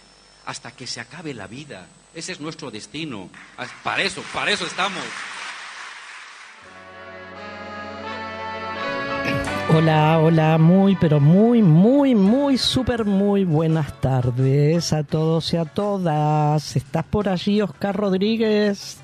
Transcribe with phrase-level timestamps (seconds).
[0.47, 1.86] hasta que se acabe la vida.
[2.14, 3.28] Ese es nuestro destino.
[3.82, 5.02] Para eso, para eso estamos.
[9.74, 15.64] Hola, hola, muy, pero muy, muy, muy, súper, muy buenas tardes a todos y a
[15.64, 16.77] todas.
[16.77, 19.03] ¿Estás por allí, Oscar Rodríguez?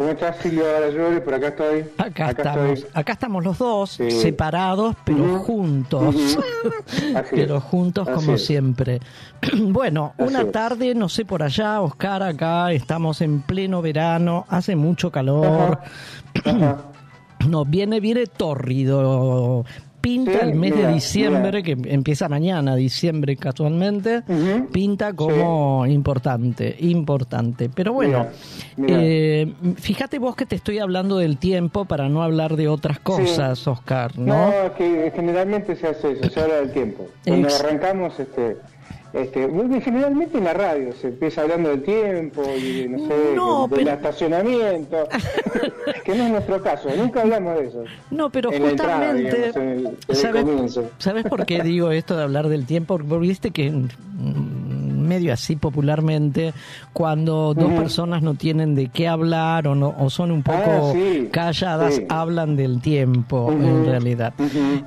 [0.00, 1.20] ¿Cómo estás, Silvia Barayori?
[1.20, 1.84] Por acá estoy.
[1.98, 2.86] Acá, estamos.
[2.94, 6.38] Acá estamos los dos, separados, pero juntos.
[7.30, 9.00] pero juntos como siempre.
[9.58, 15.12] bueno, una tarde, no sé por allá, Oscar, acá estamos en pleno verano, hace mucho
[15.12, 15.80] calor.
[17.46, 19.66] no, viene, viene tórrido
[20.00, 24.22] pinta el mes de diciembre, que empieza mañana, diciembre casualmente,
[24.72, 27.70] pinta como importante, importante.
[27.74, 28.26] Pero bueno,
[28.86, 33.66] eh, fíjate vos que te estoy hablando del tiempo para no hablar de otras cosas,
[33.66, 34.46] Oscar, ¿no?
[34.46, 37.06] No, que generalmente se hace eso, se habla del tiempo.
[37.24, 38.56] Cuando arrancamos, este
[39.12, 39.48] este,
[39.80, 45.08] generalmente en la radio se empieza hablando del tiempo y no sé, del estacionamiento,
[46.04, 47.84] que no es nuestro caso, nunca hablamos de eso.
[48.10, 49.52] No, pero justamente,
[50.98, 52.98] ¿sabes, por qué digo esto de hablar del tiempo?
[52.98, 53.72] Porque viste que
[55.00, 56.52] medio así popularmente,
[56.92, 61.28] cuando dos personas no tienen de qué hablar o, no, o son un poco ah,
[61.30, 64.34] calladas, hablan del tiempo en realidad.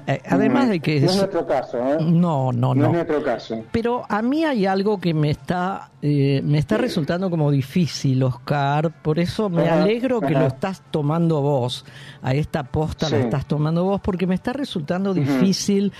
[0.07, 1.01] Eh, además de que...
[1.01, 1.97] No es nuestro caso, ¿eh?
[2.01, 2.75] No, no, no.
[2.75, 2.85] No.
[2.87, 3.63] es nuestro caso.
[3.71, 8.91] Pero a mí hay algo que me está, eh, me está resultando como difícil, Oscar,
[9.01, 11.85] por eso me alegro que lo estás tomando vos,
[12.21, 15.91] a esta posta la estás tomando vos, porque me está resultando difícil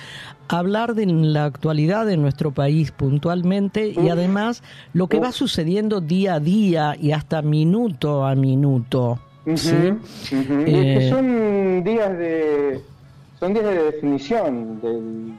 [0.47, 6.35] hablar de la actualidad de nuestro país puntualmente y además lo que va sucediendo día
[6.35, 9.19] a día y hasta minuto a minuto.
[9.55, 9.93] ¿sí?
[10.31, 12.81] Eh, son días de
[13.39, 15.33] son días de definición del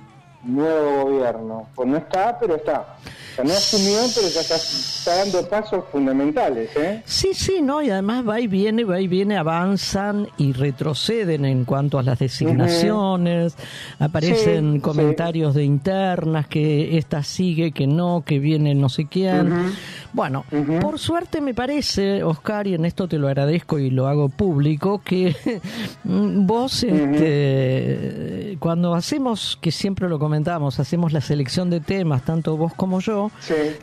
[0.45, 1.69] nuevo gobierno.
[1.75, 2.97] Pues no está, pero está
[3.43, 6.71] no asumió, pero ya está, dando pasos fundamentales.
[6.77, 7.03] ¿eh?
[7.05, 7.83] Sí, sí, ¿no?
[7.83, 12.19] Y además va y viene, va y viene, avanzan y retroceden en cuanto a las
[12.19, 13.57] designaciones.
[13.99, 19.73] Aparecen comentarios de internas que esta sigue, que no, que viene no sé quién.
[20.15, 20.45] Bueno,
[20.81, 25.03] por suerte me parece, Oscar, y en esto te lo agradezco y lo hago público,
[25.05, 25.35] que
[26.05, 32.73] vos, este, cuando hacemos, que siempre lo comentamos, hacemos la selección de temas, tanto vos
[32.75, 33.33] como yo,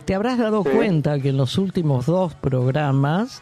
[0.05, 3.41] te habrás dado cuenta que en los últimos dos programas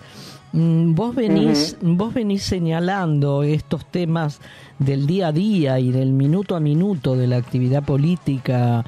[0.53, 4.41] mm, vos venís, vos venís señalando estos temas
[4.79, 8.83] del día a día y del minuto a minuto de la actividad política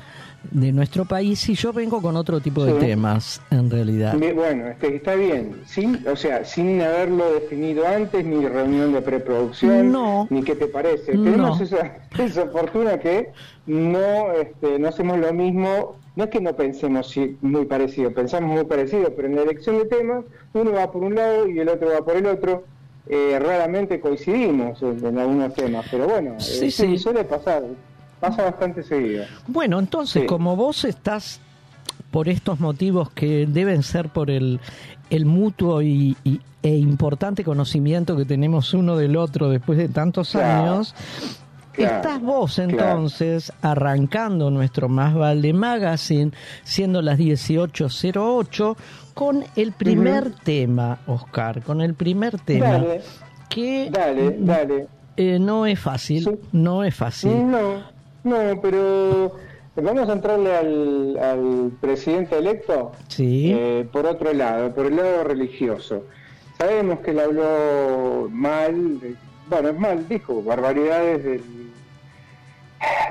[0.49, 4.15] de nuestro país y yo vengo con otro tipo de temas en realidad.
[4.17, 10.27] Bueno, este, está bien, sin, o sea, sin haberlo definido antes, ni reunión de preproducción,
[10.29, 11.11] ni qué te parece.
[11.11, 13.31] Tenemos esa, esa, fortuna que
[13.67, 18.65] no, este, no hacemos lo mismo, no es que no pensemos muy parecido, pensamos muy
[18.65, 21.89] parecido, pero en la elección de temas uno va por un lado y el otro
[21.89, 22.63] va por el otro.
[23.07, 26.97] Eh, raramente coincidimos en, algunos temas, pero bueno, sí, sí.
[26.99, 27.63] suele pasar,
[28.21, 29.25] pasa bastante seguido.
[29.47, 31.41] Bueno, entonces, como vos estás
[32.12, 34.59] por estos motivos que deben ser por el,
[35.09, 36.15] el mutuo y,
[36.63, 40.95] e importante conocimiento que tenemos uno del otro después de tantos años,
[41.77, 46.31] Estás vos entonces arrancando nuestro Más Vale Magazine,
[46.63, 48.75] siendo las 18.08,
[49.13, 52.74] con el primer tema, Oscar, con el primer tema.
[52.74, 53.01] Dale,
[53.50, 54.88] que dale, dale.
[55.15, 57.50] Eh, no es fácil, no es fácil.
[57.50, 57.83] No,
[58.23, 59.35] no, pero
[59.75, 63.53] vamos a entrarle al, presidente electo sí.
[63.53, 66.03] Eh, por otro lado, por el lado religioso.
[66.57, 71.71] Sabemos que él habló mal, bueno, es mal, dijo barbaridades del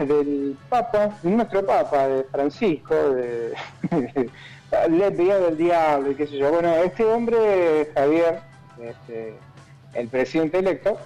[0.01, 3.55] del Papa, de nuestro Papa, de Francisco, de,
[4.91, 6.51] le del diablo y qué sé yo.
[6.51, 8.41] Bueno, este hombre, Javier,
[8.81, 9.35] este,
[9.95, 10.99] el presidente electo,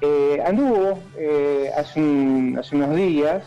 [0.00, 3.42] eh, anduvo eh, hace, unos días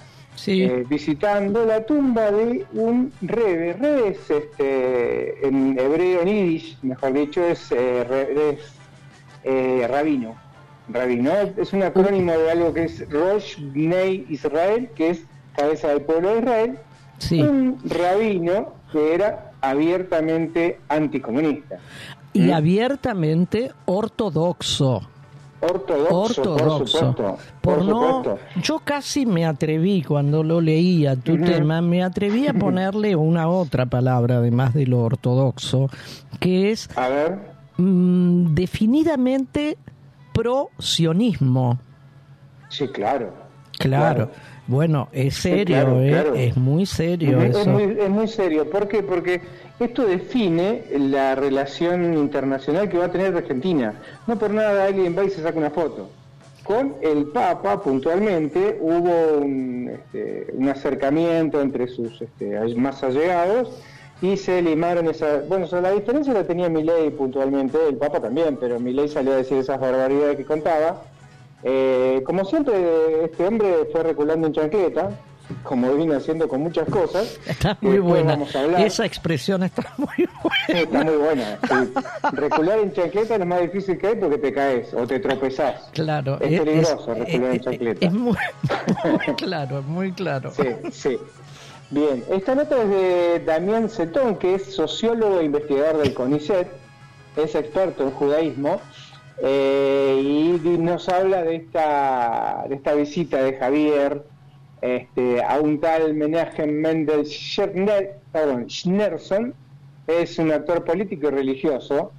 [0.47, 3.73] eh, visitando la tumba de un rebe.
[3.73, 8.73] Rebe es este, en hebreo, en yiddish, mejor dicho, es, es
[9.89, 10.35] rabino
[10.89, 11.31] rabino.
[11.57, 15.23] Es un acrónimo de algo que es Rosh Bnei Israel, que es
[15.55, 16.77] cabeza del pueblo de Israel.
[17.31, 21.77] Un rabino que era abiertamente anticomunista.
[22.33, 22.53] Y ¿Mm?
[22.53, 25.01] abiertamente ortodoxo.
[25.61, 27.37] Ortodoxo, ortodoxo.
[27.61, 33.15] Por, no, yo casi me atreví cuando lo leía tu tema, me atreví a ponerle
[33.15, 35.87] una otra palabra además de lo ortodoxo,
[36.39, 37.39] que es a ver.
[37.77, 39.77] Mm, definidamente
[40.33, 41.79] pro-sionismo.
[42.69, 43.31] Sí, claro.
[43.77, 44.31] Claro.
[44.67, 46.47] Bueno, es serio, ¿eh?
[46.47, 47.69] es muy serio es, eso.
[47.69, 48.69] muy, es muy serio.
[48.69, 49.03] ¿Por qué?
[49.03, 49.41] Porque
[49.85, 53.95] esto define la relación internacional que va a tener Argentina.
[54.27, 56.09] No por nada alguien va y se saca una foto.
[56.63, 63.81] Con el Papa, puntualmente, hubo un, este, acercamiento entre sus este, más allegados
[64.21, 65.47] y se limaron esas...
[65.47, 69.57] Bueno, la diferencia la tenía Milei puntualmente, el Papa también, pero Milei salió a decir
[69.57, 71.01] esas barbaridades que contaba.
[71.63, 75.09] Eh, como siempre, este hombre fue reculando en chancleta,
[75.63, 77.39] como vino haciendo con muchas cosas.
[77.45, 78.37] Está muy buena.
[78.79, 80.81] Esa expresión está muy buena.
[80.81, 81.59] está muy buena.
[82.31, 85.89] Recular en chancleta es lo más difícil que hay porque te caes o te tropezás.
[85.93, 86.39] Claro.
[86.41, 88.05] Es, peligroso recular en chancleta.
[88.05, 88.37] Es muy,
[89.03, 90.51] muy claro, muy claro.
[90.51, 91.17] Sí, sí.
[91.91, 96.67] Bien, esta nota es de Damián Cetón, que es sociólogo e investigador del CONICET,
[97.35, 98.79] es experto en judaísmo,
[99.43, 104.23] eh, y nos habla de esta, de esta visita de Javier
[104.81, 107.25] este, a un tal Menachem Mendel
[108.67, 109.53] Schneerson,
[110.07, 112.11] es un actor político y religioso.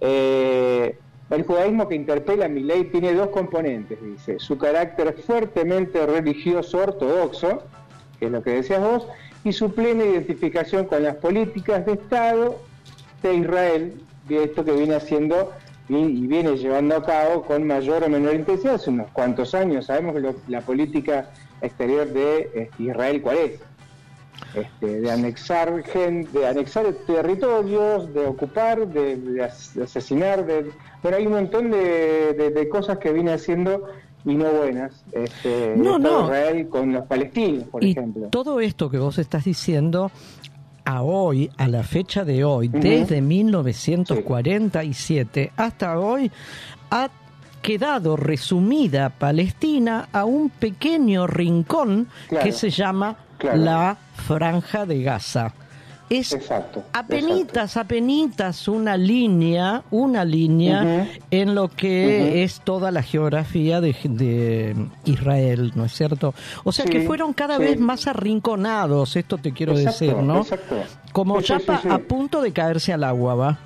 [0.00, 0.96] Eh,
[1.30, 6.78] el judaísmo que interpela a mi ley tiene dos componentes, dice, su carácter fuertemente religioso
[6.78, 7.62] ortodoxo,
[8.18, 9.08] que es lo que decías vos,
[9.44, 12.60] y su plena identificación con las políticas de Estado
[13.22, 15.52] de Israel, de esto que viene haciendo
[15.88, 19.86] y, viene llevando a cabo con mayor o menor intensidad hace unos cuantos años.
[19.86, 21.30] Sabemos que la política
[21.60, 23.60] exterior de este, Israel cuál es.
[24.54, 29.50] Este, de anexar de anexar territorios, de ocupar, de,
[29.82, 30.70] asesinar, de,
[31.02, 33.88] bueno hay un montón de, cosas que viene haciendo
[34.24, 35.04] y no buenas.
[35.12, 36.24] Este, no, no.
[36.24, 38.28] Israel con los palestinos, por ejemplo.
[38.28, 40.10] Todo esto que vos estás diciendo
[40.84, 46.30] a hoy, a la fecha de hoy, desde 1947 hasta hoy,
[46.90, 47.10] ha
[47.66, 52.06] quedado resumida Palestina a un pequeño rincón
[52.40, 55.52] que se llama la Franja de Gaza.
[56.08, 63.80] Es exacto, apenitas, apenitas una línea, una línea en lo que es toda la geografía
[63.80, 66.34] de, Israel, ¿no es cierto?
[66.62, 70.46] O sea que fueron cada vez más arrinconados, esto te quiero decir, ¿no?
[71.10, 71.58] Como ya
[71.90, 73.58] a punto de caerse al agua, ¿va?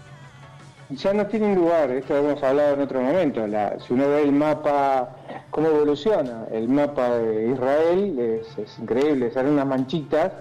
[0.90, 4.32] Ya no tienen lugar, esto hemos hablado en otro momento, la, si uno ve el
[4.32, 5.10] mapa,
[5.50, 10.32] cómo evoluciona, el mapa de Israel es, increíble, salen unas manchitas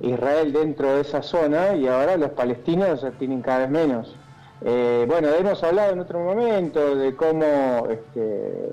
[0.00, 4.16] Israel dentro de esa zona y ahora los palestinos tienen cada vez menos.
[4.60, 8.72] Eh, bueno, hemos hablado en otro momento de cómo este,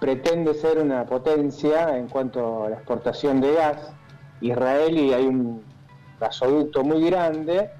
[0.00, 3.92] pretende ser una potencia en cuanto a la exportación de gas
[4.40, 5.62] Israel y hay un
[6.18, 7.70] gasoducto muy grande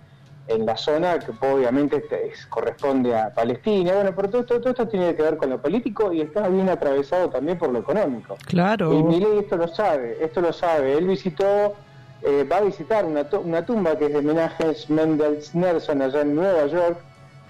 [0.48, 2.02] en la zona que obviamente
[2.48, 3.94] corresponde a Palestina.
[3.94, 7.28] Bueno, pero todo, todo, esto tiene que ver con lo político y está bien atravesado
[7.28, 8.36] también por lo económico.
[8.46, 8.92] Claro.
[8.92, 10.96] Y Milei esto lo sabe, esto lo sabe.
[10.96, 11.74] Él visitó
[12.22, 16.34] eh, va a visitar una, una, tumba que es de homenaje Mendel Nelson allá en
[16.34, 16.98] Nueva York,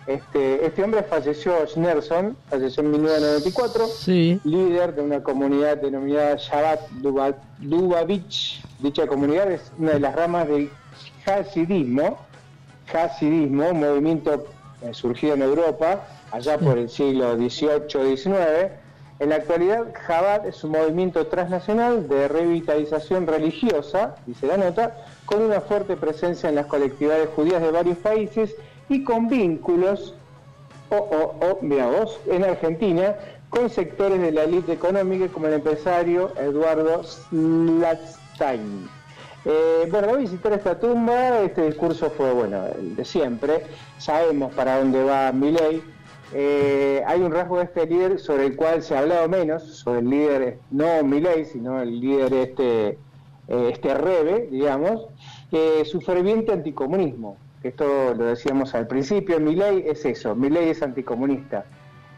[0.09, 3.87] este, este hombre falleció, Schneerson, falleció en 1994,
[4.45, 6.81] líder de una comunidad denominada Shabbat
[7.61, 8.64] Lubavitch.
[8.78, 10.71] Dicha comunidad es una de las ramas del
[11.26, 12.19] Hasidismo,
[12.92, 14.47] Hasidismo, un movimiento
[14.83, 18.73] eh, surgido en Europa allá por el siglo XVIII-XIX.
[19.21, 25.42] En la actualidad, Chabad es un movimiento transnacional de revitalización religiosa, dice la nota, con
[25.42, 28.54] una fuerte presencia en las colectividades judías de varios países
[28.88, 30.14] y con vínculos,
[30.90, 33.16] o, o, vos, en Argentina,
[33.50, 38.98] con sectores de la élite económica como el empresario Eduardo Slatstein.
[39.45, 43.62] Eh, bueno, voy a visitar esta tumba, este discurso fue, bueno, el de siempre,
[43.99, 45.83] sabemos para dónde va Milei,
[46.35, 50.00] eh, hay un rasgo de este líder sobre el cual se ha hablado menos, sobre
[50.00, 55.07] el líder, no Milei, sino el líder este, eh, este Rebe, digamos,
[55.50, 57.37] que su ferviente anticomunismo.
[57.62, 61.64] Esto lo decíamos al principio, mi ley es eso, mi ley es anticomunista.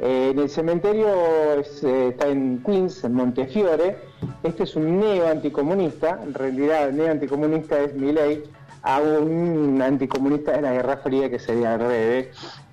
[0.02, 3.98] Eh, en el cementerio eh, está en Queens, en Montefiore,
[4.42, 8.44] este es un neo-anticomunista, en realidad el neo-anticomunista es mi ley,
[8.82, 12.28] a un anticomunista de la Guerra Fría que sería el revés.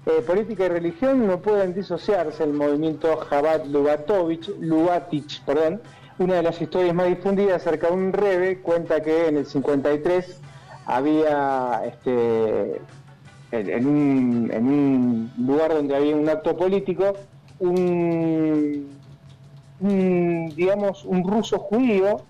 [0.06, 5.82] Eh, política y religión no pueden disociarse, el movimiento Jabat Lubatovich, Lubatich, perdón,
[6.20, 10.40] una de las historias más difundidas acerca de un rebe cuenta que en el 53
[10.86, 12.80] había este,
[13.52, 17.14] en, un, lugar donde había un acto político,
[17.60, 18.88] un,
[20.56, 22.22] digamos, un ruso judío,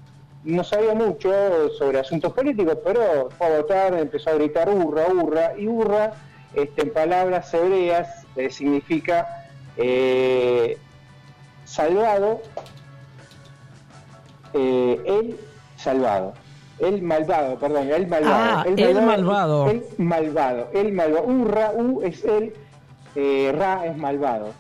[0.43, 5.53] no sabía mucho sobre asuntos políticos, pero fue a votar, empezó a gritar hurra, hurra,
[5.57, 6.13] y hurra,
[6.53, 9.45] este, en palabras hebreas, eh, significa
[9.75, 10.77] eh,
[11.65, 12.41] salvado,
[14.53, 15.38] eh, el
[15.77, 16.33] salvado.
[16.79, 18.36] El malvado, perdón, el malvado.
[18.36, 19.69] Ah, el, malvado.
[19.69, 20.69] El malvado.
[20.74, 21.25] El malvado.
[21.25, 22.53] Urra, U es el,
[23.15, 24.53] eh, Ra es malvado.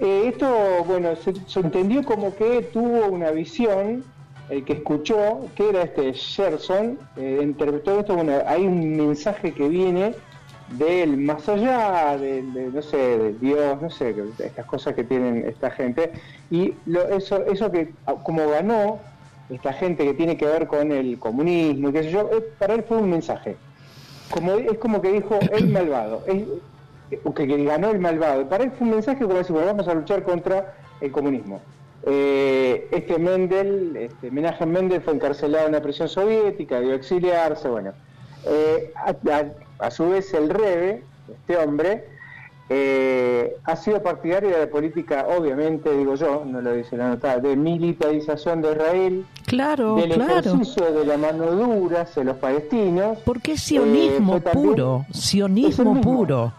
[0.00, 0.48] Eh, esto,
[0.86, 4.02] bueno, se, entendió como que tuvo una visión,
[4.48, 9.68] el que escuchó, que era este Sherson, eh, interpretó esto, bueno, hay un mensaje que
[9.68, 10.14] viene
[10.70, 15.70] del más allá, de, no sé, de Dios, no sé, estas cosas que tienen esta
[15.70, 16.12] gente,
[16.50, 18.98] y lo, eso, eso que como ganó
[19.50, 22.74] esta gente que tiene que ver con el comunismo y qué sé yo, eh, para
[22.74, 23.56] él fue un mensaje.
[24.30, 26.44] Como, es como que dijo el malvado, es,
[27.10, 28.48] eh, que, ganó el malvado.
[28.48, 31.60] Para él fue un mensaje como decir, bueno, vamos a luchar contra el comunismo.
[32.06, 37.68] Eh, este Mendel, este Menachem Mendel fue encarcelado en la prisión soviética, dio a exiliarse,
[37.68, 37.92] bueno.
[39.78, 42.06] a, su vez el Rebe, este hombre,
[42.72, 47.56] eh, ha sido partidario de política, obviamente, digo yo, no lo dice la nota, de
[47.56, 50.38] militarización de Israel, claro, del claro.
[50.38, 53.18] ejercicio de la mano dura hacia los palestinos.
[53.24, 56.52] Porque es sionismo eh, puro, sionismo puro.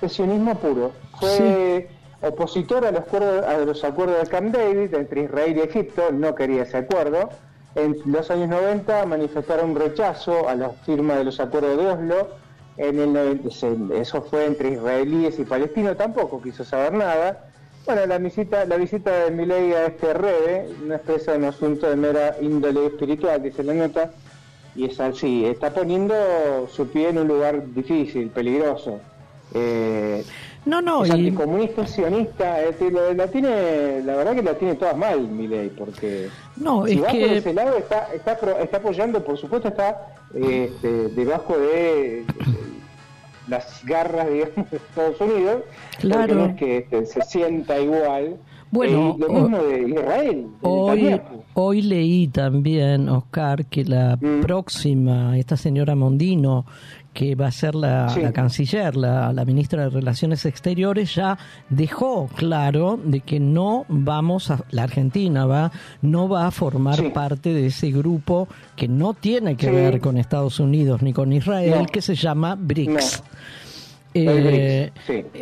[0.00, 0.92] Es sionismo puro.
[1.18, 1.88] Fue
[2.22, 6.36] opositor a los, acuerdos, a los acuerdos de Camp David entre Israel y Egipto, no
[6.36, 7.28] quería ese acuerdo.
[7.74, 12.45] En los años 90 manifestaron rechazo a la firma de los acuerdos de Oslo
[12.76, 17.50] en el 96, eso fue entre israelíes y palestinos, tampoco quiso saber nada.
[17.86, 21.96] Bueno, la visita, la visita de Milei a este rebe no expresa un asunto de
[21.96, 24.10] mera índole espiritual, dice la nota,
[24.74, 26.14] y es así, está poniendo
[26.70, 29.00] su pie en un lugar difícil, peligroso.
[29.54, 30.24] Eh,
[30.66, 32.58] no, no, es anticomunista, sionista,
[33.16, 37.06] la, tiene, la verdad que la tiene todas mal Milei, porque no, si es va
[37.06, 37.20] que...
[37.20, 42.24] por ese lado está, está, está apoyando, por supuesto está este, debajo de
[43.48, 45.62] las garras, digamos, de Estados Unidos,
[46.00, 46.34] claro.
[46.34, 48.36] no es que este, se sienta igual.
[48.72, 50.46] Bueno, eh, lo mismo de Israel.
[50.62, 51.20] hoy,
[51.54, 54.40] hoy leí también, Oscar, que la mm.
[54.40, 56.66] próxima, esta señora Mondino,
[57.16, 61.38] que va a ser la, canciller, la, ministra de Relaciones Exteriores, ya
[61.70, 67.54] dejó claro de que no vamos a, la Argentina va, no va a formar parte
[67.54, 72.02] de ese grupo que no tiene que ver con Estados Unidos ni con Israel, que
[72.02, 73.22] se llama BRICS.
[74.12, 74.92] Eh,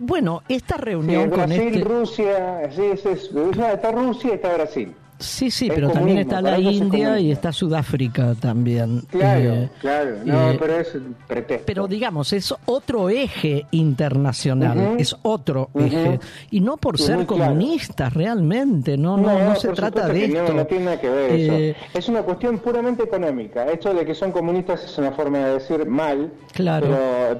[0.02, 1.81] bueno, esta reunión con este...
[1.81, 4.95] Rusia, sí, es, está Rusia y está Brasil.
[5.25, 9.02] Sí, sí, pero también está la India y está Sudáfrica también.
[9.11, 11.66] Claro, eh, claro, no, eh, pero es pretexto.
[11.66, 16.21] Pero digamos, es otro eje internacional, es otro eje.
[16.50, 20.52] Y no por ser comunistas realmente, no, no, no, se trata de esto.
[20.52, 21.52] No, tiene nada que ver eso.
[21.54, 23.64] Eh, es una cuestión puramente económica.
[23.71, 26.33] Esto de que son comunistas es una forma de decir mal.
[26.52, 26.87] Claro.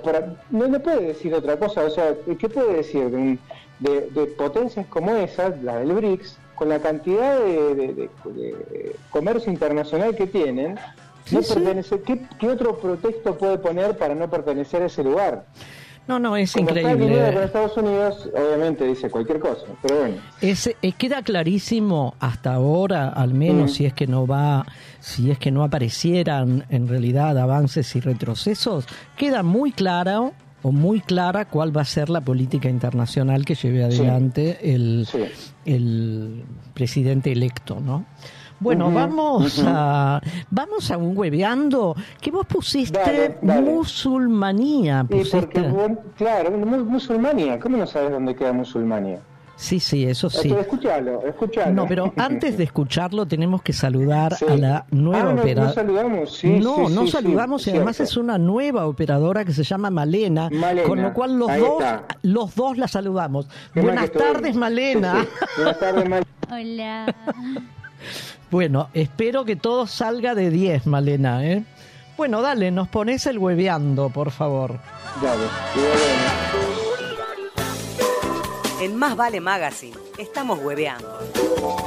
[0.03, 1.85] Pero, no, le puede decir otra cosa.
[1.85, 3.39] O sea, ¿qué puede decir
[3.81, 6.39] de, de potencias como esas, la del BRICS?
[6.55, 8.09] Con la cantidad de,
[9.11, 10.79] comercio internacional que tienen,
[11.31, 15.47] no pertenece, ¿qué, otro pretexto puede poner para no pertenecer a ese lugar?
[16.07, 17.29] No, no, es increíble.
[17.29, 20.17] Está Estados Unidos, obviamente dice cualquier cosa, pero bueno.
[20.43, 23.75] Es, eh, queda clarísimo hasta ahora, al menos mm.
[23.75, 24.67] si es que no va,
[25.01, 30.35] si es que no aparecieran en realidad avances y retrocesos, queda muy claro
[30.65, 35.07] o muy clara cuál va a ser la política internacional que lleve adelante el,
[35.67, 36.43] el
[36.73, 38.07] presidente electo, ¿no?
[38.61, 45.05] Bueno, vamos a vamos a un hueveando que vos pusiste musulmanía.
[45.05, 45.71] Pusiste.
[46.17, 47.59] claro, musulmanía.
[47.61, 49.21] ¿Cómo no sabes dónde queda musulmanía?
[49.57, 50.53] Sí, sí, eso sí.
[50.53, 51.73] escúchalo, escúchalo.
[51.73, 55.69] No, pero antes de escucharlo tenemos que saludar a la nueva ah, operadora.
[55.69, 56.59] No, saludamos, sí.
[56.59, 60.51] No, no saludamos y además es una nueva operadora que se llama Malena,
[60.87, 61.85] con lo cual los dos,
[62.23, 63.49] los dos la saludamos.
[63.75, 65.27] Buenas tardes, Malena.
[65.57, 66.27] Buenas tardes, Malena.
[66.51, 67.15] Hola.
[68.51, 71.65] Bueno, espero que todo salga de 10, Malena, ¿eh?
[72.17, 74.79] Bueno, dale, nos pones el hueveando, por favor.
[75.21, 76.64] Dale,
[78.85, 81.19] En Más Vale Magazine estamos hueveando.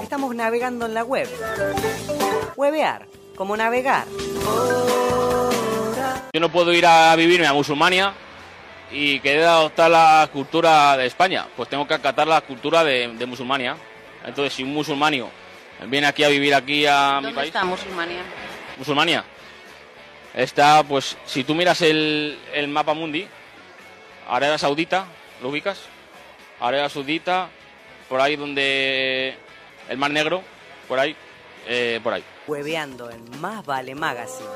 [0.01, 1.29] Estamos navegando en la web.
[2.55, 4.07] Huevear, como navegar.
[6.33, 8.15] Yo no puedo ir a vivirme a Musulmania
[8.91, 11.45] y querer adoptar la cultura de España.
[11.55, 13.77] Pues tengo que acatar la cultura de, de Musulmania.
[14.25, 15.29] Entonces, si un musulmanio
[15.85, 17.35] viene aquí a vivir aquí a mi país.
[17.35, 18.23] ¿Dónde está Musulmania?
[18.75, 19.23] Musulmania.
[20.33, 23.27] Está, pues, si tú miras el, el mapa mundi,
[24.27, 25.05] Arabia Saudita,
[25.43, 25.77] ¿lo ubicas?
[26.59, 27.49] Arabia Saudita,
[28.09, 29.35] por ahí donde
[29.89, 30.41] el Mar Negro,
[30.87, 31.15] por ahí,
[31.67, 32.23] eh, por ahí.
[32.47, 34.47] Hueveando en Más Vale Magazine.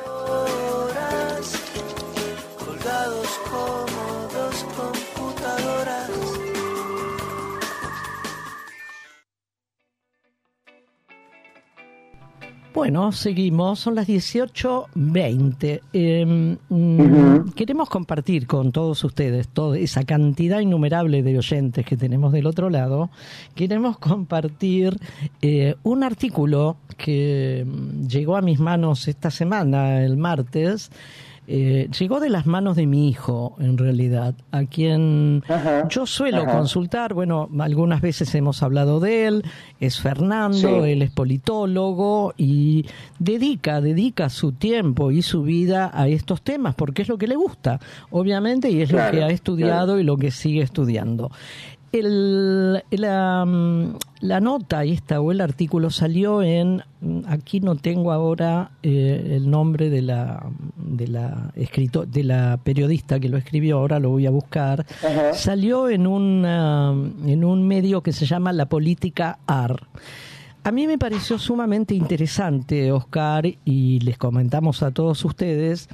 [2.57, 4.63] colgados como dos
[12.73, 15.81] Bueno, seguimos, son las 18.20.
[15.91, 22.31] Em, mm, queremos compartir con todos ustedes toda esa cantidad innumerable de oyentes que tenemos
[22.31, 23.09] del otro lado.
[23.55, 24.97] Queremos compartir
[25.41, 30.91] eh, un artículo que mm, llegó a mis manos esta semana, el martes,
[31.47, 35.43] eh, llegó de las manos de mi hijo, en realidad, a quien
[35.89, 37.13] yo suelo consultar.
[37.13, 39.43] Bueno, algunas veces hemos hablado de él.
[39.79, 42.85] Es Fernando, él es politólogo y
[43.19, 47.35] dedica, dedica su tiempo y su vida a estos temas porque es lo que le
[47.35, 47.79] gusta,
[48.11, 51.31] obviamente, y es lo que ha estudiado y lo que sigue estudiando.
[51.91, 58.11] El, la, mm, la, nota esta o el artículo salió en, mm, aquí no tengo
[58.11, 60.45] ahora eh, el nombre de la,
[60.77, 64.85] de la escrito, de la periodista que lo escribió, ahora lo voy a buscar.
[65.33, 69.87] Salió en un, en un medio que se llama La Política AR.
[70.63, 75.89] A mí me pareció sumamente interesante, Oscar, y les comentamos a todos ustedes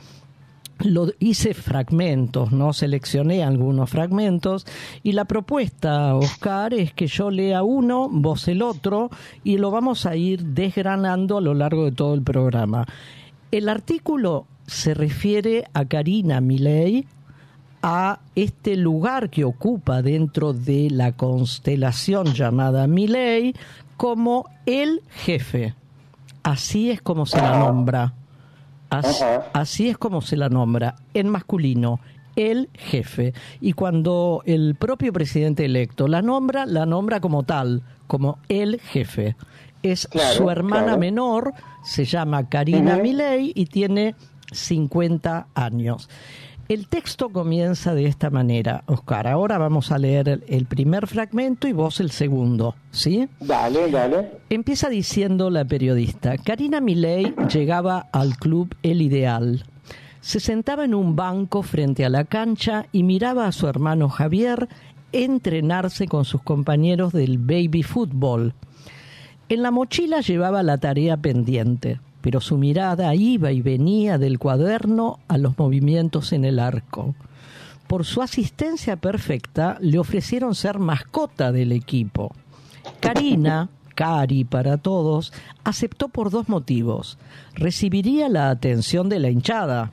[0.79, 2.73] lo hice fragmentos, ¿no?
[2.73, 4.65] Seleccioné algunos fragmentos
[5.03, 9.09] y la propuesta, Oscar, es que yo lea uno, vos el otro
[9.43, 12.85] y lo vamos a ir desgranando a lo largo de todo el programa.
[13.51, 17.07] El artículo se refiere a Karina Milei,
[17.81, 23.53] a este lugar que ocupa dentro de la constelación llamada Milei
[23.95, 25.75] como el jefe.
[26.43, 28.13] Así es como se la nombra.
[28.89, 31.99] Así, es como se la nombra, en masculino,
[32.35, 33.33] el jefe.
[33.59, 39.35] Y cuando el propio presidente electo la nombra, la nombra como tal, como el jefe.
[39.83, 44.15] Es su hermana menor, se llama Karina Milei y tiene
[44.51, 46.09] 50 años.
[46.69, 49.25] El texto comienza de esta manera, Oscar.
[49.27, 53.29] Ahora vamos a leer el primer fragmento y vos el segundo, ¿sí?
[53.39, 54.31] Dale, dale.
[54.49, 59.63] Empieza diciendo la periodista, Karina Milei llegaba al club El Ideal.
[60.19, 64.67] Se sentaba en un banco frente a la cancha y miraba a su hermano Javier
[65.13, 68.53] entrenarse con sus compañeros del baby fútbol.
[69.47, 75.19] En la mochila llevaba la tarea pendiente pero su mirada iba y venía del cuaderno
[75.27, 77.15] a los movimientos en el arco.
[77.87, 82.33] Por su asistencia perfecta le ofrecieron ser mascota del equipo.
[82.99, 87.17] Karina, Cari para todos, aceptó por dos motivos.
[87.55, 89.91] Recibiría la atención de la hinchada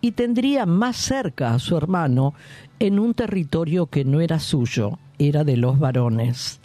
[0.00, 2.34] y tendría más cerca a su hermano
[2.78, 6.60] en un territorio que no era suyo, era de los varones.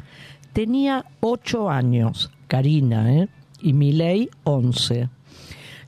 [0.54, 3.30] Tenía ocho años, Karina, ¿eh?
[3.68, 5.10] Y Milei 11.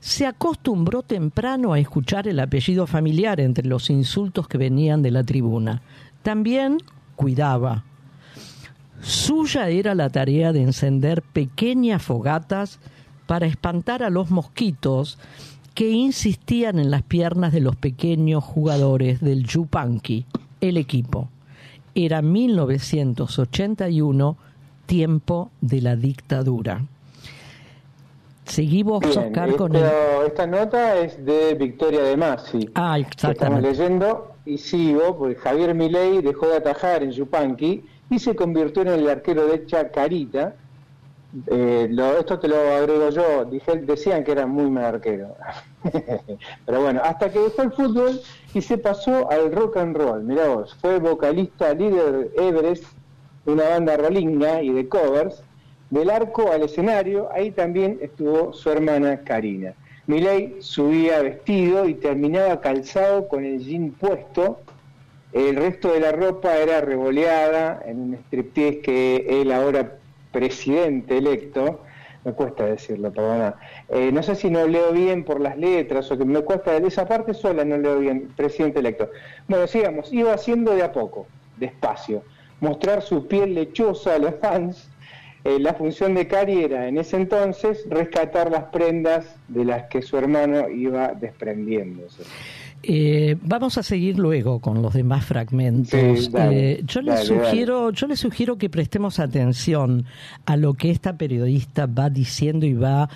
[0.00, 5.24] Se acostumbró temprano a escuchar el apellido familiar entre los insultos que venían de la
[5.24, 5.80] tribuna.
[6.22, 6.76] También
[7.16, 7.84] cuidaba.
[9.00, 12.80] Suya era la tarea de encender pequeñas fogatas
[13.26, 15.16] para espantar a los mosquitos
[15.72, 20.26] que insistían en las piernas de los pequeños jugadores del Yupanqui,
[20.60, 21.30] el equipo.
[21.94, 24.36] Era 1981,
[24.84, 26.84] tiempo de la dictadura.
[28.50, 29.84] Seguimos, Oscar, con el...
[30.26, 32.68] Esta nota es de Victoria de Masi.
[32.74, 33.44] Ah, exactamente.
[33.44, 38.82] Estamos leyendo y sigo, porque Javier Milei dejó de atajar en Yupanqui y se convirtió
[38.82, 40.56] en el arquero de Chacarita.
[41.46, 45.36] Eh, esto te lo agrego yo, dije, decían que era muy mal arquero.
[46.66, 48.20] Pero bueno, hasta que dejó el fútbol
[48.52, 50.24] y se pasó al rock and roll.
[50.24, 52.84] Mirá vos, fue vocalista líder Everest
[53.46, 55.44] de una banda rolinga y de covers
[55.90, 59.74] del arco al escenario, ahí también estuvo su hermana Karina.
[60.06, 64.60] Miley subía vestido y terminaba calzado con el jean puesto.
[65.32, 69.98] El resto de la ropa era revoleada en un striptease que él ahora
[70.32, 71.80] presidente electo,
[72.24, 73.54] me cuesta decirlo, perdona.
[73.88, 77.06] Eh, no sé si no leo bien por las letras o que me cuesta, esa
[77.06, 79.10] parte sola no leo bien, presidente electo.
[79.48, 81.26] Bueno, sigamos, iba haciendo de a poco,
[81.56, 82.22] despacio,
[82.60, 84.89] mostrar su piel lechosa a los fans
[85.42, 90.02] eh, la función de Cari era en ese entonces rescatar las prendas de las que
[90.02, 92.24] su hermano iba desprendiéndose.
[92.82, 96.30] Eh, vamos a seguir luego con los demás fragmentos.
[96.34, 100.06] Eh, yo les sugiero, yo les sugiero que prestemos atención
[100.46, 103.08] a lo que esta periodista va diciendo y va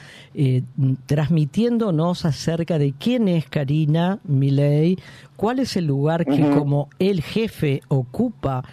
[1.07, 4.99] transmitiéndonos acerca de quién es Karina Milei,
[5.37, 8.65] cuál es el lugar que como el jefe ocupa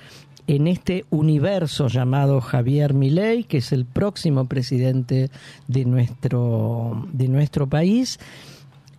[0.47, 5.30] en este universo llamado Javier Milei, que es el próximo presidente
[5.67, 8.19] de nuestro, de nuestro país,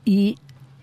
[0.04, 0.36] y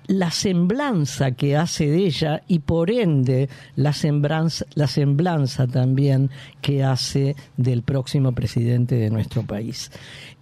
[0.09, 6.83] la semblanza que hace de ella y por ende la semblanza, la semblanza también que
[6.83, 9.91] hace del próximo presidente de nuestro país.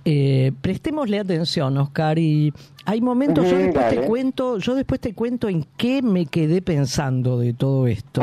[0.09, 2.53] Eh, prestémosle atención, Oscar, y
[2.85, 7.37] hay momentos, yo después te cuento, yo después te cuento en qué me quedé pensando
[7.37, 8.21] de todo esto.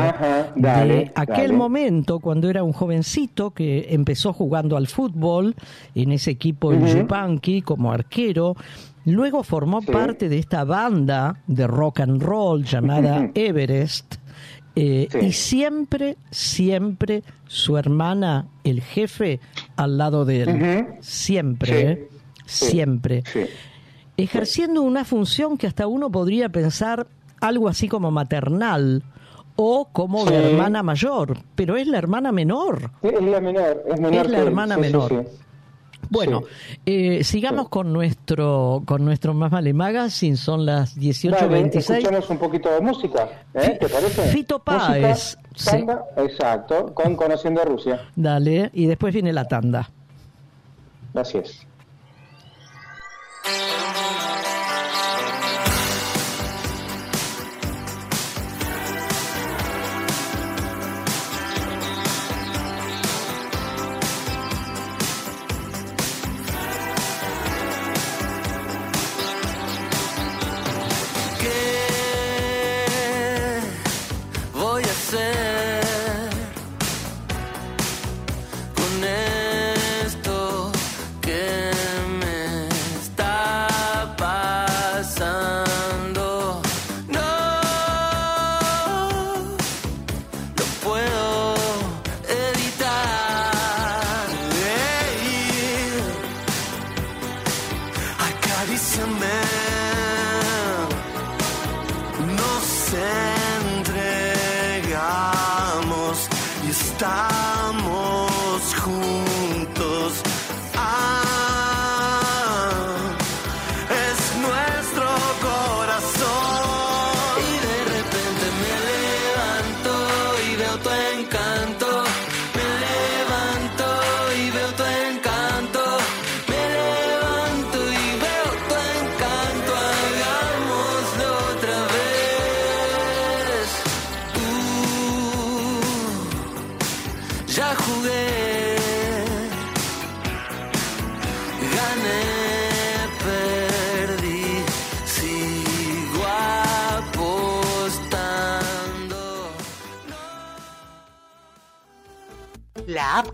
[0.56, 5.56] de aquel momento cuando era un jovencito que empezó jugando al fútbol
[5.94, 8.56] en ese equipo de Yupanqui como arquero.
[9.04, 14.14] Luego formó parte de esta banda de rock and roll llamada Everest.
[14.76, 19.38] Eh, y siempre, siempre su hermana, el jefe,
[19.76, 20.87] al lado de él.
[21.00, 22.08] Siempre, ¿eh?
[22.46, 23.22] siempre.
[24.16, 27.06] Ejerciendo una función que hasta uno podría pensar
[27.40, 29.02] algo así como maternal
[29.56, 32.90] o como hermana mayor, pero es la hermana menor.
[33.02, 35.24] Es la menor, es, menor es la hermana menor.
[36.10, 36.42] Bueno,
[36.86, 41.76] eh, sigamos con nuestro con nuestro Más Vale Magazine, son las 18.26.
[41.76, 43.76] Escuchamos un poquito de música, ¿eh?
[43.80, 44.22] ¿te parece?
[44.28, 45.36] Fito Páez.
[46.16, 48.00] exacto, con Conociendo a Rusia.
[48.16, 49.90] Dale, y después viene la tanda.
[51.12, 51.66] Gracias.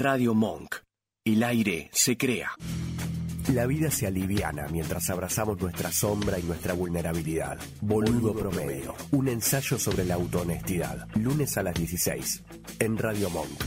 [0.00, 0.76] Radio Monk.
[1.26, 2.52] El aire se crea.
[3.52, 7.58] La vida se aliviana mientras abrazamos nuestra sombra y nuestra vulnerabilidad.
[7.82, 8.94] Boludo Promedio.
[9.10, 11.06] Un ensayo sobre la autohonestidad.
[11.16, 12.42] Lunes a las 16.
[12.78, 13.62] En Radio Monk.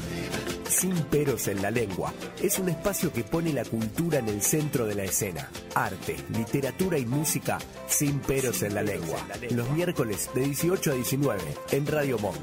[0.67, 2.11] Sin peros en la lengua.
[2.41, 5.47] Es un espacio que pone la cultura en el centro de la escena.
[5.75, 9.19] Arte, literatura y música sin peros en la lengua.
[9.51, 11.41] Los miércoles de 18 a 19
[11.73, 12.41] en Radio Monk.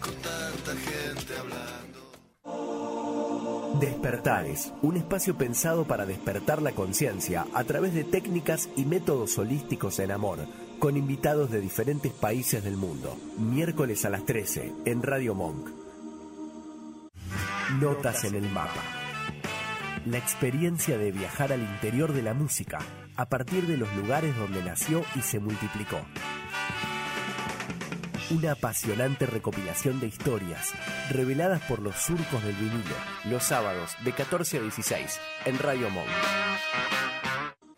[0.00, 1.67] Con tanta gente hablando.
[3.80, 10.00] Despertares, un espacio pensado para despertar la conciencia a través de técnicas y métodos holísticos
[10.00, 10.40] en amor,
[10.80, 13.16] con invitados de diferentes países del mundo.
[13.38, 15.68] Miércoles a las 13 en Radio Monk.
[17.80, 18.82] Notas en el mapa.
[20.06, 22.78] La experiencia de viajar al interior de la música,
[23.14, 26.00] a partir de los lugares donde nació y se multiplicó.
[28.30, 30.74] Una apasionante recopilación de historias
[31.10, 36.06] reveladas por los surcos del vinilo, los sábados de 14 a 16 en Radio Monk.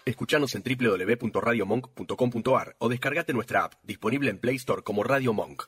[0.05, 5.67] Escuchanos en www.radiomonk.com.ar o descargate nuestra app, disponible en Play Store como Radio Monk.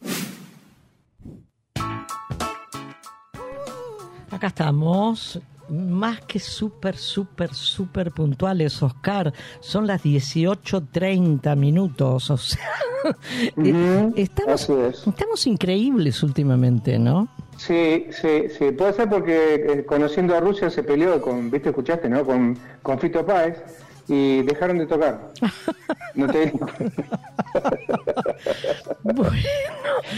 [4.32, 5.40] Acá estamos,
[5.72, 9.32] más que súper, súper, súper puntuales, Oscar.
[9.60, 12.70] Son las 18.30 minutos, o sea,
[13.56, 15.06] Ujú, estamos, es.
[15.06, 17.28] estamos increíbles últimamente, ¿no?
[17.56, 18.72] Sí, sí, sí.
[18.72, 22.24] Puede ser porque eh, conociendo a Rusia se peleó con, viste, escuchaste, ¿no?
[22.24, 23.62] Con, con Fito Páez
[24.08, 25.30] y dejaron de tocar.
[26.14, 26.52] No te
[29.02, 29.30] Bueno,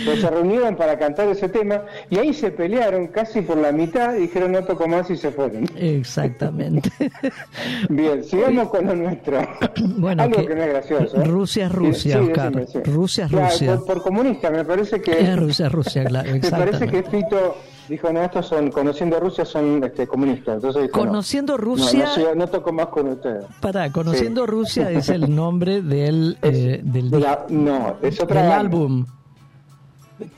[0.04, 4.14] Pues se reunieron para cantar ese tema y ahí se pelearon casi por la mitad
[4.14, 5.68] y dijeron no toco más y se fueron.
[5.76, 6.90] exactamente.
[7.88, 9.38] Bien, sigamos con lo nuestro.
[9.96, 11.16] Bueno, Algo que que, no es gracioso.
[11.20, 11.24] ¿eh?
[11.24, 12.52] Rusia es Rusia, Sí, Oscar.
[12.54, 12.90] decime, sí.
[12.90, 13.76] Rusia es Claro, Rusia.
[13.76, 15.12] Por, por comunista, me parece que.
[15.20, 17.02] Es Rusia, Rusia, claro, Me parece que.
[17.04, 17.56] Fito
[17.88, 20.56] dijo, no, estos son, conociendo Rusia, son este, comunistas.
[20.56, 20.98] Entonces dijo.
[20.98, 23.44] Conociendo No, Rusia, no, toco más con ustedes.
[23.60, 24.50] para conociendo Sí.
[24.50, 29.06] Rusia es el nombre del Es eh, del, de la- no, es otra del álbum.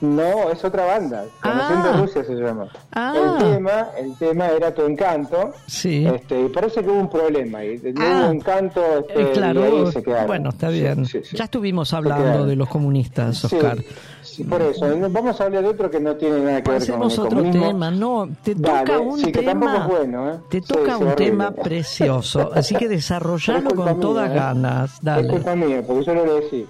[0.01, 1.25] No, es otra banda.
[1.41, 1.97] Conociendo Ah.
[2.01, 2.67] Rusia se llama.
[2.93, 3.37] Ah.
[3.39, 5.53] El tema, el tema era tu encanto.
[5.67, 6.03] Sí.
[6.05, 7.63] Este, y parece que hubo un problema.
[7.63, 8.21] Y no Ah.
[8.25, 8.81] hubo encanto.
[8.99, 10.27] Este, Eh, claro, y ahí se quedaron.
[10.27, 11.05] bueno, está bien.
[11.05, 11.37] sí, sí.
[11.37, 13.77] Ya estuvimos hablando de los comunistas, Oscar.
[14.23, 14.87] sí, por eso.
[14.95, 17.25] No, Vamos a hablar de otro que no tiene nada que ver con el otro
[17.29, 17.67] comunismo.
[17.67, 20.37] tema, no, te Dale, toca un sí, que tampoco tema, es bueno, ¿eh?
[20.49, 21.15] te toca un horrible.
[21.15, 24.39] tema precioso, así que desarrollalo es con todas mía, ¿eh?
[24.39, 25.27] ganas, Es dale.
[25.29, 26.65] culpa mía, porque yo no lo decía.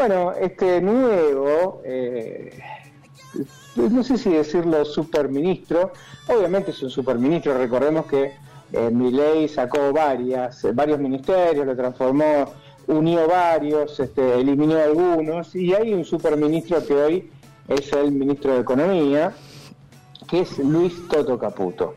[0.00, 2.58] Bueno, este nuevo, eh,
[3.76, 5.92] no sé si decirlo superministro,
[6.26, 8.32] obviamente es un superministro, recordemos que
[8.72, 12.46] eh, Milei sacó varias, eh, varios ministerios, lo transformó,
[12.86, 17.30] unió varios, este, eliminó algunos, y hay un superministro que hoy
[17.68, 19.34] es el ministro de Economía,
[20.30, 21.96] que es Luis Toto Caputo.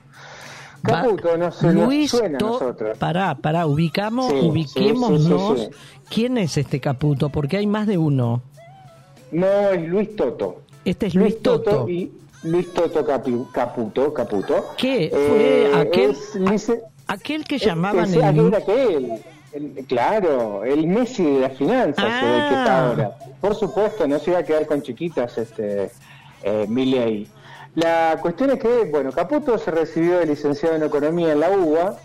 [0.83, 2.97] Caputo no se Luis suena a nosotros.
[2.97, 5.59] Pará, pará, ubicamos, Sí, ubiquémonos.
[5.59, 5.69] sí, sí,
[6.09, 7.29] ¿Quién es este Caputo?
[7.29, 8.41] Porque hay más de uno.
[9.31, 10.61] No, es Luis Toto.
[10.85, 11.87] Este es Luis Toto.
[11.89, 12.11] y
[12.43, 14.65] Luis Toto Caputo, Caputo.
[14.77, 15.09] ¿Qué?
[15.11, 16.11] Fue Eh, aquel,
[16.53, 16.71] es
[17.07, 18.23] aquel que es- llamaban es- el...
[18.23, 19.13] aquel era que él.
[19.53, 22.19] El- claro, el Messi de las finanzas, Ah.
[22.43, 23.11] el que está ahora.
[23.39, 25.91] Por supuesto, no se iba a quedar con chiquitas este
[26.43, 27.27] eh, Milei.
[27.75, 31.97] La cuestión es que, bueno, Caputo se recibió de licenciado en Economía en la UBA,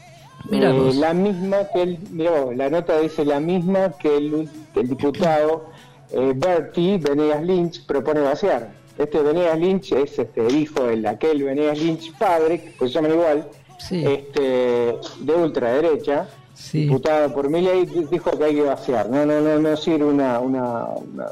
[0.51, 4.89] eh, la misma que el, mirá vos, la nota dice la misma que el, el
[4.89, 5.67] diputado
[6.11, 8.71] eh, Bertie Venegas Lynch propone vaciar.
[8.97, 13.49] Este Venegas Lynch es este hijo de aquel Venegas Lynch padre, que se llaman igual,
[13.79, 14.05] Sí.
[14.05, 16.87] este de ultraderecha, Sí.
[16.87, 17.49] diputado por
[17.87, 19.09] di- dijo que hay que vaciar.
[19.09, 21.27] No, no, no, no sirve una, una, una,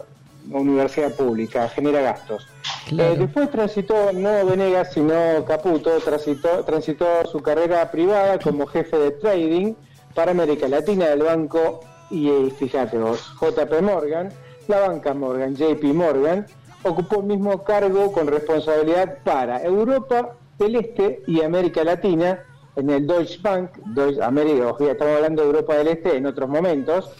[0.50, 2.46] universidad pública, genera gastos.
[2.90, 9.10] Eh, después transitó no Venegas, sino Caputo, transitó, transitó su carrera privada como jefe de
[9.12, 9.74] trading
[10.14, 11.80] para América Latina del banco,
[12.10, 14.30] y fíjate vos, JP Morgan,
[14.68, 16.46] la banca Morgan, JP Morgan,
[16.82, 22.44] ocupó el mismo cargo con responsabilidad para Europa del Este y América Latina
[22.76, 27.10] en el Deutsche Bank, Deutsche, América, estamos hablando de Europa del Este en otros momentos,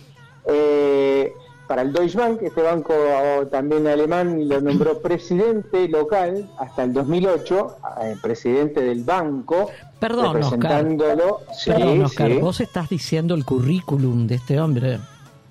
[0.47, 1.33] eh,
[1.67, 2.95] para el Deutsche Bank, este banco
[3.51, 11.41] también alemán lo nombró presidente local hasta el 2008, eh, presidente del banco, Perdón, representándolo.
[12.05, 14.99] Oscar, sí, vos estás diciendo el currículum de este hombre.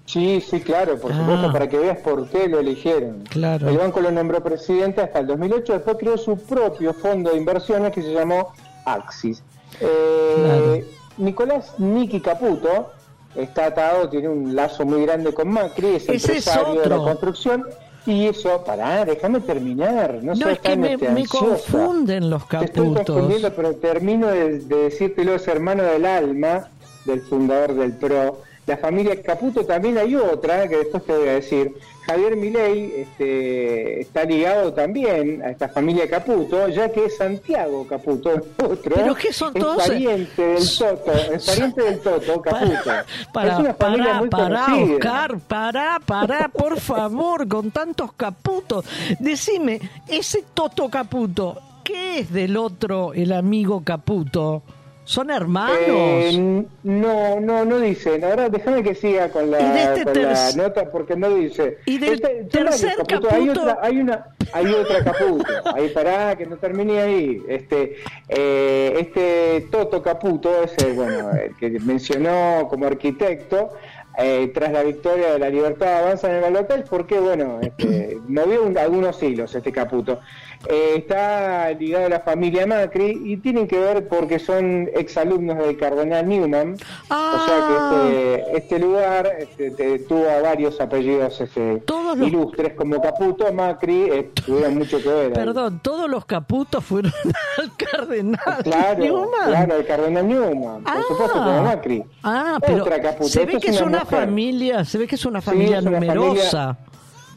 [0.06, 1.52] Sí, sí, claro, por supuesto, ah.
[1.52, 3.24] para que veas por qué lo eligieron.
[3.30, 3.68] Claro.
[3.68, 7.92] El banco lo nombró presidente hasta el 2008, después creó su propio fondo de inversiones
[7.92, 8.54] que se llamó
[8.86, 9.42] Axis.
[9.82, 10.86] Eh,
[11.18, 12.92] Nicolás Niki Caputo
[13.36, 17.66] está atado, tiene un lazo muy grande con Macri, es empresario de la construcción.
[18.08, 20.20] Y eso, pará, déjame terminar.
[20.22, 22.74] No, no es que me, me, confunden los caputos.
[22.74, 26.68] Te estoy confundiendo, pero termino de, de decírtelo, es hermano del alma
[27.06, 31.34] del fundador del PRO la familia Caputo también hay otra, que después te voy a
[31.34, 31.76] decir.
[32.06, 38.30] Javier Milei este, está ligado también a esta familia Caputo, ya que es Santiago Caputo,
[38.64, 38.96] otro.
[38.96, 39.84] ¿Pero qué son todos?
[39.84, 42.92] Es pariente del Toto, es pariente del Toto, Caputo.
[43.34, 48.86] Para, es una familia muy para, Oscar, para, para, por favor, con tantos Caputos.
[49.20, 54.62] Decime, ese Toto Caputo, ¿qué es del otro, el amigo Caputo?
[55.06, 55.78] ¿Son hermanos?
[55.78, 58.20] Eh, no, no, no dice.
[58.24, 61.78] Ahora déjame que siga con la, este nota porque no dice.
[61.86, 63.30] ¿Y del este, tercer caputo?
[63.32, 65.46] Hay otra, hay una, hay otra caputo.
[65.76, 67.44] ahí pará, que no termine ahí.
[67.48, 67.98] Este,
[68.30, 73.74] eh, este Toto Caputo es el, bueno, el que mencionó como arquitecto.
[74.18, 78.64] Eh, tras la victoria de la libertad avanza en el balotaje porque bueno este, movió
[78.80, 80.22] algunos hilos este Caputo
[80.68, 85.78] eh, está ligado a la familia Macri y tienen que ver porque son exalumnos del
[85.78, 86.74] cardenal Newman.
[86.74, 88.04] O sea que ah.
[88.08, 91.84] este, este lugar este, tuvo varios apellidos este,
[92.18, 95.34] ilustres como Caputo, Macri, eh, tuvieron mucho que ver.
[95.34, 97.14] Perdón, todos los Caputos fueron
[97.58, 99.50] al cardenal claro, Newman.
[99.50, 102.04] Claro, el cardenal Newman, por supuesto como Macri.
[102.24, 102.86] Ah, pero
[103.22, 106.78] se ve que es una, familia, se ve que es una familia numerosa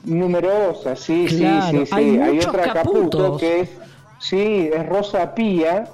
[0.05, 1.95] numerosa, sí, sí, sí, sí.
[1.95, 3.71] Hay, otra Caputo que es,
[4.21, 5.89] sí, es Rosa Pía.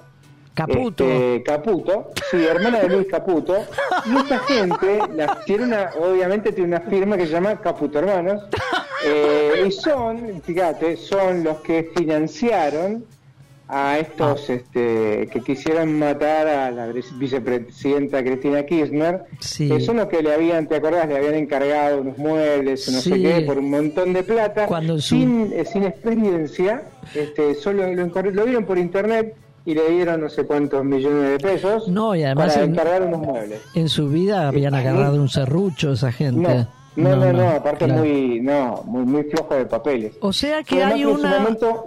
[0.54, 1.04] Caputo.
[1.04, 3.56] Este, Caputo, sí, hermana de Luis Caputo.
[4.06, 8.42] Y esta gente la, tiene una, obviamente tiene una firma que se llama Caputo Hermanos.
[9.04, 13.04] Eh, y son, fíjate, son los que financiaron
[13.68, 14.52] a estos ah.
[14.52, 16.86] este, que quisieron matar a la
[17.18, 19.24] vicepresidenta Cristina Kirchner,
[19.56, 21.08] que son los que le habían, ¿te acordás?
[21.08, 24.68] Le habían encargado unos muebles, no sé qué, por un montón de plata,
[25.00, 26.82] sin, eh, sin experiencia,
[27.14, 29.34] este, solo lo, lo vieron por internet
[29.66, 33.20] y le dieron no sé cuántos millones de pesos no, y además para encargar unos
[33.20, 33.60] muebles.
[33.74, 36.54] En su vida habían agarrado un serrucho esa gente.
[36.54, 40.12] No, no, no, aparte muy, no, muy, muy flojo de papeles.
[40.20, 41.46] O sea que hay una,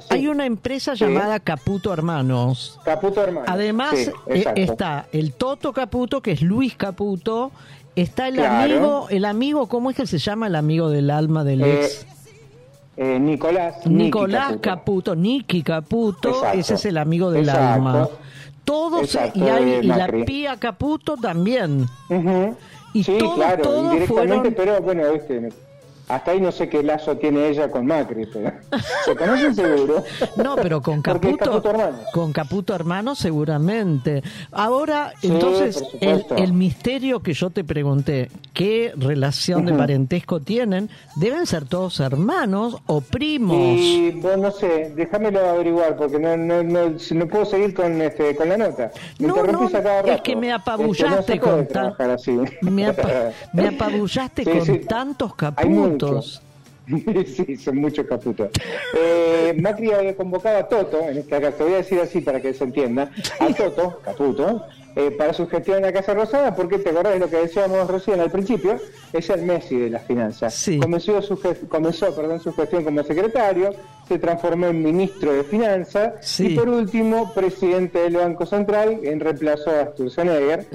[0.09, 2.79] hay una empresa llamada Caputo Hermanos.
[2.83, 3.49] Caputo Hermanos.
[3.49, 3.93] Además
[4.27, 7.51] eh, está el Toto Caputo, que es Luis Caputo,
[7.95, 11.61] está el amigo, el amigo, ¿cómo es que se llama el amigo del alma del
[11.61, 12.05] eh, ex?
[12.97, 13.85] Eh, Nicolás.
[13.85, 15.15] Nicolás Caputo.
[15.15, 18.09] Niki Caputo, ese es el amigo del alma.
[18.65, 21.85] Todos, y, hay, y la Pía Caputo también
[23.03, 25.49] sí, claro, indirectamente, pero bueno, viste,
[26.07, 28.51] hasta ahí no sé qué lazo tiene ella con Macri, pero
[29.05, 30.03] se conocen seguro.
[30.37, 31.61] No, pero con Caputo,
[32.13, 34.23] con Caputo hermano seguramente.
[34.51, 40.89] Ahora, entonces, el, misterio que yo te pregunté, ¿qué relación de parentesco tienen?
[41.17, 43.57] ¿Deben ser todos hermanos o primos?
[43.77, 48.35] Y, bueno, no sé, déjamelo averiguar, porque no, no, no, no puedo seguir con, este,
[48.35, 48.91] con la nota.
[49.19, 49.69] Me no, no,
[50.05, 51.67] es que me apabullaste este, con
[52.61, 52.93] me,
[53.53, 55.96] me, apabullaste con tantos caputos.
[57.25, 58.49] sí, son muchos caputos.
[58.95, 62.53] Eh, Macri había convocado a Toto, en este caso, voy a decir así para que
[62.53, 64.65] se entienda, a Toto, Caputo,
[64.97, 67.87] eh, para su gestión en la Casa Rosada, porque te acordás de lo que decíamos
[67.87, 68.79] recién al principio,
[69.13, 70.67] es el Messi de las finanzas.
[70.81, 71.39] Comenzó, su,
[71.69, 73.75] comenzó perdón, su gestión como secretario,
[74.07, 79.69] se transformó en ministro de Finanzas y por último presidente del Banco Central en reemplazo
[79.69, 80.65] a Sturzenegger.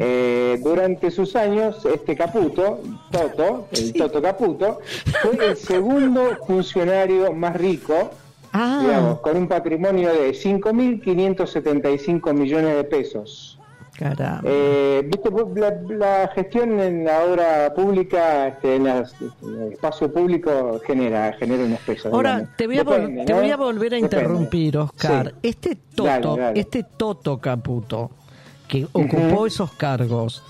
[0.00, 2.80] Eh, durante sus años, este Caputo,
[3.12, 4.80] Toto, el Toto Caputo,
[5.22, 8.10] fue el segundo funcionario más rico
[8.52, 8.80] ah.
[8.82, 13.57] digamos, con un patrimonio de 5.575 millones de pesos.
[14.44, 15.30] Eh, ¿viste?
[15.90, 19.04] La, gestión en la obra pública, este, en, el
[19.72, 22.10] espacio público, genera, genera un espeso.
[22.12, 25.34] Ahora, te, voy a, te voy a volver a interrumpir, Oscar.
[25.42, 28.10] Este Toto, este Toto Caputo,
[28.68, 30.42] que ocupó esos cargos,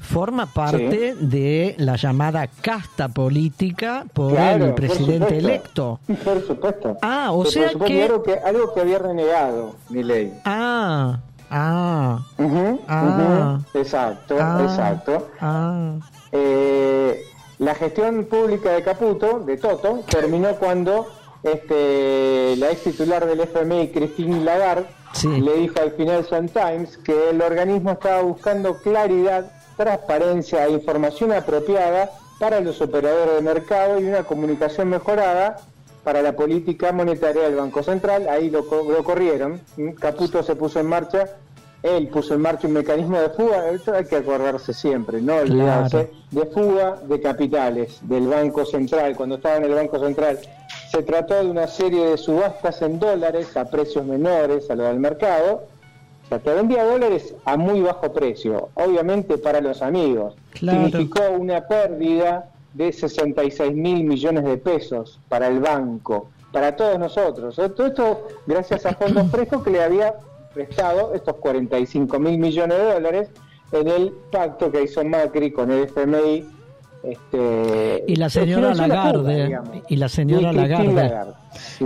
[0.00, 6.00] forma parte de la llamada casta política por el presidente electo.
[6.24, 6.96] Por supuesto.
[7.02, 8.02] Ah, o sea que...
[8.02, 8.34] Algo, que...
[8.34, 10.32] algo que había renegado mi ley.
[10.44, 12.18] Ah, ah.
[12.88, 13.58] ah.
[13.74, 14.60] Exacto, ah.
[14.62, 15.28] exacto.
[15.40, 15.98] Ah.
[16.32, 17.22] Eh,
[17.58, 21.06] la gestión pública de Caputo, de Toto, terminó cuando
[21.42, 24.86] este, la ex titular del FMI, Christine Lagarde,
[25.24, 32.10] le dijo al Financial Times que el organismo estaba buscando claridad transparencia e información apropiada
[32.38, 35.58] para los operadores de mercado y una comunicación mejorada
[36.06, 38.28] para la política monetaria del Banco Central.
[38.28, 38.64] Ahí lo,
[39.02, 39.60] corrieron.
[39.98, 41.30] Caputo se puso en marcha,
[41.82, 46.12] él puso en marcha un mecanismo de fuga, esto hay que acordarse siempre, no olvidarse,
[46.30, 49.16] de fuga de capitales del Banco Central.
[49.16, 50.38] Cuando estaba en el Banco Central
[50.92, 55.00] se trató de una serie de subastas en dólares a precios menores a lo del
[55.00, 55.64] mercado
[56.26, 60.34] o sea, te vendía dólares a muy bajo precio, obviamente para los amigos.
[60.54, 67.56] Significó una pérdida de 66 mil millones de pesos para el banco, para todos nosotros.
[67.56, 70.14] Todo esto gracias a fondos frescos que le había
[70.52, 73.28] prestado estos 45 mil millones de dólares
[73.72, 76.44] en el pacto que hizo Macri con el FMI.
[77.02, 81.32] Este, y la señora Lagarde, y la señora Lagarde.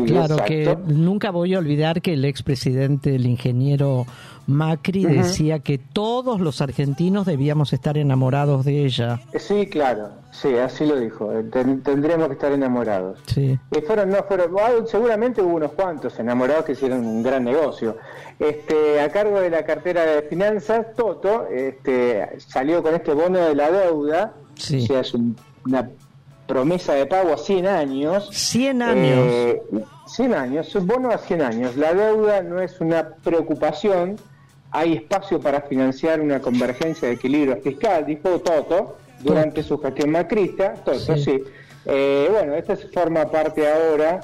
[0.07, 4.07] claro que nunca voy a olvidar que el expresidente, el ingeniero
[4.51, 9.20] Macri decía que todos los argentinos debíamos estar enamorados de ella.
[9.38, 11.30] Sí, claro, sí, así lo dijo.
[11.51, 13.18] tendríamos que estar enamorados.
[13.26, 13.59] Sí.
[13.70, 17.96] Y fueron, no fueron, seguramente hubo unos cuantos enamorados que hicieron un gran negocio.
[18.38, 23.55] Este, a cargo de la cartera de finanzas, Toto este, salió con este bono de
[23.55, 24.34] la deuda.
[24.55, 24.84] Sí.
[24.84, 25.14] O sea, es
[25.64, 25.90] una
[26.51, 28.28] promesa de pago a 100 años.
[28.32, 29.61] 100 años.
[30.07, 31.76] 100 eh, años, un bono a 100 años.
[31.76, 34.16] La deuda no es una preocupación
[34.71, 40.75] hay espacio para financiar una convergencia de equilibrio fiscal, dijo Toto durante su gestión macrista.
[40.85, 41.43] Toto, sí.
[41.87, 44.21] Eh, bueno, esta forma parte ahora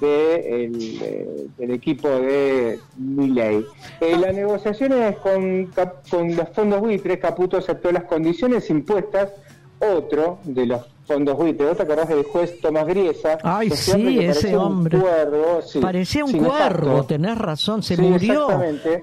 [0.00, 3.64] de eh, del equipo de Milley.
[4.00, 5.72] Eh, las negociaciones con,
[6.10, 9.30] con los fondos buitres, Caputo aceptó las condiciones impuestas,
[9.80, 11.68] otro de los fondos buitres.
[11.68, 13.38] ¿Vos te acordás del juez Tomás Griesa?
[13.42, 14.98] Ay, sí, ese hombre.
[15.80, 17.82] Parecía un cuervo, tenés razón.
[17.82, 18.48] Se murió.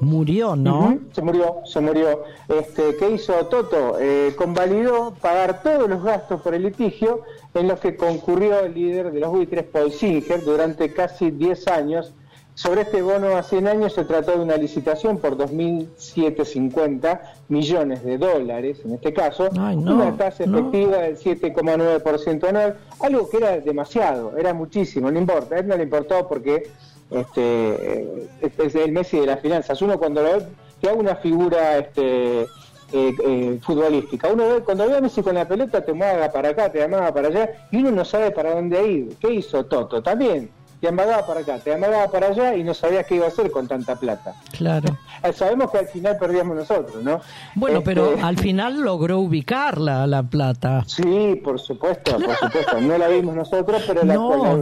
[0.02, 1.00] Murió, ¿no?
[1.12, 2.24] Se murió, se murió.
[2.48, 3.98] Este, ¿Qué hizo Toto?
[4.00, 7.22] Eh, convalidó pagar todos los gastos por el litigio
[7.54, 12.14] en los que concurrió el líder de los buitres, Paul Singer, durante casi 10 años
[12.56, 18.18] sobre este bono a 100 años se trató de una licitación por 2.750 millones de
[18.18, 24.54] dólares, en este caso, una tasa efectiva del 7,9% anual, algo que era demasiado, era
[24.54, 26.70] muchísimo, no importa, a él no le importó porque
[27.10, 29.82] este, es el Messi de las finanzas.
[29.82, 30.46] Uno cuando lo ve,
[30.82, 32.48] que haga una figura este, eh,
[32.92, 34.32] eh, futbolística.
[34.32, 37.14] Uno ve, cuando ve a Messi con la pelota, te mueve para acá, te amaba
[37.14, 39.16] para allá, y uno no sabe para dónde ir.
[39.20, 40.02] ¿Qué hizo Toto?
[40.02, 40.50] También
[40.84, 43.50] te amagaba para acá, te amagaba para allá y no sabías qué iba a hacer
[43.52, 44.36] con tanta plata.
[44.52, 44.98] Claro.
[45.34, 47.22] Sabemos que al final perdíamos nosotros, ¿no?
[47.56, 50.84] Bueno, pero este, al final logró ubicarla la plata.
[50.86, 52.82] Sí, por supuesto, por supuesto.
[52.82, 54.16] No la vimos nosotros, pero la,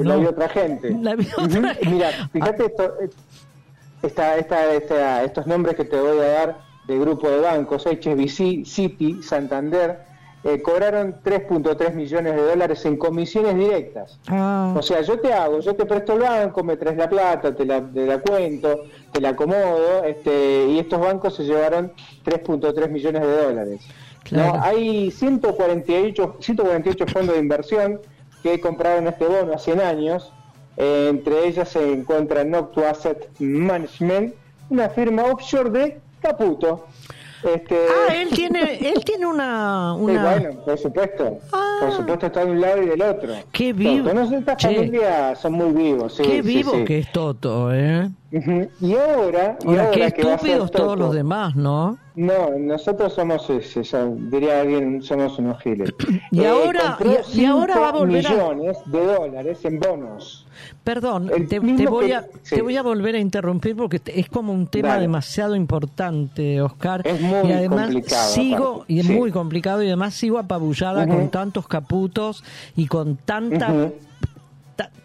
[0.03, 0.95] la, vio otra gente.
[1.01, 2.93] La vio otra Mira, fíjate esto,
[4.03, 8.63] esta, esta, esta, estos nombres que te voy a dar de grupo de bancos, HSBC,
[8.63, 10.10] Citi, Santander,
[10.43, 14.17] eh, cobraron 3.3 millones de dólares en comisiones directas.
[14.27, 14.73] Ah.
[14.75, 17.65] O sea, yo te hago, yo te presto el banco, me traes la plata, te
[17.65, 21.91] la, te la cuento, te la acomodo, este, y estos bancos se llevaron
[22.25, 23.81] 3.3 millones de dólares.
[24.31, 24.61] ¿no?
[24.63, 27.99] Hay 148, 148 fondos de inversión
[28.41, 30.31] que compraron este bono a 100 años.
[30.77, 34.33] Eh, entre ellas se encuentra Noctua Asset Management,
[34.69, 36.87] una firma offshore de Caputo.
[37.43, 37.75] Este...
[37.75, 40.23] Ah, él tiene, él tiene una, una...
[40.23, 41.39] bueno, por supuesto.
[41.51, 41.77] Ah.
[41.81, 43.33] Por supuesto está de un lado y del otro.
[43.51, 44.13] Qué vivo.
[44.13, 46.15] No, estas familias son muy vivos.
[46.15, 48.09] Sí, qué vivo que es Toto, ¿eh?
[48.31, 49.57] Y ahora...
[49.63, 51.97] Y ahora, qué estúpidos todos los demás, ¿no?
[52.15, 53.83] No, nosotros somos, ese,
[54.29, 55.93] diría alguien, somos unos giles.
[56.31, 56.97] y, ahora,
[57.33, 60.45] y, ahora va a volver millones de dólares en bonos.
[60.83, 64.97] Perdón, te, voy a, te voy a volver a interrumpir porque es como un tema
[64.97, 67.05] demasiado importante, Oscar.
[67.05, 68.29] Es muy y además complicado.
[68.29, 72.43] Sigo, y es muy complicado, y además sigo apabullada con tantos caputos
[72.75, 73.91] y con tanta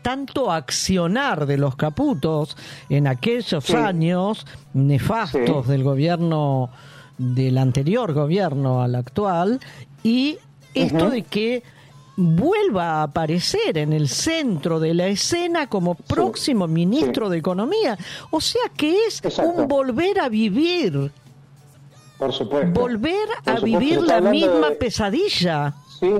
[0.02, 2.56] tanto accionar de los caputos
[2.88, 6.70] en aquellos años nefastos del gobierno
[7.18, 9.60] del anterior gobierno al actual
[10.02, 10.38] y
[10.74, 11.62] esto de que
[12.16, 17.98] vuelva a aparecer en el centro de la escena como próximo ministro de Economía.
[18.30, 21.10] O sea que es un volver a vivir.
[22.18, 22.80] Por supuesto.
[22.80, 25.74] Volver a vivir la misma pesadilla.
[26.00, 26.10] Sí,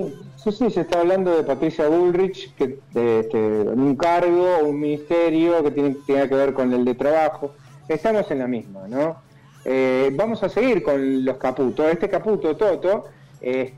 [0.51, 5.71] sí, sí, se está hablando de Patricia Bullrich, que este, un cargo, un ministerio que
[5.71, 7.53] tiene, que ver con el de trabajo.
[7.87, 9.17] Estamos en la misma, ¿no?
[9.65, 11.91] Eh, vamos a seguir con los caputos.
[11.91, 13.05] Este caputo, Toto,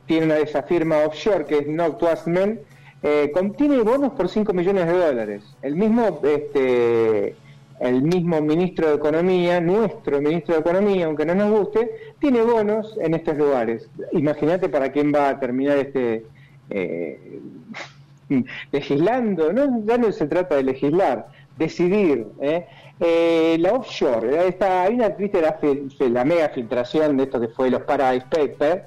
[0.06, 2.62] tiene una de esa firma offshore que es Noctuasmen,
[3.02, 5.44] eh, contiene bonos por 5 millones de dólares.
[5.62, 7.36] El mismo, este,
[7.80, 11.90] el mismo ministro de Economía, nuestro ministro de Economía, aunque no nos guste,
[12.20, 13.90] tiene bonos en estos lugares.
[14.12, 16.26] Imagínate para quién va a terminar este
[16.70, 17.40] eh,
[18.72, 19.84] legislando, ¿no?
[19.86, 22.28] ya no se trata de legislar, decidir.
[22.40, 25.58] la offshore, está, hay una, viste la,
[26.10, 28.84] la mega filtración de esto que fue los Paradise Papers,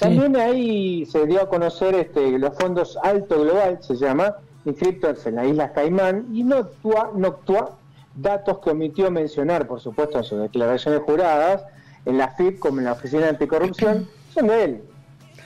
[0.00, 5.36] también ahí se dio a conocer este, los fondos Alto Global, se llama, inscritos en
[5.36, 7.76] las Islas Caimán, y Noctua, Noctua,
[8.14, 11.64] datos que omitió mencionar, por supuesto, en sus declaraciones juradas,
[12.04, 14.82] en la FIP como en la Oficina Anticorrupción, son de él.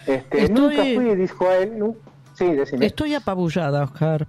[0.07, 1.95] Este, Nunca fui, dijo a él.
[2.35, 2.87] Sí, decime.
[2.87, 4.27] Estoy apabullada, Oscar.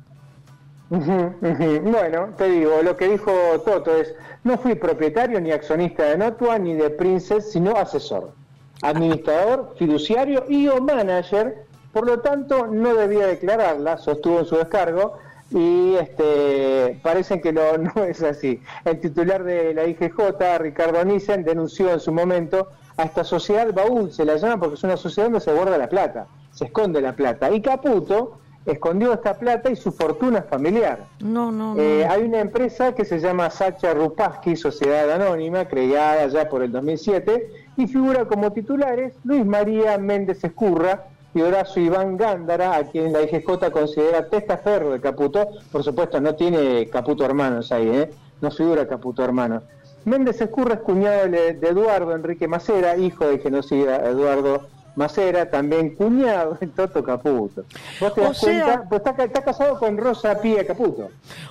[0.89, 3.31] Bueno, te digo, lo que dijo
[3.63, 4.13] Toto es,
[4.43, 8.33] no fui propietario ni accionista de Notua ni de Princess, sino asesor
[8.81, 15.17] administrador, fiduciario y o manager, por lo tanto no debía declararla, sostuvo en su descargo,
[15.51, 17.61] y este, parece que no,
[17.95, 18.61] no es así.
[18.85, 24.11] El titular de la IGJ, Ricardo Nissen, denunció en su momento a esta sociedad baúl,
[24.11, 27.13] se la llama porque es una sociedad donde se guarda la plata, se esconde la
[27.13, 27.51] plata.
[27.51, 31.07] Y Caputo escondió esta plata y su fortuna familiar.
[31.19, 36.47] No, no, eh, hay una empresa que se llama Sacha Rupaski, Sociedad Anónima, creada ya
[36.47, 42.75] por el 2007, y figura como titulares Luis María Méndez Escurra y Horacio Iván Gándara,
[42.75, 45.47] a quien la IGJ considera testaferro de Caputo.
[45.71, 48.11] Por supuesto, no tiene Caputo hermanos ahí, ¿eh?
[48.41, 49.63] no figura Caputo hermanos.
[50.05, 56.57] Méndez Escurra es cuñado de Eduardo Enrique Macera, hijo del genocida Eduardo Macera, también cuñado
[56.59, 57.63] de Toto Caputo.
[57.99, 58.83] ¿Vos te das cuenta?
[58.89, 61.09] Pues está, casado con Rosa Pía Caputo.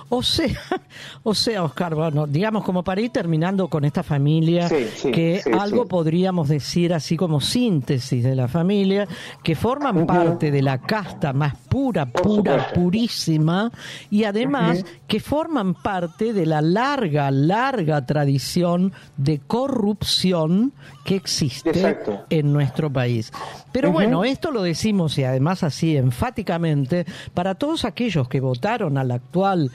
[0.09, 0.47] O sea,
[1.23, 6.49] o sea, Oscar, bueno, digamos como para ir terminando con esta familia, que algo podríamos
[6.49, 9.07] decir así como síntesis de la familia,
[9.43, 13.71] que forman parte de la casta más pura, pura, purísima,
[14.09, 20.73] y además que forman parte de la larga, larga tradición de corrupción
[21.05, 21.97] que existe
[22.29, 23.30] en nuestro país.
[23.71, 29.11] Pero bueno, esto lo decimos y además así enfáticamente para todos aquellos que votaron al
[29.11, 29.71] actual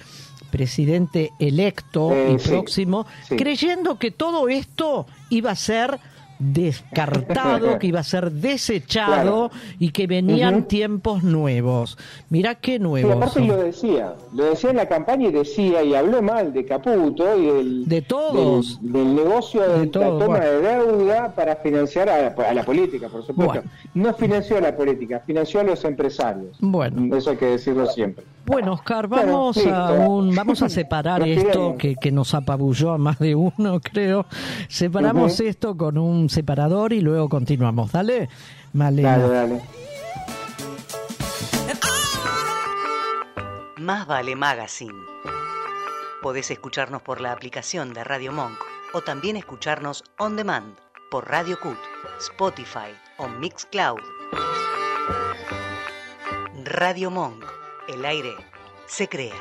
[0.51, 5.99] presidente electo y eh, próximo, creyendo que todo esto iba a ser
[6.39, 11.99] descartado, que iba a ser desechado y que venían tiempos nuevos.
[12.31, 13.13] Mira qué nuevos.
[13.13, 16.65] Sí, aparte lo decía, lo decía en la campaña y decía y habló mal de
[16.65, 18.79] Caputo y del, de todos.
[18.81, 23.63] del, negocio de, la toma de deuda para financiar a, la política, por supuesto.
[23.95, 26.57] No financió a la política, financió a los empresarios.
[26.61, 27.17] Bueno.
[27.17, 28.25] Eso hay que decirlo siempre.
[28.47, 33.19] Bueno, Oscar, vamos a un, vamos a separar esto que, que, nos apabulló a más
[33.19, 34.27] de uno, creo.
[34.69, 37.91] Separamos esto con un separador y luego continuamos.
[37.91, 38.29] Dale,
[38.73, 39.19] Malena.
[39.19, 39.63] Dale, dale.
[43.79, 44.99] Más vale Magazine.
[46.23, 48.59] Podés escucharnos por la aplicación de Radio Monk
[48.95, 50.77] o también escucharnos on demand
[51.11, 51.79] por Radio Cut,
[52.19, 54.01] Spotify o Mixcloud.
[56.65, 57.45] Radio Monk
[57.89, 58.35] el aire
[58.87, 59.35] se crea.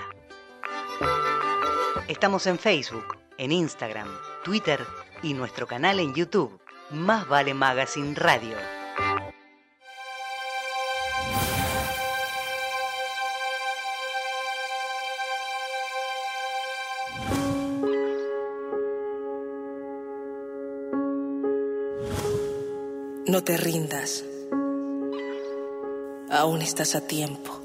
[2.08, 4.08] Estamos en Facebook, en Instagram,
[4.44, 4.86] Twitter
[5.24, 6.60] y nuestro canal en YouTube,
[6.92, 8.56] Más Vale Magazine Radio.
[23.28, 24.24] No te rindas.
[26.30, 27.65] Aún estás a tiempo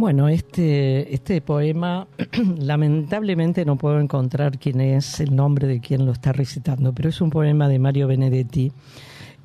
[0.00, 2.08] Bueno, este, este poema,
[2.58, 7.20] lamentablemente no puedo encontrar quién es el nombre de quien lo está recitando, pero es
[7.20, 8.72] un poema de Mario Benedetti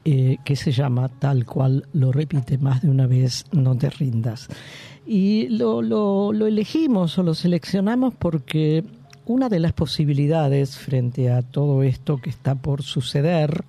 [0.06, 4.47] eh, que se llama tal cual lo repite más de una vez, no te rindas.
[5.06, 8.86] Y lo, lo, elegimos o lo seleccionamos porque
[9.26, 13.66] una de las posibilidades frente a todo esto que está por suceder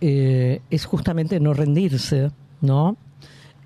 [0.00, 2.30] eh, es justamente no rendirse,
[2.62, 2.96] ¿no?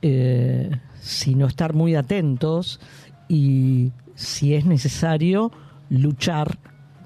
[0.02, 0.68] Eh,
[1.00, 2.80] sino estar muy atentos
[3.28, 5.50] y, si es necesario,
[5.88, 6.58] luchar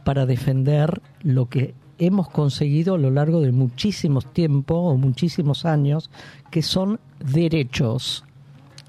[0.04, 6.10] para defender lo que hemos conseguido a lo largo de muchísimos tiempos o muchísimos años,
[6.50, 8.24] que son derechos.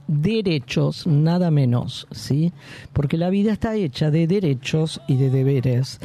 [0.08, 2.54] Derechos, nada menos, ¿sí?
[2.94, 6.00] Porque la vida está hecha de derechos y de deberes.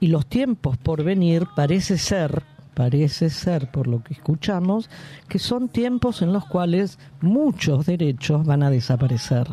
[0.00, 2.42] Y los tiempos por venir parece ser
[2.74, 4.88] parece ser, por lo que escuchamos,
[5.28, 9.48] que son tiempos en los cuales muchos derechos van a desaparecer.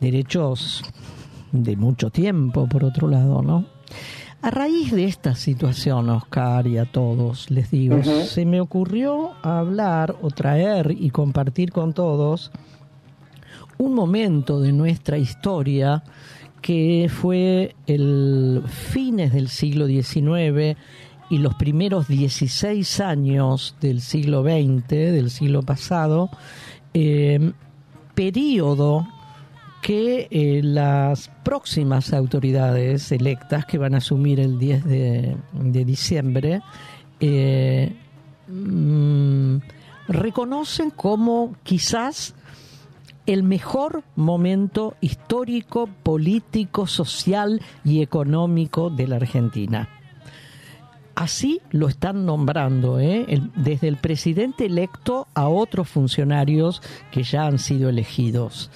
[0.00, 0.82] Derechos
[1.52, 3.66] de mucho tiempo, por otro lado, ¿no?
[4.40, 10.16] A raíz de esta situación, Oscar, y a todos, les digo, se me ocurrió hablar
[10.20, 12.50] o traer y compartir con todos
[13.78, 16.02] un momento de nuestra historia
[16.60, 20.76] que fue el fines del siglo XIX,
[21.32, 26.28] y los primeros 16 años del siglo XX, del siglo pasado,
[26.92, 27.52] eh,
[28.14, 29.08] periodo
[29.80, 36.60] que eh, las próximas autoridades electas que van a asumir el 10 de, diciembre
[37.18, 37.96] eh,
[38.48, 39.56] mm,
[40.08, 42.34] reconocen como quizás
[43.24, 49.88] el mejor momento histórico, político, social y económico de la Argentina.
[51.22, 53.40] Así lo están nombrando, ¿eh?
[53.54, 58.72] desde el presidente electo a otros funcionarios que ya han sido elegidos.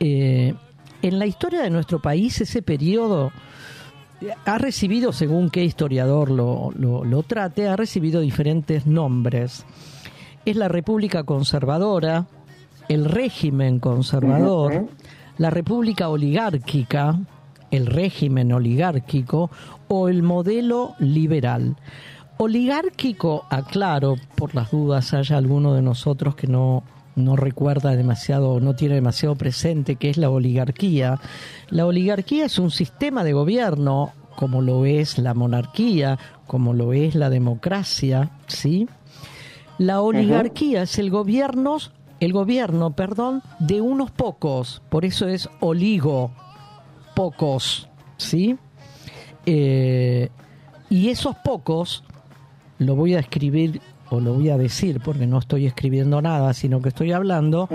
[0.00, 0.54] Eh,
[1.02, 3.30] en la historia de nuestro país ese periodo
[4.46, 9.66] ha recibido, según qué historiador lo, lo, trate, ha recibido diferentes nombres.
[10.46, 12.26] Es la República Conservadora,
[12.88, 14.86] el régimen conservador,
[15.36, 17.18] la República Oligárquica,
[17.72, 19.50] el régimen oligárquico
[19.88, 21.76] o el modelo liberal.
[22.36, 26.84] Oligárquico, aclaro, por las dudas haya alguno de nosotros que no,
[27.16, 31.18] no recuerda demasiado, no tiene demasiado presente qué es la oligarquía.
[31.70, 37.14] La oligarquía es un sistema de gobierno, como lo es la monarquía, como lo es
[37.14, 38.88] la democracia, ¿sí?
[39.78, 41.78] La oligarquía es el gobierno,
[42.20, 46.32] el gobierno, perdón, de unos pocos, por eso es oligo,
[47.22, 48.56] pocos, ¿sí?
[49.46, 50.28] Eh,
[50.90, 52.02] y esos pocos,
[52.78, 56.82] lo voy a escribir o lo voy a decir porque no estoy escribiendo nada, sino
[56.82, 57.68] que estoy hablando,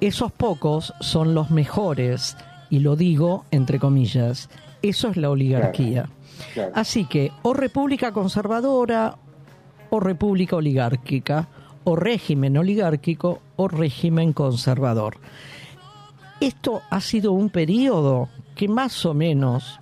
[0.00, 2.36] esos pocos son los mejores,
[2.70, 4.48] y lo digo entre comillas,
[4.82, 6.08] eso es la oligarquía.
[6.72, 9.16] Así que o república conservadora
[9.90, 11.48] o república oligárquica,
[11.82, 15.16] o régimen oligárquico o régimen conservador.
[16.40, 18.28] Esto ha sido un periodo
[18.62, 19.80] que más o menos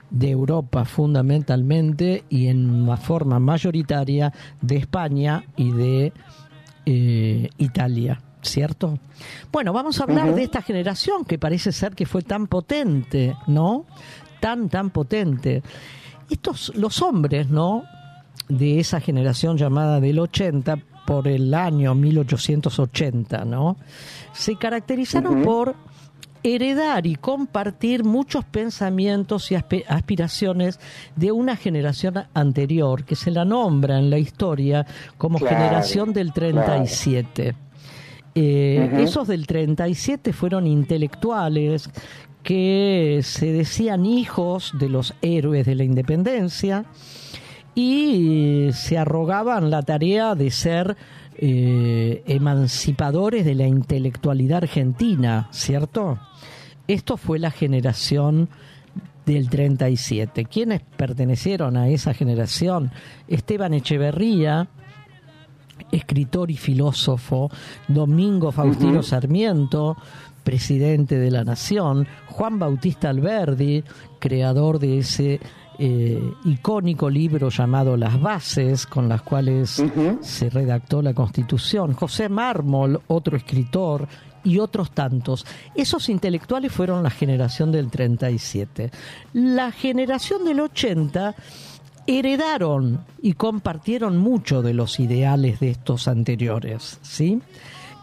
[0.10, 6.14] de Europa fundamentalmente y en forma mayoritaria de España y de
[6.86, 8.22] eh, Italia.
[8.42, 8.98] ¿Cierto?
[9.52, 13.86] Bueno, vamos a hablar de esta generación que parece ser que fue tan potente, ¿no?
[14.40, 15.64] Tan, tan potente.
[16.30, 17.84] Estos, los hombres, ¿no?
[18.48, 20.78] De esa generación llamada del 80,
[21.08, 23.78] por el año 1880, ¿no?
[24.34, 25.74] Se caracterizaron por
[26.56, 30.80] heredar y compartir muchos pensamientos y aspiraciones
[31.16, 34.86] de una generación anterior, que se la nombra en la historia
[35.18, 37.56] como generación del 37.
[38.36, 41.90] Eh, esos del 37 fueron intelectuales
[42.44, 46.86] que se decían hijos de los héroes de la independencia
[47.76, 50.96] y se arrogaban la tarea de ser
[51.36, 56.18] eh, emancipadores de la intelectualidad argentina, ¿cierto?
[56.88, 58.50] Esto fue la generación
[59.26, 60.46] del 37.
[60.46, 62.92] ¿Quiénes pertenecieron a esa generación?
[63.28, 64.70] Esteban Echeverría,
[65.92, 67.52] escritor y filósofo,
[67.88, 69.98] Domingo Faustino Sarmiento,
[70.44, 73.84] presidente de la Nación, Juan Bautista Alberdi,
[74.20, 75.42] creador de ese
[75.78, 79.84] eh, icónico libro llamado Las Bases, con las cuales
[80.22, 81.94] se redactó la Constitución.
[81.94, 84.08] José Mármol, otro escritor,
[84.48, 85.46] y otros tantos.
[85.76, 88.92] Esos intelectuales fueron la generación del 37.
[89.34, 91.36] La generación del 80
[92.08, 97.42] heredaron y compartieron mucho de los ideales de estos anteriores, ¿sí?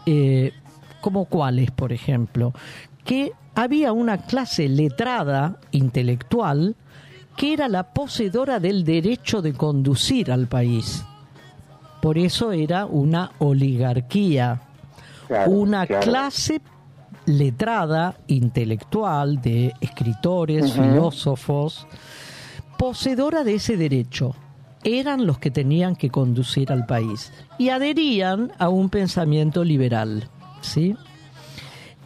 [0.05, 0.53] Eh,
[1.01, 2.53] como cuáles, por ejemplo,
[3.03, 6.75] que había una clase letrada, intelectual,
[7.35, 11.03] que era la poseedora del derecho de conducir al país.
[12.03, 14.61] Por eso era una oligarquía,
[15.47, 16.61] una clase
[17.25, 21.87] letrada, intelectual, de escritores, filósofos,
[22.77, 24.35] poseedora de ese derecho.
[24.83, 30.29] Eran los que tenían que conducir al país y adherían a un pensamiento liberal.
[30.61, 30.95] ¿sí?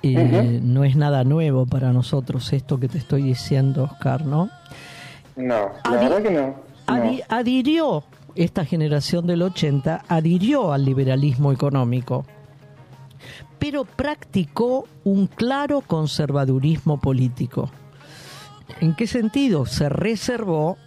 [0.02, 4.50] Eh, no es nada nuevo para nosotros esto que te estoy diciendo, Oscar, ¿no?
[5.36, 6.56] No, la verdad que no.
[7.28, 8.04] adhirió,
[8.36, 12.26] esta generación del 80, adhirió al liberalismo económico,
[13.60, 17.70] pero practicó un claro conservadurismo político.
[18.80, 19.66] ¿En qué sentido?
[19.66, 20.78] Se reservó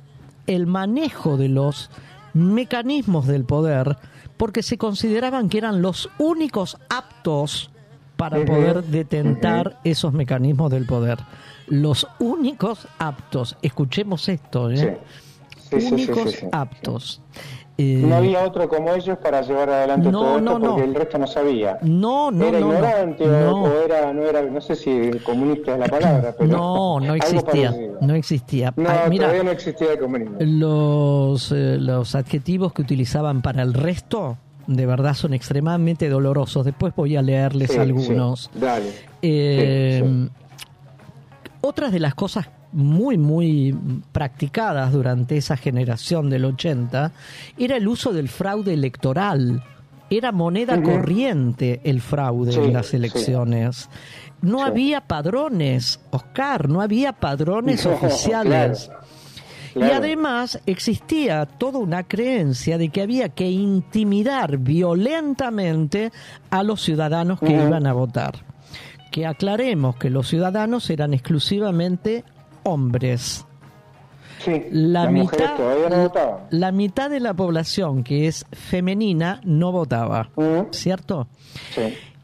[0.46, 1.90] el manejo de los
[2.34, 3.96] mecanismos del poder
[4.36, 7.70] porque se consideraban que eran los únicos aptos
[8.16, 11.18] para poder detentar esos mecanismos del poder
[11.72, 15.00] los únicos aptos, escuchemos esto, ¿eh?
[15.72, 17.22] únicos aptos.
[17.78, 21.26] Eh, no había otro como ellos para llevar adelante todo esto porque el resto no
[21.26, 21.78] sabía.
[21.82, 22.66] No, no, era no.
[22.66, 26.50] ignorante O, era, no era, no sé si comunista es la palabra, pero.
[26.50, 27.74] No, no existía.
[28.00, 28.74] No existía.
[28.76, 30.36] No, todavía no existía el comunismo.
[30.40, 36.66] Los, eh, los adjetivos que utilizaban para el resto de verdad son extremadamente dolorosos.
[36.66, 38.50] Después voy a leerles algunos.
[38.54, 38.92] dale.
[39.22, 40.28] Eh,
[41.62, 43.76] otras de las cosas muy, muy
[44.12, 47.12] practicadas durante esa generación del 80
[47.58, 49.62] era el uso del fraude electoral.
[50.10, 53.88] Era moneda corriente el fraude en las elecciones.
[54.42, 58.90] No había padrones, Oscar, no había padrones oficiales.
[59.74, 66.12] Y además existía toda una creencia de que había que intimidar violentamente
[66.50, 68.44] a los ciudadanos que iban a votar.
[69.10, 72.24] Que aclaremos que los ciudadanos eran exclusivamente
[72.64, 73.44] hombres.
[74.70, 75.56] la, mitad,
[76.50, 80.30] la mitad de la población que es femenina no votaba,
[80.70, 81.28] ¿cierto?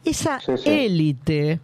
[0.04, 1.60] Esa élite,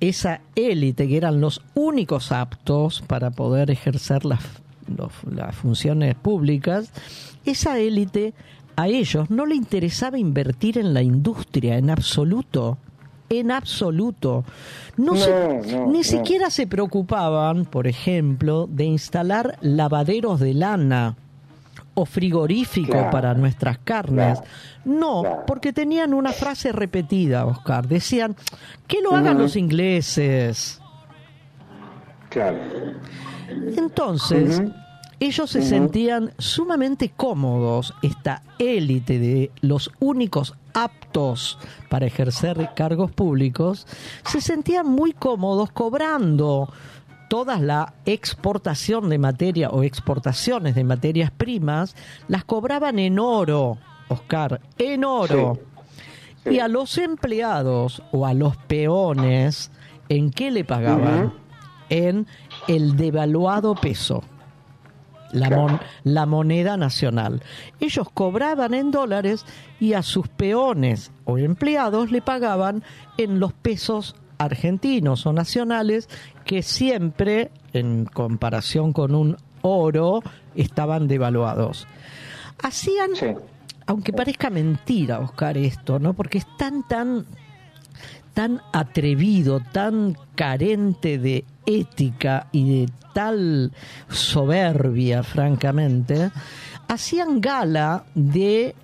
[0.00, 4.40] esa élite que eran los únicos aptos para poder ejercer las,
[5.30, 6.90] las funciones públicas,
[7.44, 8.34] esa élite
[8.76, 12.78] a ellos no le interesaba invertir en la industria en absoluto
[13.28, 14.44] en absoluto.
[14.96, 15.14] No,
[15.88, 21.16] ni siquiera se preocupaban, por ejemplo, de instalar lavaderos de lana
[21.94, 24.40] o frigorífico para nuestras carnes.
[24.84, 27.86] No, porque tenían una frase repetida, Oscar.
[27.88, 28.36] Decían,
[28.86, 30.80] que lo hagan los ingleses.
[32.28, 32.58] Claro.
[33.76, 34.60] Entonces,
[35.20, 41.58] ellos se sentían sumamente cómodos, esta élite de los únicos aptos
[41.88, 43.86] para ejercer cargos públicos,
[44.26, 46.68] se sentían muy cómodos cobrando
[47.28, 51.94] toda la exportación de materia o exportaciones de materias primas,
[52.28, 55.58] las cobraban en oro, Oscar, en oro.
[56.44, 59.70] Y a los empleados o a los peones,
[60.08, 61.32] ¿en qué le pagaban?
[61.88, 62.26] En
[62.68, 64.22] el devaluado peso
[65.32, 67.42] la, la moneda nacional.
[67.80, 69.44] Ellos cobraban en dólares
[69.80, 72.82] y a sus peones o empleados le pagaban
[73.18, 76.08] en los pesos argentinos o nacionales
[76.44, 80.22] que siempre, en comparación con un oro,
[80.54, 81.86] estaban devaluados.
[82.62, 83.10] Hacían,
[83.86, 86.14] aunque parezca mentira, Oscar, esto, ¿no?
[86.14, 87.26] Porque es tan, tan,
[88.34, 93.72] tan atrevido, tan carente de ética y de tal
[94.08, 96.30] soberbia, francamente,
[96.88, 98.74] hacían gala de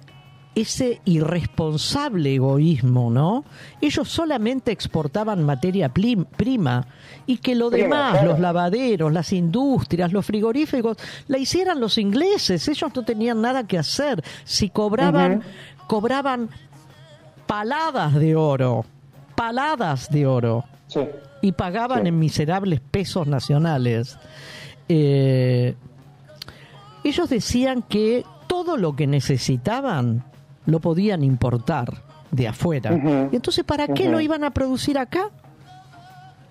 [0.54, 3.44] ese irresponsable egoísmo, ¿no?
[3.80, 6.86] Ellos solamente exportaban materia prima
[7.26, 10.96] y que lo demás, los lavaderos, las industrias, los frigoríficos,
[11.28, 12.66] la hicieran los ingleses.
[12.68, 14.22] Ellos no tenían nada que hacer.
[14.44, 15.42] Si cobraban,
[15.86, 16.50] cobraban
[17.46, 18.84] paladas de oro,
[19.36, 20.64] paladas de oro
[21.40, 24.18] y pagaban en miserables pesos nacionales.
[24.88, 25.74] Eh,
[27.04, 30.24] ellos decían que todo lo que necesitaban
[30.66, 32.92] lo podían importar de afuera.
[33.32, 35.30] y entonces, ¿para qué lo iban a producir acá?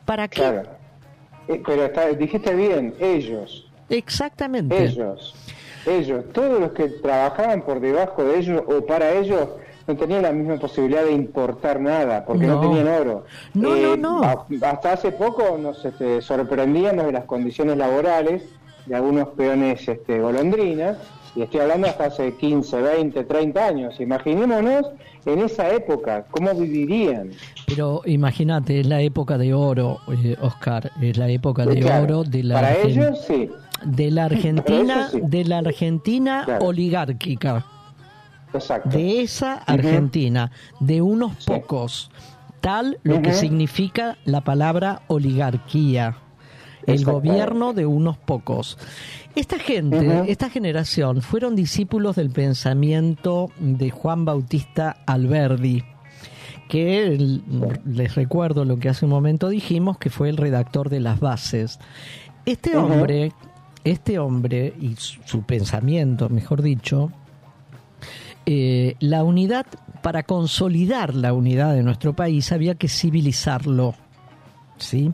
[0.06, 0.64] ¿Para qué?
[1.48, 3.70] Eh, pero dijiste bien, ellos.
[3.90, 4.86] Exactamente.
[4.86, 5.36] Ellos.
[5.86, 6.26] Ellos.
[6.34, 9.50] Todos los que trabajaban por debajo de ellos o para ellos
[9.90, 13.26] no tenían la misma posibilidad de importar nada, porque no, tenían oro.
[13.56, 14.22] No, no, eh, no.
[14.62, 18.44] hasta hace poco nos este, sorprendíamos de las condiciones laborales
[18.86, 20.98] de algunos peones este, golondrinas,
[21.36, 24.00] y estoy hablando hasta hace 15, 20, 30 años.
[24.00, 24.86] Imaginémonos
[25.26, 27.32] en esa época, cómo vivirían.
[27.68, 32.44] Pero imagínate, es la época de oro, eh, Oscar, es la época de oro de
[32.44, 33.50] la Para ellos, sí.
[33.86, 37.66] De la Argentina, de la Argentina oligárquica.
[38.86, 42.10] De esa Argentina, de unos pocos,
[42.62, 46.18] tal lo que significa la palabra oligarquía,
[46.88, 48.78] el gobierno de unos pocos.
[49.36, 55.84] Esta gente, esta generación, fueron discípulos del pensamiento de Juan Bautista Alberdi,
[56.68, 57.40] que
[57.86, 61.80] les recuerdo lo que hace un momento dijimos, que fue el redactor de las bases.
[62.46, 63.32] Este hombre,
[63.84, 67.12] este hombre y su pensamiento, mejor dicho,
[68.52, 69.68] eh, la unidad,
[70.02, 73.94] para consolidar la unidad de nuestro país, había que civilizarlo.
[74.80, 75.12] ¿Sí?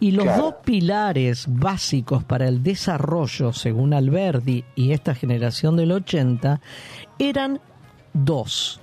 [0.00, 6.60] Y los dos pilares básicos para el desarrollo, según Alberdi y esta generación del 80,
[7.20, 7.60] eran
[8.12, 8.80] dos.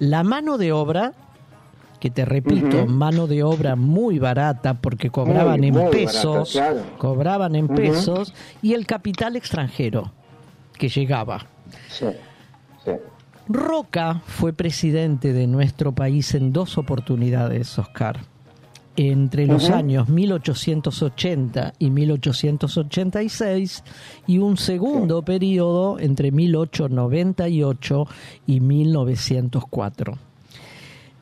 [0.00, 1.12] La mano de obra,
[2.00, 6.60] que te repito, mano de obra muy barata porque cobraban en pesos,
[6.96, 10.10] cobraban en pesos, y el capital extranjero
[10.76, 11.46] que llegaba.
[11.88, 12.06] Sí,
[12.84, 12.92] sí.
[13.48, 18.20] Roca fue presidente de nuestro país en dos oportunidades, Oscar.
[18.94, 23.84] Entre los años 1880 y 1886
[24.26, 28.06] y un segundo periodo entre 1898
[28.46, 30.27] y 1904.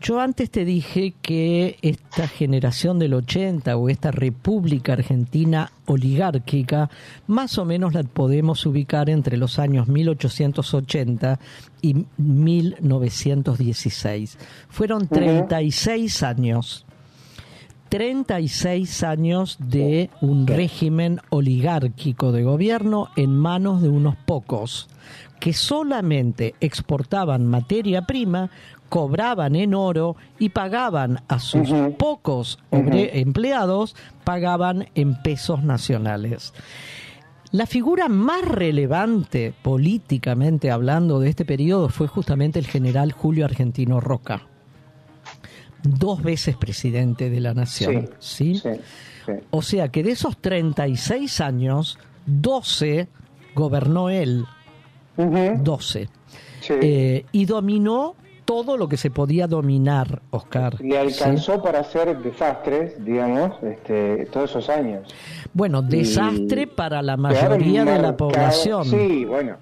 [0.00, 6.90] Yo antes te dije que esta generación del 80 o esta República Argentina oligárquica,
[7.26, 11.40] más o menos la podemos ubicar entre los años 1880
[11.80, 14.36] y 1916.
[14.68, 16.84] Fueron 36 años.
[17.88, 24.90] 36 años de un régimen oligárquico de gobierno en manos de unos pocos
[25.40, 28.50] que solamente exportaban materia prima,
[28.88, 31.68] cobraban en oro y pagaban a sus
[31.98, 36.52] pocos empleados, pagaban en pesos nacionales.
[37.52, 44.00] La figura más relevante políticamente hablando de este periodo fue justamente el general Julio Argentino
[44.00, 44.42] Roca
[45.86, 48.10] dos veces presidente de la nación.
[48.18, 48.60] ¿sí?
[49.50, 53.08] O sea que de esos 36 años, 12
[53.54, 54.44] gobernó él.
[55.16, 56.08] 12.
[56.68, 58.16] Eh, y dominó
[58.46, 60.80] todo lo que se podía dominar, Oscar.
[60.80, 65.12] Le alcanzó para hacer desastres, digamos, este, todos esos años.
[65.52, 68.84] Bueno, desastre para la mayoría de la población.
[68.84, 69.56] Sí, bueno,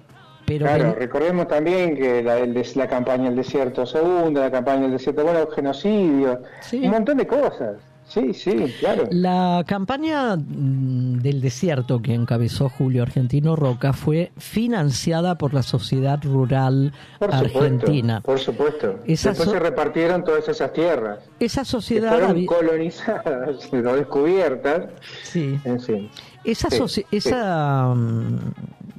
[0.45, 5.47] claro, recordemos también que la, la campaña del desierto segunda, la campaña del desierto, bueno,
[5.47, 6.41] genocidio,
[6.73, 7.77] un montón de cosas.
[8.07, 9.07] Sí, sí, claro.
[9.11, 16.19] La campaña mm, del desierto que encabezó Julio Argentino Roca fue financiada por la sociedad
[16.23, 18.21] rural argentina.
[18.21, 18.99] Por supuesto.
[19.05, 21.19] Después se repartieron todas esas tierras.
[21.39, 22.11] Esa sociedad.
[22.11, 24.85] fueron colonizadas, no descubiertas.
[25.23, 25.59] Sí.
[25.63, 26.09] En fin.
[26.43, 26.67] Esa,
[27.11, 28.37] esa mm,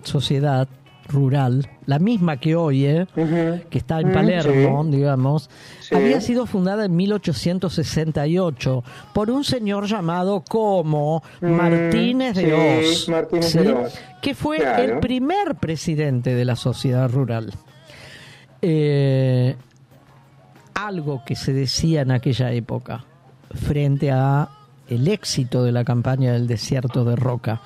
[0.02, 0.68] sociedad
[1.08, 3.06] rural, la misma que hoy, ¿eh?
[3.70, 5.50] que está en Palermo, digamos,
[5.92, 13.10] había sido fundada en 1868 por un señor llamado como Martínez de Oz,
[14.20, 17.52] que fue el primer presidente de la sociedad rural.
[18.62, 19.54] Eh,
[20.74, 23.04] algo que se decía en aquella época
[23.54, 24.48] frente a
[24.88, 27.60] el éxito de la campaña del desierto de Roca.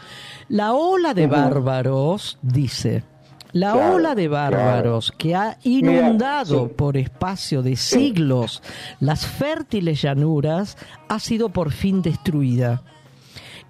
[0.49, 3.05] La ola de bárbaros, dice,
[3.53, 8.63] la ola de bárbaros que ha inundado por espacio de siglos
[9.01, 10.77] las fértiles llanuras
[11.09, 12.83] ha sido por fin destruida.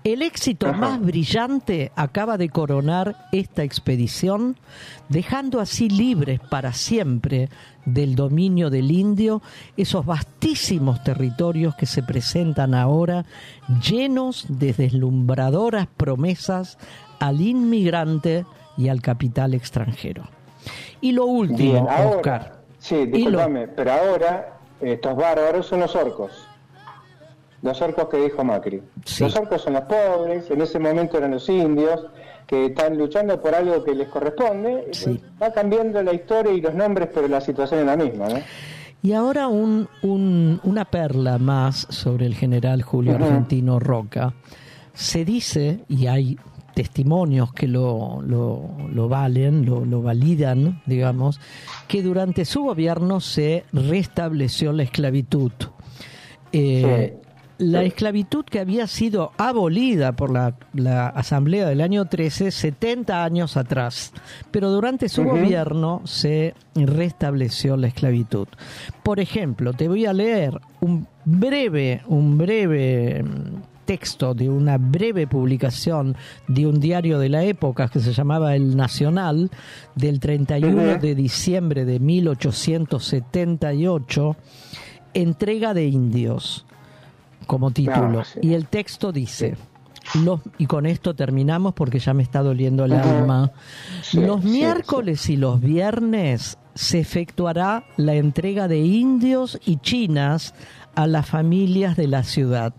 [0.03, 4.57] El éxito más brillante acaba de coronar esta expedición,
[5.11, 7.51] dejando así libres para siempre
[7.85, 9.43] del dominio del indio
[9.77, 13.27] esos vastísimos territorios que se presentan ahora
[13.83, 16.79] llenos de deslumbradoras promesas
[17.19, 18.47] al inmigrante
[18.81, 20.25] y al capital extranjero.
[21.03, 22.61] Y lo último, Oscar.
[22.79, 26.33] Sí, discúlpame, pero ahora estos bárbaros son los orcos.
[27.63, 28.83] Los orcos que dijo Macri.
[29.21, 32.07] Los orcos son los pobres, en ese momento eran los indios,
[32.47, 34.91] que están luchando por algo que les corresponde.
[35.41, 38.29] Va cambiando la historia y los nombres, pero la situación es la misma.
[39.03, 44.33] Y ahora un, una perla más sobre el general Julio Argentino Roca.
[44.95, 46.39] Se dice, y hay
[46.81, 51.39] testimonios que lo, lo, valen, lo, lo, validan, digamos,
[51.87, 55.53] que durante su gobierno se restableció la esclavitud.
[56.53, 57.19] Eh,
[57.59, 63.59] la esclavitud que había sido abolida por la, la, Asamblea del año 13, 70 años
[63.59, 64.15] atrás,
[64.51, 68.49] pero durante su gobierno se restableció la esclavitud.
[69.03, 73.23] Por ejemplo, te voy a leer un breve, un breve
[73.91, 76.17] texto de una breve publicación
[76.47, 79.51] de un diario de la época que se llamaba El Nacional,
[79.97, 84.37] del 31 de diciembre de 1878,
[85.13, 86.67] Entrega de Indios,
[87.49, 88.23] como título.
[88.41, 89.57] Y el texto dice...
[90.25, 93.53] Los, y con esto terminamos porque ya me está doliendo el alma.
[94.13, 100.53] los miércoles y los viernes se efectuará la entrega de indios y chinas
[100.97, 102.75] a las familias de la ciudad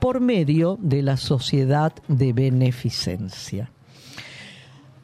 [0.00, 3.70] por medio de la sociedad de beneficencia.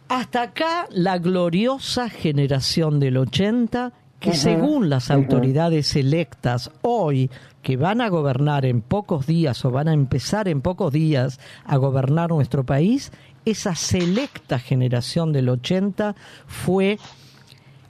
[0.08, 7.30] Hasta acá la gloriosa generación del 80 que según las autoridades electas hoy,
[7.62, 11.76] que van a gobernar en pocos días o van a empezar en pocos días a
[11.76, 13.12] gobernar nuestro país,
[13.44, 16.16] esa selecta generación del 80
[16.46, 16.98] fue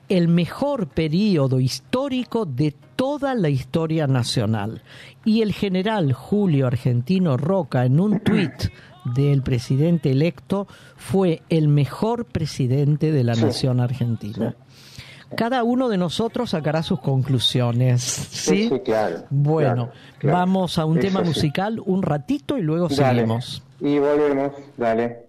[0.08, 4.82] el mejor periodo histórico de toda la historia nacional.
[5.24, 8.70] Y el general Julio Argentino Roca, en un tuit
[9.04, 14.54] del presidente electo, fue el mejor presidente de la nación argentina.
[15.34, 18.02] Cada uno de nosotros sacará sus conclusiones.
[18.02, 19.24] Sí, claro.
[19.30, 19.90] Bueno,
[20.22, 23.62] vamos a un tema musical un ratito y luego seguimos.
[23.80, 25.25] Y volvemos, dale.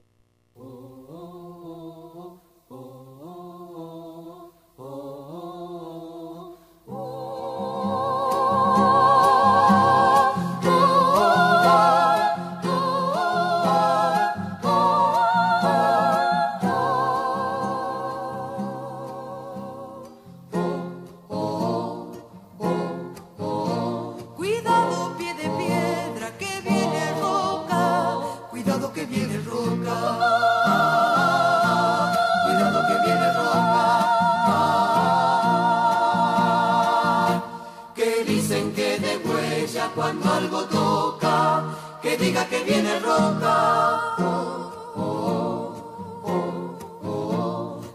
[42.27, 43.55] Diga que viene roca.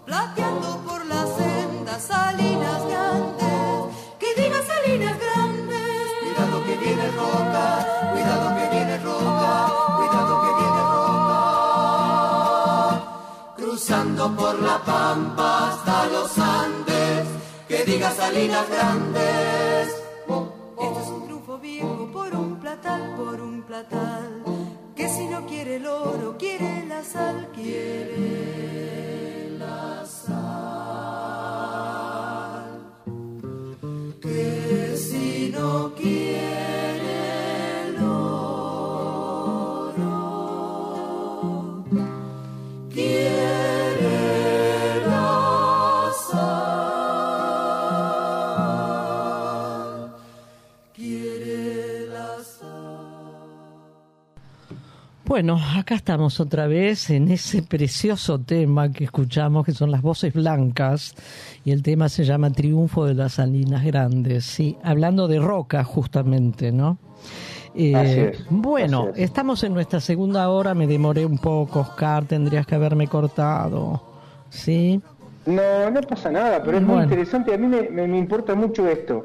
[0.07, 6.05] Plateando por las sendas salinas grandes, que diga salinas grandes.
[6.22, 7.66] Cuidado que viene roca,
[8.12, 9.53] cuidado que viene roca,
[9.99, 11.41] cuidado que viene roca.
[13.59, 17.26] Cruzando por la pampa hasta los Andes,
[17.68, 19.82] que diga salinas grandes.
[23.16, 24.43] Por un platal.
[24.95, 28.28] Que si no quiere el oro, quiere la sal, quiere
[29.59, 30.33] la sal.
[34.20, 36.91] Que si no quiere
[55.33, 60.35] Bueno, acá estamos otra vez en ese precioso tema que escuchamos, que son las voces
[60.35, 61.14] blancas,
[61.64, 66.70] y el tema se llama Triunfo de las Salinas Grandes, sí, hablando de roca justamente,
[66.70, 66.99] ¿no?
[67.74, 69.30] Eh, Así es, bueno, así es.
[69.30, 74.03] estamos en nuestra segunda hora, me demoré un poco, Oscar, tendrías que haberme cortado,
[74.51, 75.01] ¿sí?
[75.47, 77.55] No, no pasa nada, pero es muy interesante.
[77.55, 79.24] A mí me, me- me importa mucho esto.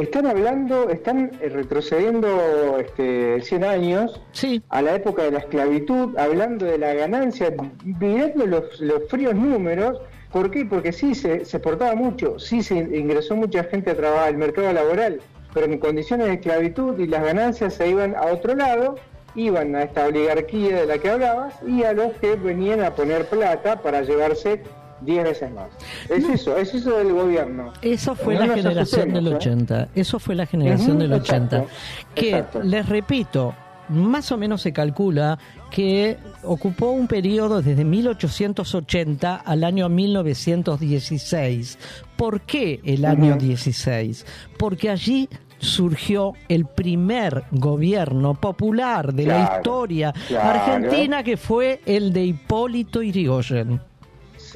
[0.00, 4.20] Están hablando, están eh, retrocediendo este, 100 años
[4.68, 9.98] a la época de la esclavitud, hablando de la ganancia, mirando los, los fríos números.
[10.30, 10.66] ¿Por qué?
[10.66, 14.70] Porque sí se, se exportaba mucho, sí se ingresó mucha gente a trabajar al mercado
[14.70, 15.18] laboral,
[15.54, 18.96] pero en condiciones de esclavitud y las ganancias se iban a otro lado,
[19.34, 23.26] iban a esta oligarquía de la que hablabas y a los que venían a poner
[23.30, 24.60] plata para llevarse
[25.02, 25.68] 10 veces más.
[26.08, 27.72] Es eso, es eso del gobierno.
[27.82, 29.50] Eso fue No la generación del asustemos, ¿eh?
[29.50, 29.88] 80.
[29.94, 31.56] Eso fue la generación del 80.
[31.56, 31.74] exacto,
[32.14, 32.62] que, exacto.
[32.62, 33.54] les repito,
[33.88, 35.38] más o menos se calcula
[35.70, 41.78] que ocupó un periodo desde 1880 al año 1916.
[42.16, 43.44] ¿Por qué el año Ujú.
[43.46, 44.24] 16?
[44.58, 45.28] Porque allí
[45.58, 50.50] surgió el primer gobierno popular de la historia claro.
[50.60, 53.80] argentina que fue el de Hipólito Yrigoyen.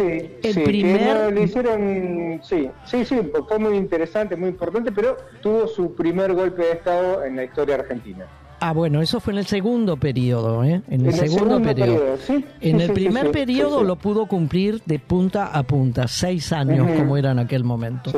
[0.01, 4.49] Sí, El sí, primer- que no, le hicieron, sí, sí, sí, fue muy interesante, muy
[4.49, 8.27] importante, pero tuvo su primer golpe de estado en la historia argentina.
[8.63, 10.83] Ah, bueno, eso fue en el segundo periodo, ¿eh?
[10.89, 11.95] En el, En el segundo, segundo periodo.
[11.99, 16.07] periodo, sí, En sí, el sí, primer periodo lo pudo cumplir de punta a punta,
[16.09, 18.13] seis años como era en aquel momento.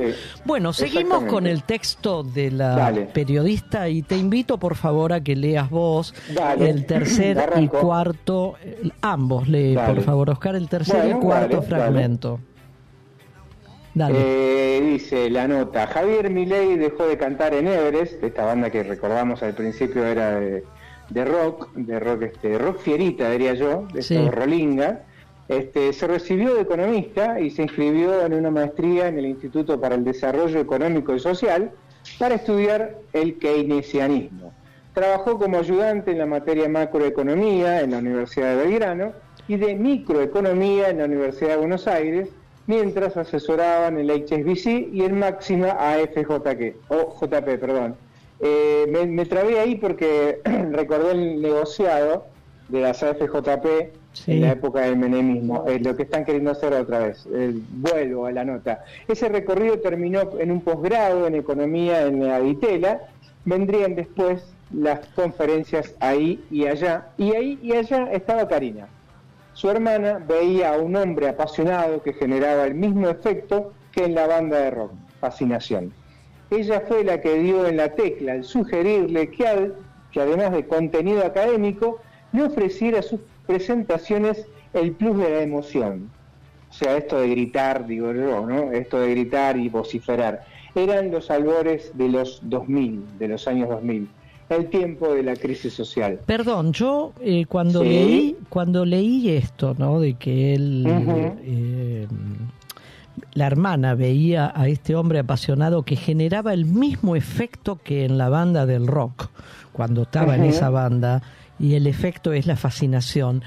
[0.45, 3.03] Bueno, seguimos con el texto de la Dale.
[3.07, 6.71] periodista y te invito por favor a que leas vos Dale.
[6.71, 9.95] el tercer y cuarto, eh, ambos lee Dale.
[9.95, 12.41] por favor Oscar, el tercer Bueno, y cuarto fragmento.
[13.95, 14.15] Dale.
[14.19, 19.43] Eh, dice la nota, Javier Milei dejó de cantar en Everest, esta banda que recordamos
[19.43, 20.65] al principio era de,
[21.11, 24.19] de rock, de rock este, rock fierita diría yo, de Sí.
[24.31, 25.03] rolinga.
[25.49, 29.97] Este, se recibió de economista y se inscribió en una maestría en el Instituto para
[29.97, 31.71] el Desarrollo Económico y Social
[32.19, 34.55] para estudiar el keynesianismo.
[34.95, 39.13] Trabajó como ayudante en la materia macroeconomía en la Universidad de Belgrano
[39.49, 42.29] y de microeconomía en la Universidad de Buenos Aires,
[42.67, 47.95] mientras asesoraban el HSBC y el Máxima AFJP, o JP, perdón.
[48.41, 50.41] Eh, me, me trabé ahí porque
[50.73, 52.27] recordé el negociado
[52.69, 54.33] de las AFJP Sí.
[54.33, 57.27] en la época del menemismo, lo que están queriendo hacer otra vez.
[57.33, 58.85] Eh, vuelvo a la nota.
[59.09, 63.01] Ese recorrido terminó en un posgrado en economía en la Ditela,
[63.47, 68.87] vendrían después las conferencias ahí y allá, y ahí y allá estaba Karina.
[69.55, 74.27] Su hermana veía a un hombre apasionado que generaba el mismo efecto que en la
[74.27, 75.93] banda de rock, fascinación.
[76.51, 79.47] Ella fue la que dio en la tecla al sugerirle que,
[80.21, 82.01] además de contenido académico,
[82.33, 86.11] le ofreciera sus presentaciones el plus de la emoción.
[86.71, 88.73] O sea, esto de gritar, digo yo, ¿no?
[88.73, 90.45] Esto de gritar y vociferar.
[90.75, 94.09] Eran los albores de los 2000, de los años 2000,
[94.57, 96.21] el tiempo de la crisis social.
[96.27, 97.89] Perdón, yo eh, cuando Sí.
[97.89, 100.01] leí cuando leí esto, ¿no?
[100.01, 100.85] De que él
[101.43, 102.07] eh,
[103.35, 108.29] la hermana veía a este hombre apasionado que generaba el mismo efecto que en la
[108.29, 109.29] banda del rock
[109.73, 111.23] cuando estaba en esa banda
[111.59, 113.43] y el efecto es la fascinación.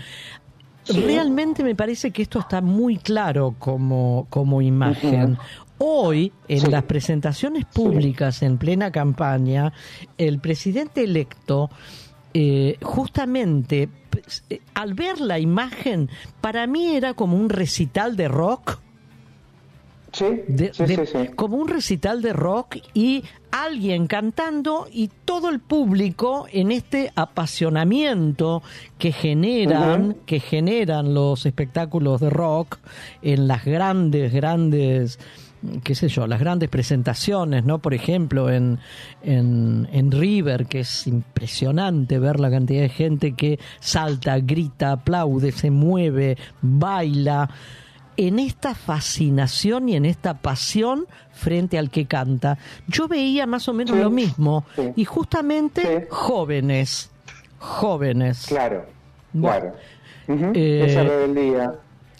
[0.84, 1.02] Sí.
[1.02, 5.38] Realmente me parece que esto está muy claro como, como imagen.
[5.78, 6.68] Hoy, en Sí.
[6.72, 9.74] las presentaciones públicas en plena campaña,
[10.18, 11.70] el presidente electo,
[12.34, 16.10] eh, justamente, pues, eh, al ver la imagen,
[16.42, 18.80] para mí era como un recital de rock.
[21.36, 28.64] como un recital de rock y alguien cantando y todo el público en este apasionamiento
[28.98, 32.78] que generan, que generan los espectáculos de rock
[33.22, 35.20] en las grandes, grandes
[35.84, 37.80] qué sé yo, las grandes presentaciones, ¿no?
[37.80, 38.80] Por ejemplo, en,
[39.24, 45.52] en, en, River, que es impresionante ver la cantidad de gente que salta, grita, aplaude,
[45.52, 47.50] se mueve, baila
[48.18, 52.58] en esta fascinación y en esta pasión frente al que canta.
[52.88, 54.66] Yo veía más o menos lo mismo
[54.96, 57.12] y justamente jóvenes,
[57.60, 58.46] jóvenes.
[58.48, 58.86] Claro,
[59.34, 59.74] claro.
[60.28, 61.74] Eh, Esa rebeldía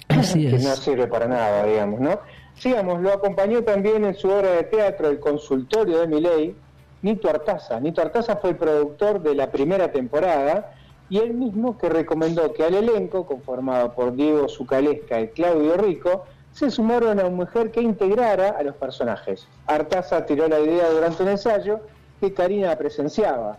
[0.08, 2.20] que no sirve para nada, digamos, ¿no?
[2.58, 6.56] Sigamos, lo acompañó también en su obra de teatro El consultorio de Miley,
[7.02, 7.80] Nito Artaza.
[7.80, 10.74] Nito Artaza fue el productor de la primera temporada
[11.10, 16.26] y él mismo que recomendó que al elenco, conformado por Diego Zucalesca y Claudio Rico,
[16.52, 19.46] se sumaron a una mujer que integrara a los personajes.
[19.68, 21.82] Artaza tiró la idea durante un ensayo
[22.22, 23.58] que Karina presenciaba.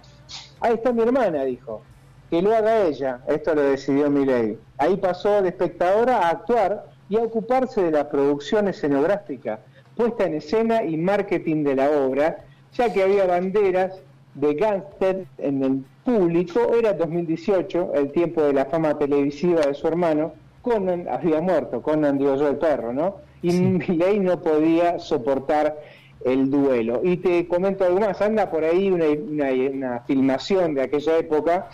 [0.60, 1.82] Ahí está mi hermana, dijo.
[2.31, 3.20] Que lo haga ella.
[3.28, 4.59] Esto lo decidió Miley.
[4.78, 9.60] Ahí pasó de espectadora a actuar y a ocuparse de la producción escenográfica,
[9.96, 14.00] puesta en escena y marketing de la obra, ya que había banderas
[14.34, 19.88] de gángster en el público, era 2018, el tiempo de la fama televisiva de su
[19.88, 23.16] hermano, Conan había muerto, Conan digo yo el perro, ¿no?
[23.42, 25.76] Y Miley no podía soportar
[26.24, 27.00] el duelo.
[27.04, 31.68] Y te comento algo más, anda por ahí una, una, filmación de aquella época,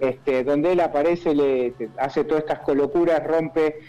[0.00, 3.80] este, donde él aparece, le hace todas estas colocuras, rompe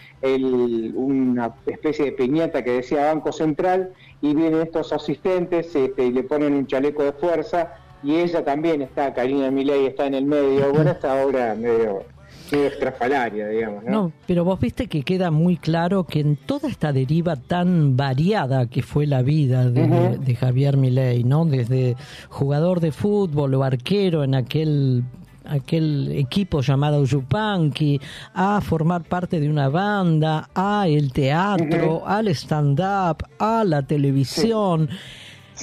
[0.94, 6.22] una especie de piñata que decía Banco Central, y vienen estos asistentes este, y le
[6.24, 10.72] ponen un chaleco de fuerza y ella también está, Karina Milei está en el medio,
[10.74, 12.02] bueno, esta obra medio,
[12.50, 13.90] medio extrafalaria, digamos, ¿no?
[13.90, 18.66] No, pero vos viste que queda muy claro que en toda esta deriva tan variada
[18.66, 21.44] que fue la vida de, Javier Milei, ¿no?
[21.44, 21.96] Desde
[22.28, 25.04] jugador de fútbol o arquero en aquel
[25.44, 28.00] aquel equipo llamado Yupanqui,
[28.34, 34.88] a formar parte de una banda, a el teatro, al stand-up, a la televisión.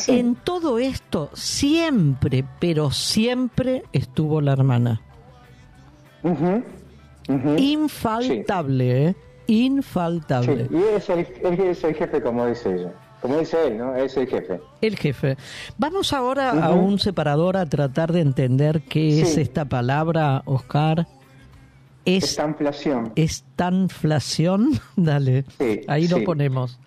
[0.07, 5.01] En todo esto siempre, pero siempre estuvo la hermana.
[7.57, 9.15] Infaltable, ¿eh?
[9.47, 10.67] Infaltable.
[10.71, 12.93] Y es el, es el jefe, como dice ella.
[13.21, 13.95] Como dice él, ¿no?
[13.95, 14.59] Es el jefe.
[14.81, 15.37] El jefe.
[15.77, 21.07] Vamos ahora a un separador a tratar de entender qué es esta palabra, Oscar.
[22.05, 23.11] Es, estanflación.
[23.15, 25.45] Estanflación, dale.
[25.87, 26.79] Ahí lo ponemos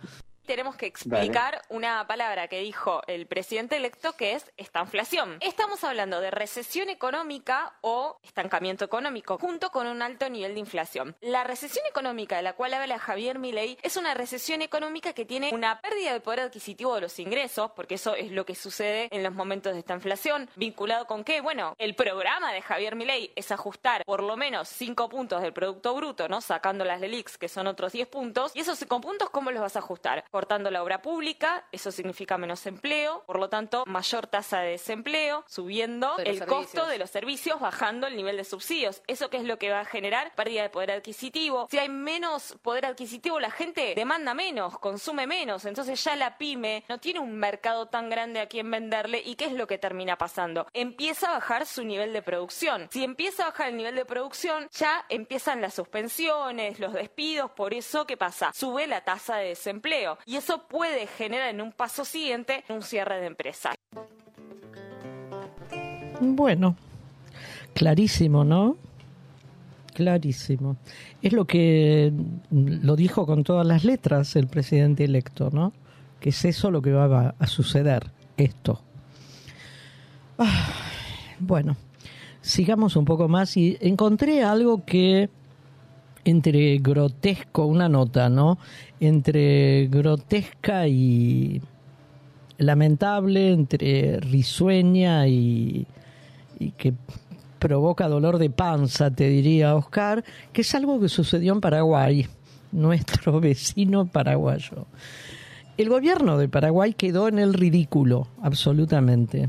[0.50, 5.36] tenemos que explicar una palabra que dijo el presidente electo que es estanflación.
[5.38, 11.14] Estamos hablando de recesión económica o estancamiento económico junto con un alto nivel de inflación.
[11.20, 15.50] La recesión económica de la cual habla Javier Milei es una recesión económica que tiene
[15.54, 19.22] una pérdida de poder adquisitivo de los ingresos, porque eso es lo que sucede en
[19.22, 23.52] los momentos de esta inflación, vinculado con que, bueno, el programa de Javier Milei es
[23.52, 26.40] ajustar por lo menos 5 puntos del producto bruto, ¿no?
[26.40, 29.76] Sacando las LELIX, que son otros 10 puntos, y esos 5 puntos, ¿cómo los vas
[29.76, 30.24] a ajustar?
[30.40, 35.44] Cortando la obra pública, eso significa menos empleo, por lo tanto, mayor tasa de desempleo,
[35.46, 39.02] subiendo el costo de los servicios, bajando el nivel de subsidios.
[39.06, 40.34] ¿Eso qué es lo que va a generar?
[40.34, 41.68] Pérdida de poder adquisitivo.
[41.70, 46.84] Si hay menos poder adquisitivo, la gente demanda menos, consume menos, entonces ya la pyme
[46.88, 50.16] no tiene un mercado tan grande a quien venderle y ¿qué es lo que termina
[50.16, 50.68] pasando?
[50.72, 52.88] Empieza a bajar su nivel de producción.
[52.90, 57.74] Si empieza a bajar el nivel de producción, ya empiezan las suspensiones, los despidos, por
[57.74, 58.54] eso ¿qué pasa?
[58.54, 63.18] Sube la tasa de desempleo y eso puede generar en un paso siguiente un cierre
[63.18, 63.74] de empresa.
[66.20, 66.76] Bueno,
[67.74, 68.76] clarísimo, ¿no?
[69.92, 70.76] Clarísimo.
[71.20, 72.12] Es lo que
[72.52, 75.72] lo dijo con todas las letras el presidente electo, ¿no?
[76.20, 78.80] Que es eso lo que va a suceder, esto.
[80.38, 80.72] Ah,
[81.40, 81.76] bueno,
[82.40, 85.28] sigamos un poco más y encontré algo que
[86.24, 88.58] entre grotesco, una nota, ¿no?
[89.00, 91.60] Entre grotesca y
[92.58, 95.86] lamentable, entre risueña y,
[96.58, 96.94] y que
[97.58, 102.26] provoca dolor de panza, te diría Oscar, que es algo que sucedió en Paraguay,
[102.72, 104.86] nuestro vecino paraguayo.
[105.76, 109.48] El gobierno de Paraguay quedó en el ridículo, absolutamente.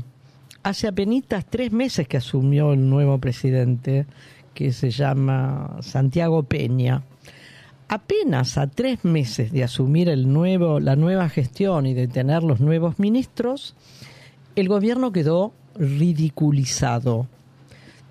[0.62, 4.06] Hace apenas tres meses que asumió el nuevo presidente,
[4.54, 7.02] que se llama Santiago Peña.
[7.88, 12.60] Apenas a tres meses de asumir el nuevo, la nueva gestión y de tener los
[12.60, 13.74] nuevos ministros,
[14.56, 17.26] el gobierno quedó ridiculizado.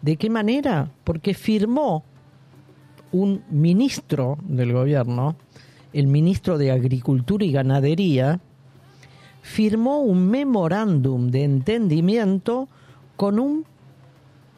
[0.02, 0.92] ¿De qué manera?
[1.04, 2.04] Porque firmó
[3.12, 5.36] un ministro del gobierno
[5.94, 8.40] el ministro de Agricultura y Ganadería,
[9.42, 12.68] firmó un memorándum de entendimiento
[13.16, 13.66] con un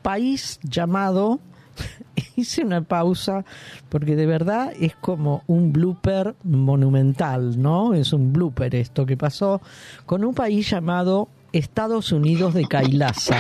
[0.02, 1.40] país llamado,
[2.36, 3.46] hice una pausa
[3.90, 7.94] porque de verdad es como un blooper monumental, ¿no?
[7.94, 9.62] Es un blooper esto que pasó
[10.06, 13.38] con un país llamado Estados Unidos de Kailasa.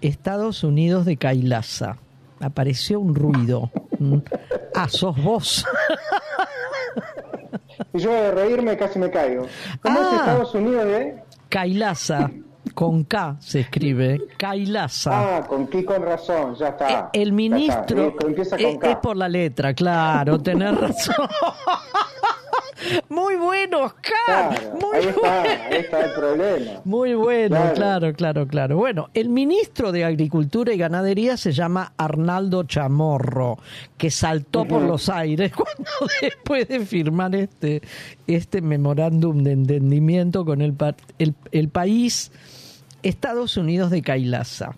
[0.00, 1.98] Estados Unidos de Kailasa.
[2.40, 3.70] Apareció un ruido.
[4.74, 5.64] Ah, sos vos.
[7.92, 9.46] Y yo de reírme casi me caigo.
[9.80, 10.16] ¿Cómo es ah.
[10.16, 11.22] Estados Unidos de?
[11.48, 12.30] Kailasa.
[12.78, 15.38] Con K se escribe, Kailasa.
[15.38, 17.10] Ah, con K con razón, ya está.
[17.12, 21.26] Eh, el ministro es, es, por la letra, claro, tener razón.
[23.08, 24.72] Muy bueno, Oscar.
[24.80, 26.70] muy ahí está, ahí está el problema.
[26.84, 28.12] Muy bueno, claro.
[28.14, 33.58] claro, claro, Bueno, el ministro de Agricultura y Ganadería se llama Arnaldo Chamorro,
[33.96, 35.90] que saltó por los aires cuando
[36.22, 37.82] después de firmar este,
[38.28, 40.76] este memorándum de entendimiento con el,
[41.18, 42.30] el, el país
[43.02, 44.76] Estados Unidos de Kailasa.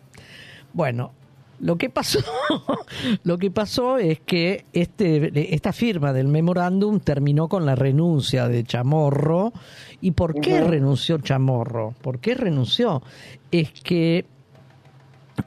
[0.73, 1.13] Bueno,
[1.61, 2.21] lo que pasó,
[3.25, 8.65] lo que pasó es que este, esta firma del memorándum terminó con la renuncia de
[8.65, 9.53] Chamorro.
[10.01, 11.95] ¿Y por qué renunció Chamorro?
[12.01, 13.03] ¿Por qué renunció?
[13.51, 14.25] Es que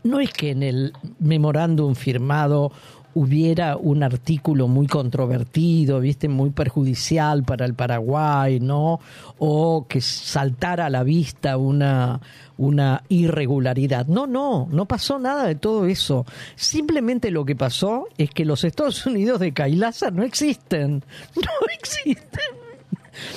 [0.03, 2.71] no es que en el memorándum firmado
[3.15, 8.99] hubiera un artículo muy controvertido, viste, muy perjudicial para el Paraguay, ¿no?
[9.37, 12.19] O que saltara a la vista una,
[12.57, 14.05] una irregularidad.
[14.05, 16.25] No, no, no pasó nada de todo eso.
[16.55, 21.03] Simplemente lo que pasó es que los Estados Unidos de Kailasa no existen.
[21.35, 22.41] No existen.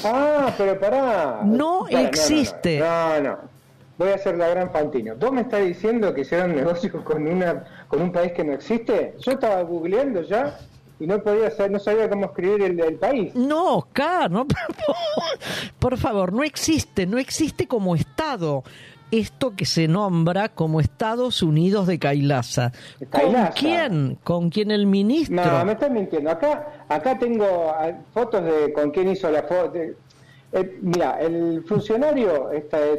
[0.04, 1.42] Ah, pero pará.
[1.44, 2.78] No existe.
[2.78, 3.20] no.
[3.20, 3.56] no
[3.98, 5.14] voy a hacer la gran Fantino.
[5.16, 9.14] ¿Vos me estás diciendo que hicieron negocios con una con un país que no existe?
[9.20, 10.58] Yo estaba googleando ya
[10.98, 13.34] y no podía no sabía cómo escribir el, país.
[13.34, 14.46] No, Oscar, no,
[15.78, 18.64] por favor, no existe, no existe como Estado
[19.10, 22.72] esto que se nombra como Estados Unidos de Kailasa.
[23.10, 24.18] ¿Con quién?
[24.24, 25.44] ¿Con quién el ministro?
[25.44, 26.30] No, me estás mintiendo.
[26.30, 29.74] Acá, acá tengo ah, fotos de con quién hizo la foto.
[29.76, 32.50] Eh, mira, el funcionario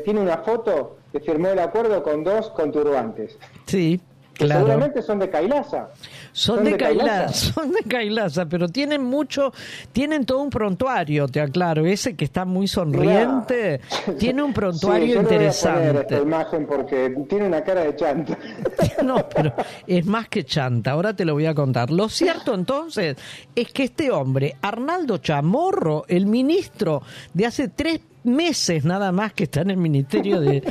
[0.04, 3.38] tiene una foto que firmó el acuerdo con dos conturbantes.
[3.66, 4.00] Sí,
[4.38, 4.66] claro.
[4.66, 5.90] Seguramente son de Kailasa.
[6.32, 9.52] Son, de, Kailasa, son de Kailasa, pero tienen mucho,
[9.92, 11.86] tienen todo un prontuario, te aclaro.
[11.86, 13.82] Ese que está muy sonriente,
[14.20, 15.92] tiene un prontuario sí, interesante.
[15.92, 18.38] Voy a esta imagen porque tiene una cara de chanta.
[19.04, 19.54] no, pero
[19.86, 20.92] es más que chanta.
[20.92, 21.90] Ahora te lo voy a contar.
[21.92, 23.18] Lo cierto entonces
[23.56, 27.02] es que este hombre, Arnaldo Chamorro, el ministro
[27.34, 30.62] de hace tres meses nada más que está en el Ministerio de,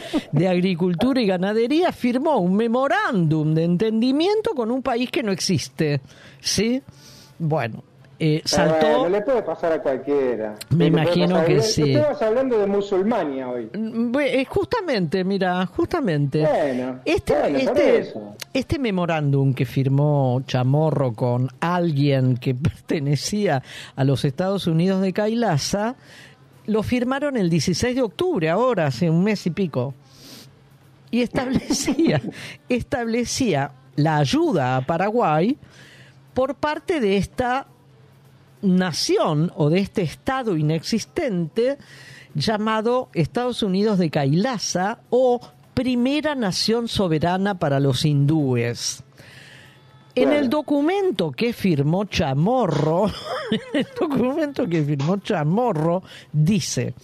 [0.48, 6.00] Agricultura y Ganadería, firmó un memorándum de entendimiento con un país que no existe.
[6.40, 6.82] ¿Sí?
[7.38, 7.82] Bueno,
[8.18, 9.04] eh, saltó.
[9.04, 10.54] no le puede pasar a cualquiera.
[10.70, 11.92] Me imagino que sí.
[11.92, 13.68] Estamos hablando de musulmania hoy.
[13.74, 16.40] Mm, eh, justamente, mira, justamente.
[16.40, 18.12] Bueno, este, este,
[18.54, 23.62] este memorándum que firmó Chamorro con alguien que pertenecía
[23.94, 25.96] a los Estados Unidos de Kailasa
[26.66, 29.94] lo firmaron el 16 de octubre, ahora, hace un mes y pico.
[31.10, 32.20] Y establecía,
[32.68, 35.56] establecía la ayuda a Paraguay
[36.34, 37.66] por parte de esta
[38.62, 41.78] nación o de este estado inexistente
[42.34, 45.40] llamado Estados Unidos de Kailasa o
[45.74, 49.05] Primera Nación Soberana para los Hindúes.
[50.16, 53.04] En el documento que firmó Chamorro,
[53.74, 56.02] el documento que firmó Chamorro
[56.32, 56.94] dice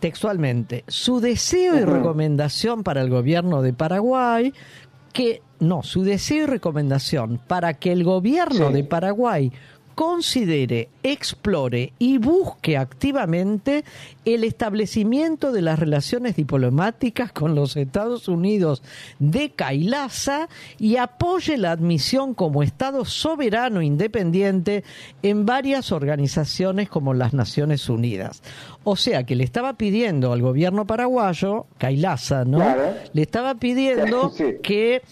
[0.00, 4.52] textualmente, su deseo y recomendación para el gobierno de Paraguay
[5.12, 9.52] que no, su deseo y recomendación para que el gobierno de Paraguay
[9.94, 13.84] considere, explore y busque activamente
[14.24, 18.82] el establecimiento de las relaciones diplomáticas con los Estados Unidos
[19.18, 20.48] de Kailasa
[20.78, 24.84] y apoye la admisión como Estado soberano independiente
[25.22, 28.42] en varias organizaciones como las Naciones Unidas.
[28.82, 32.62] O sea que le estaba pidiendo al gobierno paraguayo, Kailasa, ¿no?
[33.12, 35.02] Le estaba pidiendo que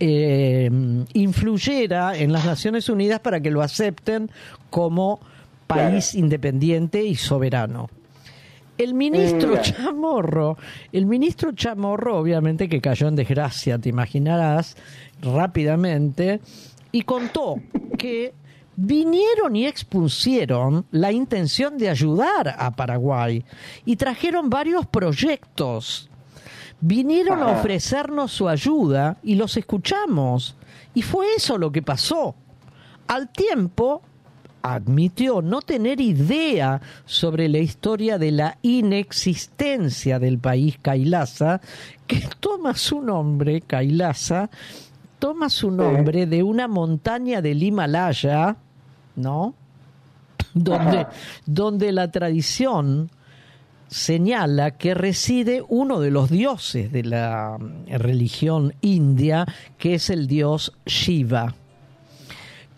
[0.00, 0.70] eh,
[1.12, 4.30] influyera en las Naciones Unidas para que lo acepten
[4.70, 5.20] como
[5.66, 7.88] país independiente y soberano.
[8.78, 10.56] El ministro Chamorro,
[10.90, 14.74] el ministro Chamorro obviamente que cayó en desgracia, te imaginarás,
[15.20, 16.40] rápidamente,
[16.90, 17.56] y contó
[17.98, 18.32] que
[18.76, 23.44] vinieron y expusieron la intención de ayudar a Paraguay
[23.84, 26.09] y trajeron varios proyectos
[26.80, 30.56] vinieron a ofrecernos su ayuda y los escuchamos.
[30.94, 32.34] Y fue eso lo que pasó.
[33.06, 34.02] Al tiempo,
[34.62, 41.60] admitió no tener idea sobre la historia de la inexistencia del país Kailasa,
[42.06, 44.50] que toma su nombre, Kailasa,
[45.18, 48.56] toma su nombre de una montaña del Himalaya,
[49.16, 49.54] ¿no?
[50.54, 51.06] Donde,
[51.46, 53.08] donde la tradición
[53.90, 57.58] señala que reside uno de los dioses de la
[57.88, 59.46] religión india,
[59.78, 61.54] que es el dios Shiva.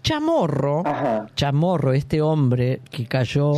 [0.03, 0.83] Chamorro,
[1.37, 3.53] Chamorro, este hombre que cayó,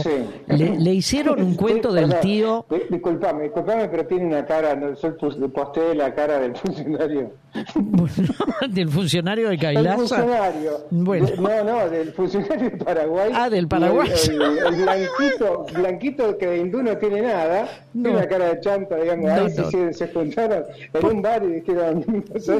[0.47, 2.66] le, hicieron un cuento del tío.
[2.90, 7.32] Disculpame, disculpame, pero tiene una cara, no, yo posteé la cara del funcionario.
[8.68, 9.89] ¿Del funcionario de Cailasa?
[9.89, 10.86] Del funcionario.
[10.90, 11.28] Bueno.
[11.39, 13.32] no, no, del funcionario de Paraguay.
[13.35, 14.10] Ah, del Paraguay.
[14.28, 19.31] El, blanquito, blanquito que de hindú no tiene nada, tiene una cara de chanta, digamos.
[19.31, 22.05] ahí Se, se, juntaron en un bar y dijeron: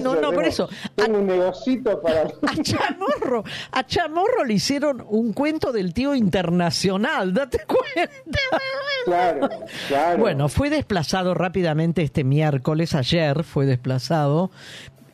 [0.03, 0.69] No, no, por eso.
[0.95, 2.23] Tengo un negocito para.
[2.45, 8.11] A Chamorro, a Chamorro le hicieron un cuento del tío internacional, date cuenta.
[9.05, 9.49] Claro,
[9.89, 10.19] claro.
[10.19, 14.51] Bueno, fue desplazado rápidamente este miércoles, ayer fue desplazado,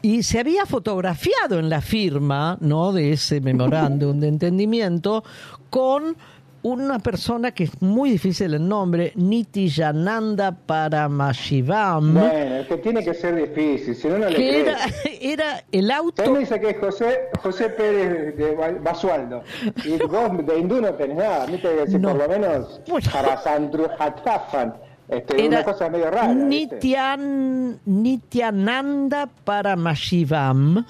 [0.03, 2.93] y se había fotografiado en la firma ¿no?
[2.93, 5.25] de ese memorándum de entendimiento
[5.69, 6.17] con
[6.63, 12.15] una persona que es muy difícil el nombre, Nityananda Paramashivam.
[12.15, 14.77] Bueno, que tiene que ser difícil, si no, no le que era,
[15.21, 16.23] era, el auto...
[16.23, 19.43] Usted me dice que es José, José Pérez de Basualdo,
[19.85, 21.69] y vos de hindú no tenés nada, ¿viste?
[21.87, 22.11] Que no.
[22.11, 22.81] por lo menos
[23.13, 24.75] para Sandru Hatafan.
[25.11, 26.33] Este, una cosa medio rara.
[26.33, 30.87] Nityan, Nityananda Paramashivam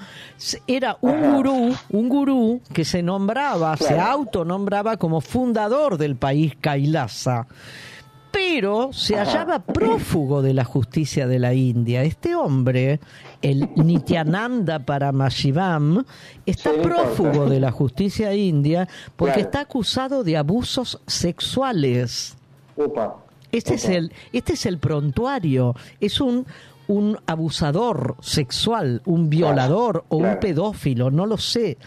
[0.66, 7.46] era un gurú, un gurú que se nombraba, se autonombraba como fundador del país Kailasa
[8.30, 12.04] pero se hallaba prófugo de la justicia de la India.
[12.04, 13.00] Este hombre,
[13.42, 16.04] el Nityananda Paramashivam,
[16.46, 22.36] está prófugo de la justicia india porque está acusado de abusos sexuales.
[22.76, 23.29] Opa.
[23.52, 26.46] Este, es el, este es el prontuario, es un,
[26.86, 31.78] un abusador sexual, un violador o un pedófilo, no lo sé.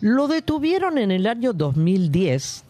[0.00, 2.64] Lo detuvieron en el año 2010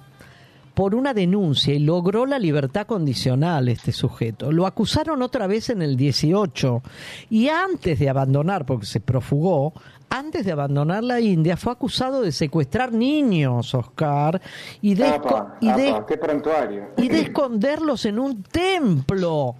[0.74, 4.51] por una denuncia y logró la libertad condicional este sujeto.
[4.53, 6.83] Lo acusaron otra vez en el 18
[7.31, 9.74] y antes de abandonar, porque se profugó,
[10.12, 14.43] antes de abandonar la India fue acusado de secuestrar niños, Oscar,
[14.82, 15.20] y de,
[15.60, 15.68] y,
[17.02, 19.56] y de esconderlos en un templo.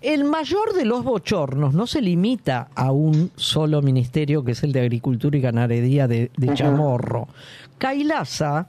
[0.00, 4.72] El mayor de los bochornos no se limita a un solo ministerio, que es el
[4.72, 7.28] de Agricultura y Ganadería de, Chamorro.
[7.76, 8.68] Kailasa,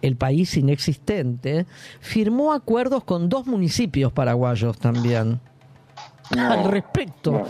[0.00, 1.66] el país inexistente,
[2.00, 5.40] firmó acuerdos con dos municipios paraguayos también.
[6.36, 7.44] Al respecto,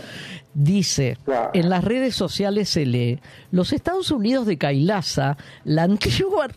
[0.57, 1.17] dice,
[1.53, 3.19] en las redes sociales se lee,
[3.51, 6.47] los Estados Unidos de Kailasa, la antigua,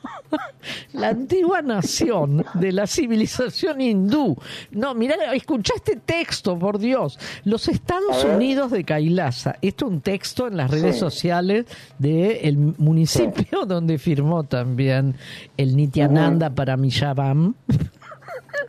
[0.94, 4.36] la antigua nación de la civilización hindú.
[4.70, 7.18] No, mira, escucha este texto, por Dios.
[7.44, 9.56] Los Estados Unidos de Kailasa.
[9.60, 11.66] Esto es un texto en las redes sociales
[11.98, 15.14] del municipio donde firmó también
[15.58, 17.54] el Nityananda para Paramilabam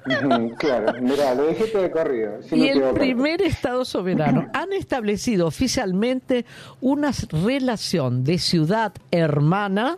[0.58, 2.40] claro, mira, lo dejé de corrido.
[2.52, 6.46] y el primer Estado soberano han establecido oficialmente
[6.80, 9.98] una relación de ciudad hermana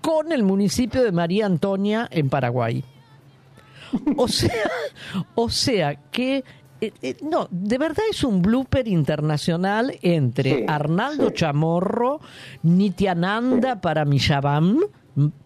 [0.00, 2.84] con el municipio de María Antonia en Paraguay.
[4.16, 4.70] O sea,
[5.34, 6.44] o sea que
[6.80, 12.20] eh, eh, no, de verdad es un blooper internacional entre Arnaldo Chamorro,
[12.62, 14.80] Nityananda para Paramilabam,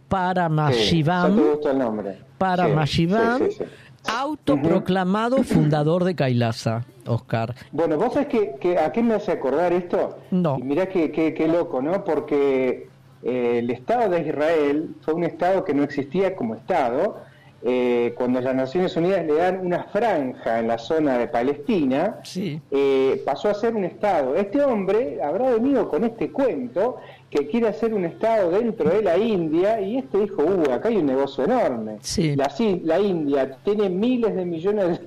[0.09, 1.41] para Mashivam,
[2.41, 3.51] para Mashivam,
[4.09, 7.55] autoproclamado fundador de Kailasa, Oscar.
[7.71, 10.17] Bueno, vos sabés que, a qué me hace acordar esto.
[10.31, 10.57] No.
[10.59, 12.03] Y mirá qué, loco, ¿no?
[12.03, 12.89] Porque
[13.23, 17.19] eh, el Estado de Israel fue un Estado que no existía como Estado.
[17.63, 23.23] Eh, cuando las Naciones Unidas le dan una franja en la zona de Palestina, eh,
[23.27, 24.35] pasó a ser un Estado.
[24.35, 26.97] Este hombre habrá venido con este cuento
[27.31, 30.97] que quiere hacer un Estado dentro de la India y este dijo, uh, acá hay
[30.97, 31.99] un negocio enorme.
[32.37, 32.53] La,
[32.83, 35.01] la India tiene miles de millones,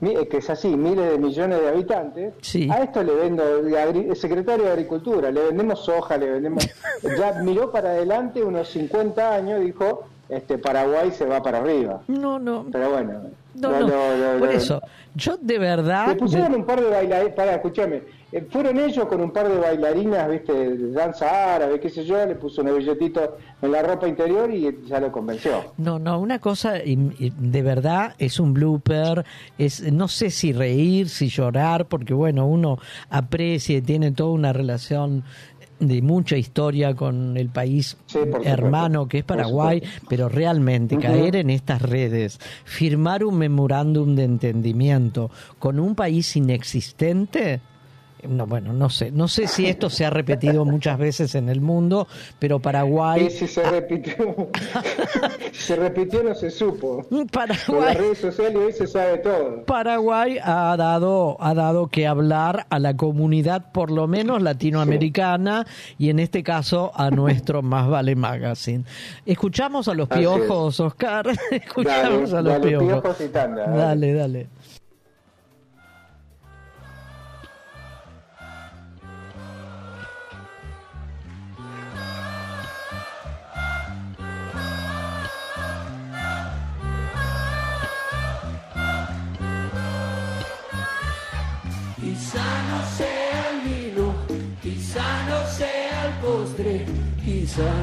[0.00, 2.34] de, que es así, miles de millones de habitantes.
[2.70, 6.68] A esto le vendo, el secretario de Agricultura, le vendemos soja, le vendemos...
[7.18, 12.02] ya miró para adelante unos 50 años, dijo, este Paraguay se va para arriba.
[12.08, 12.66] No, no.
[12.72, 13.22] Pero bueno.
[13.54, 14.80] No, no, por eso,
[15.14, 16.08] yo de verdad...
[16.08, 18.02] Le pusieron un par de bailarines, para, escúchame,
[18.32, 22.24] eh, fueron ellos con un par de bailarinas, viste, de danza árabe, qué sé yo,
[22.24, 25.72] le puso un billetito en la ropa interior y ya lo convenció.
[25.78, 29.24] No, no, una cosa de verdad es un blooper,
[29.58, 32.78] es no sé si reír, si llorar, porque bueno, uno
[33.08, 35.24] aprecia y tiene toda una relación
[35.80, 37.96] de mucha historia con el país
[38.44, 45.30] hermano que es Paraguay, pero realmente caer en estas redes, firmar un memorándum de entendimiento
[45.58, 47.60] con un país inexistente,
[48.28, 51.60] no, bueno, no sé, no sé si esto se ha repetido muchas veces en el
[51.60, 52.06] mundo,
[52.38, 53.30] pero Paraguay.
[53.30, 54.48] Sí, se repitió.
[55.52, 57.06] se repitió, no se supo.
[57.30, 57.78] Paraguay.
[57.78, 59.64] En las redes sociales hoy se sabe todo.
[59.64, 65.66] Paraguay ha dado, ha dado que hablar a la comunidad, por lo menos latinoamericana,
[65.98, 68.84] y en este caso a nuestro Más Vale Magazine.
[69.26, 71.26] Escuchamos a los piojos, Oscar.
[71.50, 73.02] Escuchamos a los piojos.
[73.32, 74.14] dale.
[74.14, 74.48] dale.
[74.48, 74.79] quizá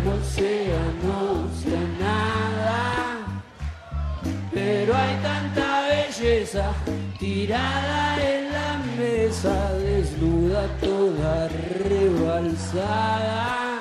[0.05, 3.19] no sea, no sea nada,
[4.51, 6.71] pero hay tanta belleza
[7.19, 11.47] tirada en la mesa, desnuda toda
[11.89, 13.79] rebalsada.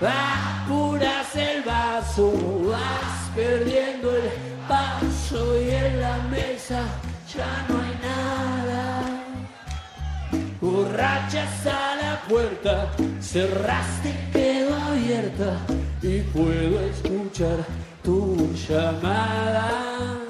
[0.00, 2.32] Apuras el vaso,
[2.70, 4.30] vas perdiendo el
[4.68, 6.82] paso y en la mesa
[7.34, 8.59] ya no hay nada
[10.60, 15.58] borrachas a la puerta, cerraste, quedó abierta
[16.02, 17.58] y puedo escuchar
[18.02, 20.29] tu llamada.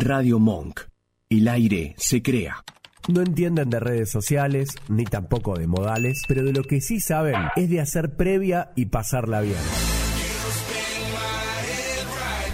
[0.00, 0.80] Radio Monk.
[1.28, 2.64] El aire se crea.
[3.08, 7.34] No entienden de redes sociales, ni tampoco de modales, pero de lo que sí saben
[7.56, 9.56] es de hacer previa y pasarla bien.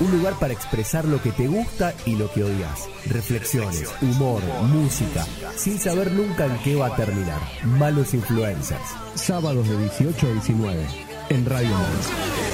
[0.00, 2.88] Un lugar para expresar lo que te gusta y lo que odias.
[3.10, 4.42] Reflexiones, humor,
[4.72, 5.24] música,
[5.56, 7.40] sin saber nunca en qué va a terminar.
[7.78, 8.80] Malos influencers.
[9.14, 10.86] Sábados de 18 a 19
[11.28, 12.44] en Radio Monk.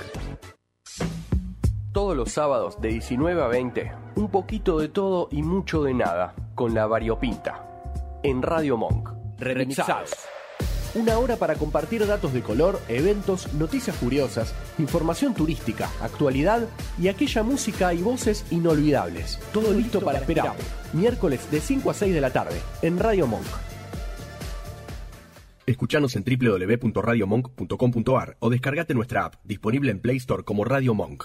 [1.97, 6.34] todos los sábados de 19 a 20, un poquito de todo y mucho de nada,
[6.55, 7.66] con la variopinta.
[8.22, 9.09] En Radio Monk.
[9.38, 10.12] Remixados.
[10.94, 16.68] Una hora para compartir datos de color, eventos, noticias curiosas, información turística, actualidad
[16.98, 19.38] y aquella música y voces inolvidables.
[19.52, 20.54] Todo, listo, para esperar.
[20.92, 23.46] Miércoles de 5 a 6 de la tarde, en Radio Monk.
[25.66, 31.24] Escuchanos en www.radiomonk.com.ar o descargate nuestra app, disponible en Play Store como Radio Monk.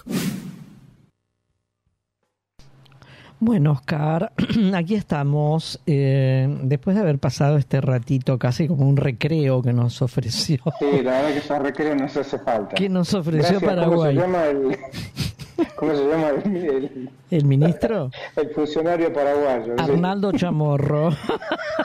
[3.44, 4.30] Bueno, Oscar,
[4.72, 10.00] aquí estamos, eh, después de haber pasado este ratito casi como un recreo que nos
[10.00, 10.58] ofreció.
[10.78, 12.76] Sí, la verdad que ese recreo nos hace falta.
[12.76, 14.14] Que nos ofreció Paraguay.
[14.14, 14.78] ¿Cómo se llama el,
[15.76, 18.10] cómo se llama el, ¿El ministro?
[18.36, 19.74] El funcionario paraguayo.
[19.78, 21.10] Arnaldo Chamorro.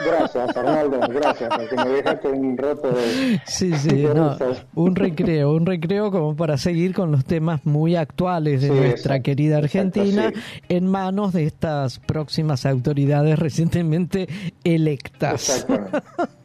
[0.05, 3.41] Gracias, Arnaldo, gracias, porque me dejaste un rato de...
[3.45, 4.37] Sí, sí, no,
[4.75, 9.57] un recreo, un recreo como para seguir con los temas muy actuales de nuestra querida
[9.57, 10.31] Argentina
[10.69, 14.27] en manos de estas próximas autoridades recientemente
[14.63, 15.65] electas.
[15.65, 16.01] Exactamente.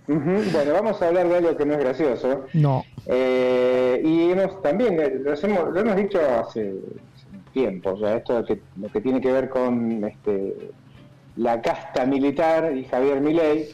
[0.07, 2.45] Bueno, vamos a hablar de algo que no es gracioso.
[2.53, 2.85] No.
[3.07, 6.75] Eh, y hemos, también, eh, lo hemos dicho hace
[7.53, 10.71] tiempo, ya esto que, lo que tiene que ver con este,
[11.37, 13.69] la casta militar y Javier Milei.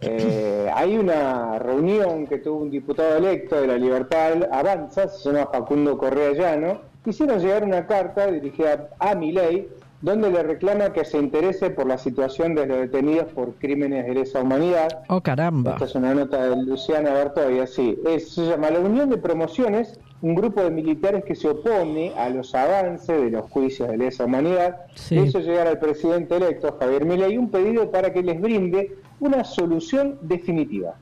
[0.00, 5.48] Eh, hay una reunión que tuvo un diputado electo de la Libertad Avanza, se llama
[5.50, 9.68] Facundo Correa Llano, quisieron llegar una carta dirigida a Milei
[10.04, 14.12] donde le reclama que se interese por la situación de los detenidos por crímenes de
[14.12, 15.02] lesa humanidad.
[15.08, 15.72] Oh, caramba.
[15.72, 17.98] Esta es una nota de Luciana Bertoya, sí.
[18.18, 22.54] se llama La Unión de Promociones, un grupo de militares que se opone a los
[22.54, 24.86] avances de los juicios de lesa humanidad.
[24.94, 25.18] Sí.
[25.18, 30.16] Hizo llegar al presidente electo, Javier Milei, un pedido para que les brinde una solución
[30.22, 30.94] definitiva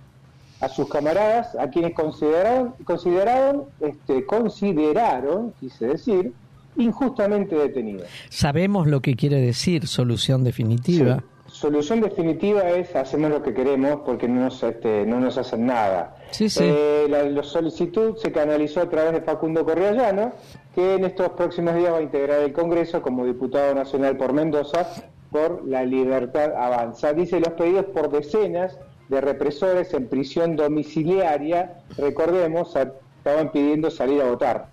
[0.60, 6.32] a sus camaradas, a quienes consideraron, consideraron, este, consideraron, quise decir,
[6.76, 8.04] injustamente detenido.
[8.28, 11.22] Sabemos lo que quiere decir solución definitiva.
[11.46, 16.16] Solución definitiva es hacemos lo que queremos porque no nos, este, no nos hacen nada.
[16.32, 16.64] Sí, sí.
[16.64, 20.32] Eh, la, solicitud se canalizó a través de Facundo Correallano,
[20.74, 24.88] que en estos próximos días va a integrar el Congreso como diputado nacional por Mendoza
[25.30, 27.12] por la libertad avanza.
[27.12, 28.78] Dice los pedidos por decenas
[29.08, 34.66] de represores en prisión domiciliaria, recordemos, estaban pidiendo salir a votar.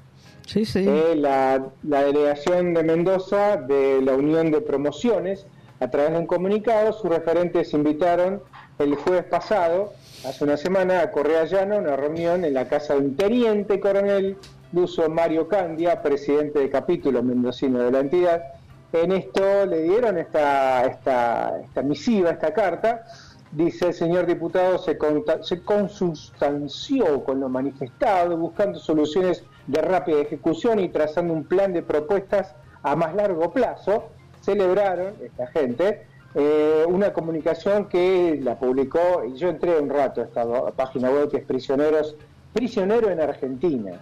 [0.46, 0.84] Sí, sí.
[1.16, 5.46] la, delegación de Mendoza de la Unión de Promociones,
[5.80, 8.42] a través de un comunicado, sus referentes invitaron
[8.80, 9.94] el jueves pasado,
[10.26, 14.38] hace una semana, a Correa Llano, una reunión en la casa de un teniente coronel
[14.72, 18.44] Luso Mario Candia, presidente de capítulo mendocino de la entidad.
[18.92, 23.04] En esto le dieron esta, esta, esta misiva, esta carta,
[23.52, 24.98] dice el señor diputado, se,
[25.42, 31.82] se consustanció con lo manifestado, buscando soluciones de rápida ejecución y trazando un plan de
[31.82, 34.10] propuestas a más largo plazo,
[34.42, 40.26] celebraron esta gente eh, una comunicación que la publicó, y yo entré un rato a
[40.26, 42.16] esta página web que es Prisioneros,
[42.54, 44.00] Prisionero en Argentina.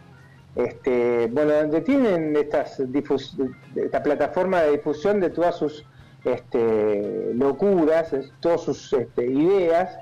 [0.55, 5.85] Este, bueno, donde tienen esta plataforma de difusión de todas sus
[6.25, 9.97] este, locuras, todas sus este, ideas,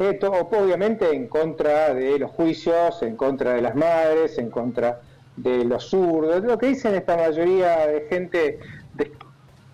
[0.00, 5.00] eh, obviamente en contra de los juicios, en contra de las madres, en contra
[5.36, 8.58] de los zurdos, lo que dicen esta mayoría de gente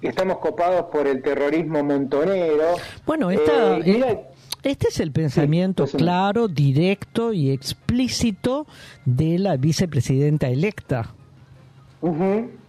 [0.07, 2.75] estamos copados por el terrorismo montonero.
[3.05, 4.27] Bueno, esta, eh,
[4.63, 8.67] este es el pensamiento claro, directo y explícito
[9.05, 11.15] de la vicepresidenta electa.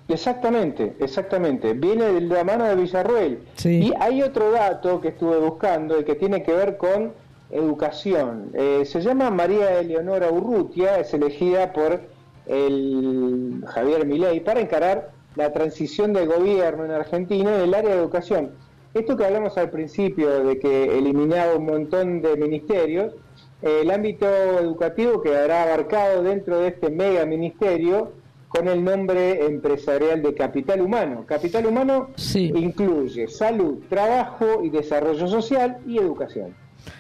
[0.10, 1.74] Exactamente, exactamente.
[1.74, 3.40] Viene de la mano de Villarruel.
[3.66, 7.14] Y hay otro dato que estuve buscando y que tiene que ver con
[7.50, 8.52] educación.
[8.54, 12.02] Eh, se llama María Eleonora Urrutia, es elegida por
[12.46, 18.02] el Javier Milei para encarar la transición del gobierno en Argentina en el área de
[18.02, 18.52] educación.
[18.94, 23.14] esto que hablamos al principio de que eliminaba un montón de ministerios,
[23.62, 28.12] el ámbito educativo quedará abarcado dentro de este mega ministerio
[28.48, 31.26] con el nombre empresarial de Capital Humano.
[31.28, 36.56] Capital Humano incluye salud, trabajo y desarrollo social y educación.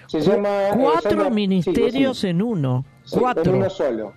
[0.07, 2.85] Se llama, eh, Cuatro ministerios en uno.
[3.09, 3.53] Cuatro.
[3.53, 4.13] En uno solo.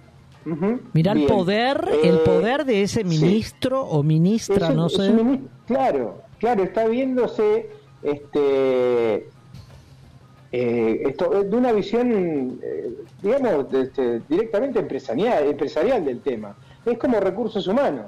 [0.93, 5.13] Mira el poder, el eh, poder de ese ministro o ministra, no sé.
[5.67, 7.71] claro, claro, está viéndose
[8.03, 9.29] este
[10.53, 12.59] eh, esto de una visión,
[13.23, 18.07] digamos, este, directamente empresarial, empresarial del tema es como recursos humanos.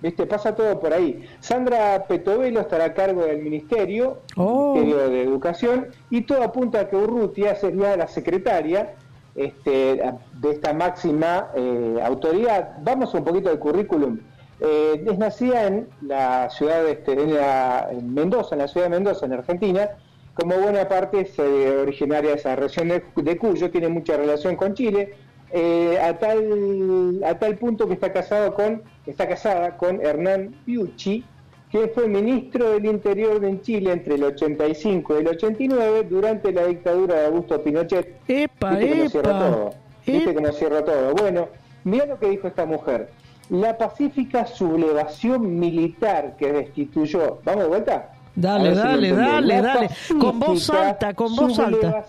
[0.00, 0.26] ¿Viste?
[0.26, 1.24] Pasa todo por ahí.
[1.38, 4.74] Sandra Petovelo estará a cargo del Ministerio, oh.
[4.74, 8.96] Ministerio de Educación, y todo apunta a que Urrutia sería la secretaria
[9.34, 10.02] este,
[10.40, 12.76] de esta máxima eh, autoridad.
[12.82, 14.20] Vamos un poquito al currículum.
[14.60, 19.26] Eh, es nacida en la ciudad de este, en, Mendoza, en la ciudad de Mendoza,
[19.26, 19.90] en Argentina.
[20.34, 25.14] Como buena parte es originaria de esa región de Cuyo, tiene mucha relación con Chile
[25.54, 31.24] eh, a, tal, a tal punto que está, casado con, está casada con Hernán Piucci,
[31.72, 36.66] que fue ministro del Interior de Chile entre el 85 y el 89 durante la
[36.66, 38.20] dictadura de Augusto Pinochet.
[38.28, 39.74] ¡Epa, ¿Viste cómo cierra todo?
[40.06, 41.14] ¿Viste cómo cierra todo?
[41.14, 41.48] Bueno,
[41.84, 43.08] mira lo que dijo esta mujer.
[43.48, 47.38] La pacífica sublevación militar que destituyó...
[47.42, 48.12] ¿Vamos de vuelta?
[48.34, 49.90] Dale, dale, dale, dale.
[50.20, 52.04] Con voz alta, con voz alta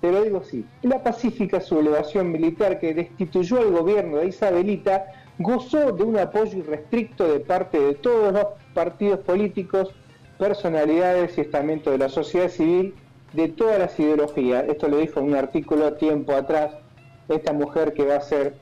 [0.00, 5.04] te lo digo así, la pacífica sublevación militar que destituyó al gobierno de Isabelita
[5.40, 9.88] gozó de un apoyo irrestricto de parte de todos los partidos políticos,
[10.38, 12.94] personalidades y estamentos de la sociedad civil,
[13.32, 14.64] de todas las ideologías.
[14.68, 16.72] Esto lo dijo en un artículo tiempo atrás
[17.28, 18.54] esta mujer que va a ser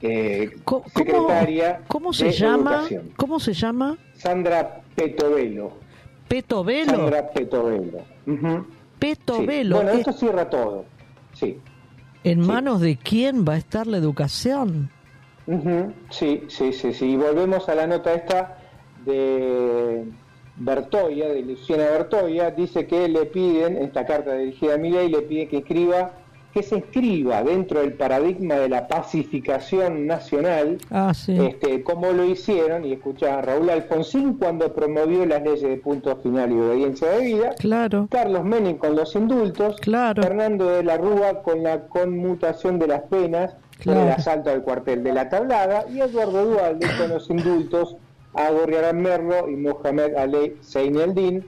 [0.00, 0.50] eh,
[0.94, 2.86] secretaria ¿cómo, se llama?
[3.16, 3.96] ¿Cómo se llama?
[4.14, 5.72] Sandra Petovelo.
[6.28, 6.90] Petovelo.
[6.90, 8.00] Sandra Petovelo.
[9.76, 10.86] Bueno, esto cierra todo.
[11.34, 11.60] Sí.
[12.24, 14.90] ¿En manos de quién va a estar la educación?
[16.10, 17.12] Sí, sí, sí, sí.
[17.12, 18.58] Y volvemos a la nota esta
[19.04, 20.04] de
[20.56, 25.48] Bertoya, de Luciana Bertoya, dice que le piden, esta carta dirigida a Milei, le pide
[25.48, 26.12] que escriba
[26.54, 32.84] que se inscriba dentro del paradigma de la pacificación nacional, ah, este, como lo hicieron,
[32.84, 37.24] y escucha a Raúl Alfonsín cuando promovió las leyes de punto final y obediencia de
[37.24, 38.06] vida, claro.
[38.08, 40.22] Carlos Menem con los indultos, claro.
[40.22, 45.02] Fernando de la Rúa con la conmutación de las penas por el asalto al cuartel
[45.02, 47.96] de la tablada, y Eduardo Dualde con los indultos
[48.34, 51.46] a Gorriarán Merlo y Mohamed Ali Seineldin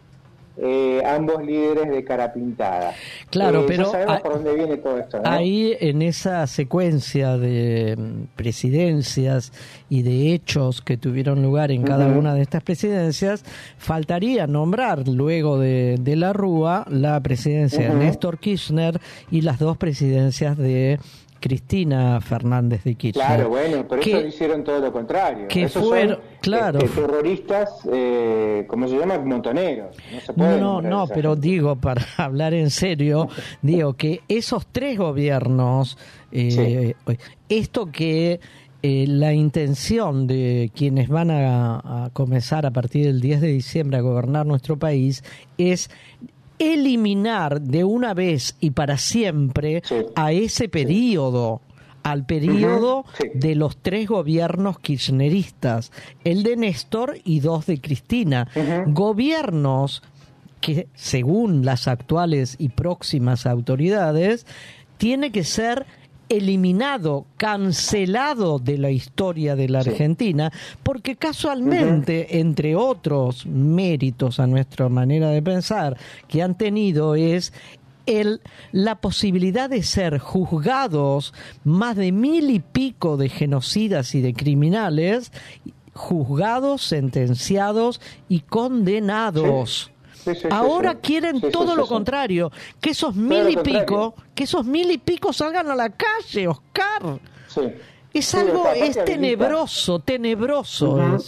[0.59, 2.95] eh, ambos líderes de cara pintada.
[3.29, 5.21] Claro, eh, pero sabemos por dónde viene todo esto.
[5.23, 9.53] Ahí en esa secuencia de mm, presidencias
[9.91, 13.45] y de hechos que tuvieron lugar en cada una de estas presidencias,
[13.77, 18.99] faltaría nombrar luego de, la Rúa la presidencia de Néstor Kirchner
[19.31, 20.99] y las dos presidencias de
[21.41, 23.27] Cristina Fernández de Kirchner.
[23.27, 25.49] Claro, bueno, por eso hicieron todo lo contrario.
[25.49, 26.79] Que fueron, claro.
[26.81, 29.19] Este, terroristas, eh, ¿cómo se llama?
[29.19, 29.97] Montoneros.
[30.37, 33.29] No, no, no, pero digo, para hablar en serio,
[33.63, 35.99] digo que esos tres gobiernos,
[36.33, 36.95] eh,
[37.49, 38.41] esto que
[38.83, 43.97] eh, la intención de quienes van a, a, comenzar a partir del 10 de diciembre
[43.99, 45.25] a gobernar nuestro país
[45.59, 45.91] es
[46.59, 49.83] eliminar de una vez y para siempre
[50.15, 51.61] a ese periodo,
[52.03, 53.05] al periodo
[53.35, 55.93] de los tres gobiernos kirchneristas,
[56.25, 58.49] el de Néstor y dos de Cristina.
[58.87, 60.03] Gobiernos
[60.61, 64.47] que, según las actuales y próximas autoridades,
[64.99, 65.87] tiene que ser
[66.29, 74.89] eliminado, cancelado de la historia de la Argentina, porque casualmente, entre otros méritos a nuestra
[74.89, 75.97] manera de pensar
[76.29, 77.53] que han tenido es
[78.07, 78.41] el,
[78.73, 81.35] la posibilidad de ser juzgados
[81.65, 85.33] más de mil y pico de genocidas y de criminales,
[85.93, 89.91] juzgados, sentenciados y condenados.
[90.51, 92.51] Ahora quieren todo lo contrario,
[92.81, 97.21] que esos mil y pico, que esos mil y pico salgan a la calle, Oscar.
[98.13, 101.19] Es algo, es tenebroso, tenebroso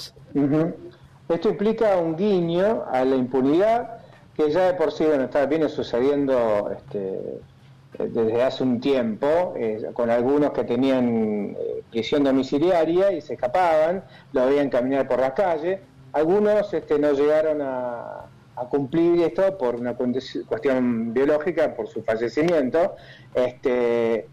[1.29, 3.99] Esto implica un guiño a la impunidad
[4.35, 7.41] que ya de por sí bueno, está, viene sucediendo este,
[7.99, 14.05] desde hace un tiempo, eh, con algunos que tenían eh, prisión domiciliaria y se escapaban,
[14.33, 15.81] lo veían caminar por la calle,
[16.13, 18.28] algunos este, no llegaron a,
[18.61, 22.97] a cumplir esto por una cuestión biológica, por su fallecimiento.
[23.35, 24.27] Este,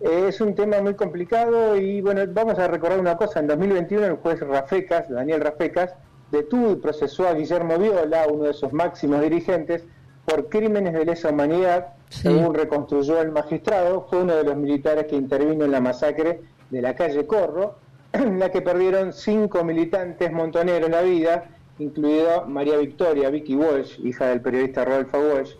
[0.00, 4.16] es un tema muy complicado y bueno, vamos a recordar una cosa, en 2021 el
[4.16, 5.94] juez Rafecas, Daniel Rafecas,
[6.30, 9.84] detuvo y procesó a Guillermo Viola, uno de sus máximos dirigentes,
[10.24, 15.16] por crímenes de lesa humanidad, según reconstruyó el magistrado, fue uno de los militares que
[15.16, 17.76] intervino en la masacre de la calle Corro,
[18.12, 21.48] en la que perdieron cinco militantes montoneros la vida,
[21.80, 25.54] incluida María Victoria, Vicky Walsh, hija del periodista Rodolfo Walsh.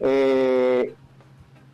[0.00, 0.94] Eh,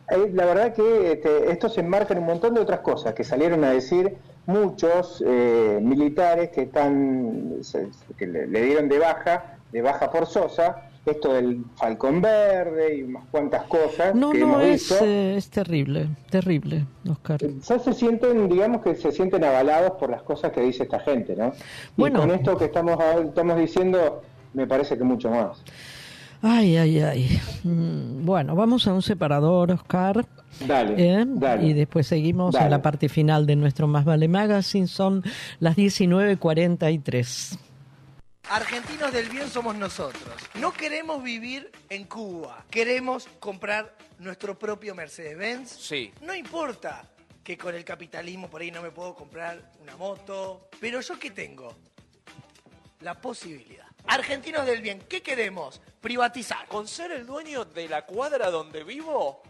[0.09, 3.23] eh, la verdad que este, esto se enmarca en un montón de otras cosas que
[3.23, 7.61] salieron a decir muchos eh, militares que están
[8.17, 13.63] que le, dieron de baja, de baja forzosa, esto del Falcón Verde y unas cuantas
[13.63, 14.13] cosas.
[14.13, 17.39] No, no, es, eh, es terrible, terrible, Oscar.
[17.41, 21.35] Ya se sienten, digamos que se sienten avalados por las cosas que dice esta gente,
[21.35, 21.53] ¿no?
[21.97, 22.19] Bueno.
[22.19, 24.21] Y con esto que estamos, estamos diciendo,
[24.53, 25.63] me parece que mucho más.
[26.43, 27.39] Ay, ay, ay.
[27.63, 30.25] Mm, bueno, vamos a un separador, Oscar.
[30.67, 31.25] Dale, ¿Eh?
[31.61, 34.87] Y después seguimos a la parte final de nuestro Más Vale Magazine.
[34.87, 35.23] Son
[35.59, 37.59] las 19.43.
[38.51, 40.35] Argentinos del bien somos nosotros.
[40.55, 42.65] No queremos vivir en Cuba.
[42.69, 45.69] Queremos comprar nuestro propio Mercedes-Benz.
[45.71, 46.13] Sí.
[46.19, 47.09] No importa
[47.45, 50.67] que con el capitalismo por ahí no me puedo comprar una moto.
[50.81, 51.77] Pero yo qué tengo?
[52.99, 53.87] La posibilidad.
[54.07, 55.79] Argentinos del bien, ¿qué queremos?
[56.01, 56.67] Privatizar.
[56.67, 59.43] Con ser el dueño de la cuadra donde vivo,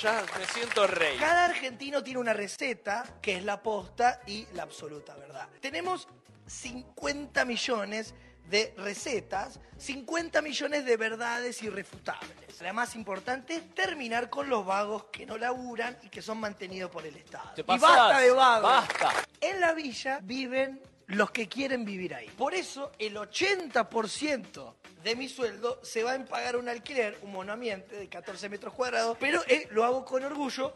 [0.00, 1.16] ya me siento rey.
[1.16, 5.48] Cada argentino tiene una receta que es la posta y la absoluta verdad.
[5.60, 6.08] Tenemos
[6.48, 8.16] 50 millones
[8.48, 12.60] de recetas, 50 millones de verdades irrefutables.
[12.60, 16.90] La más importante es terminar con los vagos que no laburan y que son mantenidos
[16.90, 17.52] por el Estado.
[17.56, 18.70] y basta de vagos.
[18.70, 19.12] Basta.
[19.40, 22.28] En la villa viven los que quieren vivir ahí.
[22.28, 27.96] Por eso el 80% de mi sueldo se va en pagar un alquiler, un monoambiente
[27.96, 30.74] de 14 metros cuadrados, pero eh, lo hago con orgullo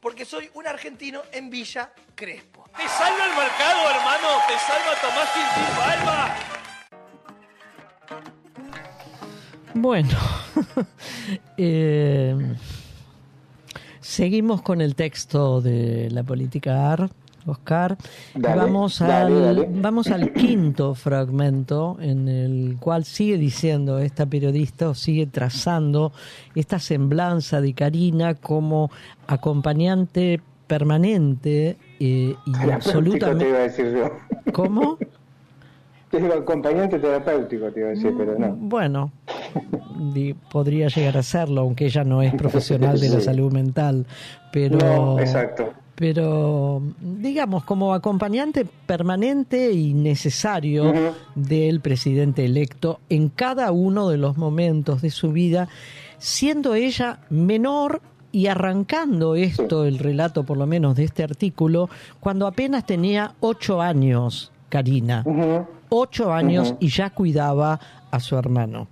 [0.00, 2.68] porque soy un argentino en Villa Crespo.
[2.76, 6.55] Te salva el mercado, hermano, te salva Tomás Quintín Palma.
[9.74, 10.16] Bueno,
[11.56, 12.34] eh,
[14.00, 17.10] seguimos con el texto de la política AR
[17.46, 17.96] Oscar.
[18.34, 25.26] vamos, al, vamos al quinto fragmento en el cual sigue diciendo esta periodista o sigue
[25.26, 26.12] trazando
[26.54, 28.90] esta semblanza de Karina como
[29.26, 33.44] acompañante permanente eh, y absolutamente...
[33.44, 34.52] Te iba a decir yo.
[34.52, 34.98] ¿Cómo?
[36.34, 38.56] acompañante terapéutico, te iba a decir, pero no.
[38.56, 39.12] Bueno,
[40.50, 44.06] podría llegar a serlo, aunque ella no es profesional de la salud mental.
[44.52, 50.92] Pero, no, exacto pero digamos como acompañante permanente y necesario
[51.34, 55.68] del presidente electo en cada uno de los momentos de su vida,
[56.18, 61.88] siendo ella menor y arrancando esto, el relato por lo menos de este artículo,
[62.20, 65.24] cuando apenas tenía ocho años, Karina.
[65.88, 67.80] Ocho años y ya cuidaba
[68.10, 68.88] a su hermano.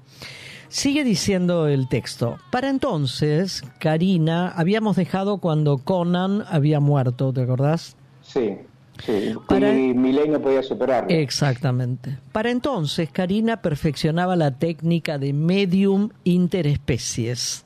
[0.68, 2.38] Sigue diciendo el texto.
[2.50, 7.96] Para entonces, Karina, habíamos dejado cuando Conan había muerto, ¿te acordás?
[8.22, 8.56] Sí.
[9.04, 9.76] Sí, Para...
[9.76, 11.10] y Miley no podía superarlo.
[11.10, 12.16] Exactamente.
[12.32, 17.64] Para entonces, Karina perfeccionaba la técnica de medium interespecies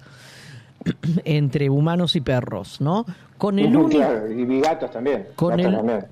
[1.24, 3.04] entre humanos y perros, ¿no?
[3.38, 5.28] Con el único y también.
[5.36, 5.60] Con,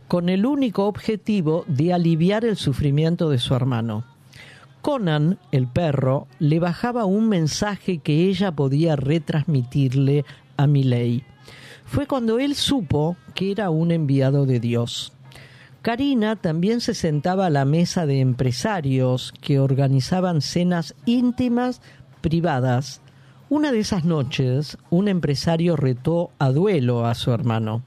[0.09, 4.05] con el único objetivo de aliviar el sufrimiento de su hermano.
[4.81, 10.24] Conan, el perro, le bajaba un mensaje que ella podía retransmitirle
[10.57, 11.24] a Miley.
[11.85, 15.12] Fue cuando él supo que era un enviado de Dios.
[15.82, 21.81] Karina también se sentaba a la mesa de empresarios que organizaban cenas íntimas
[22.20, 23.01] privadas.
[23.48, 27.82] Una de esas noches, un empresario retó a duelo a su hermano.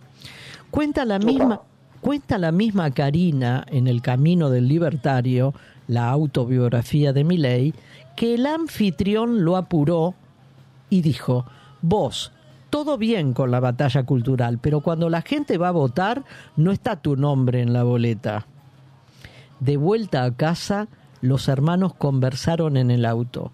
[0.71, 1.61] Cuenta la misma,
[1.99, 5.53] cuenta la misma Karina en El Camino del Libertario
[5.89, 7.73] la autobiografía de Milley,
[8.15, 10.13] que el anfitrión lo apuró
[10.89, 11.45] y dijo,
[11.81, 12.31] vos,
[12.69, 16.23] todo bien con la batalla cultural, pero cuando la gente va a votar
[16.55, 18.45] no está tu nombre en la boleta.
[19.59, 20.87] De vuelta a casa,
[21.21, 23.51] los hermanos conversaron en el auto.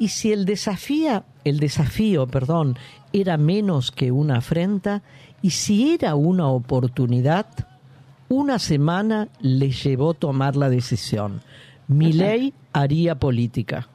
[0.00, 2.78] Y si el desafío, el desafío, perdón,
[3.12, 5.02] era menos que una afrenta,
[5.42, 7.46] y si era una oportunidad,
[8.30, 11.42] una semana le llevó tomar la decisión.
[11.86, 13.88] Mi ley haría política.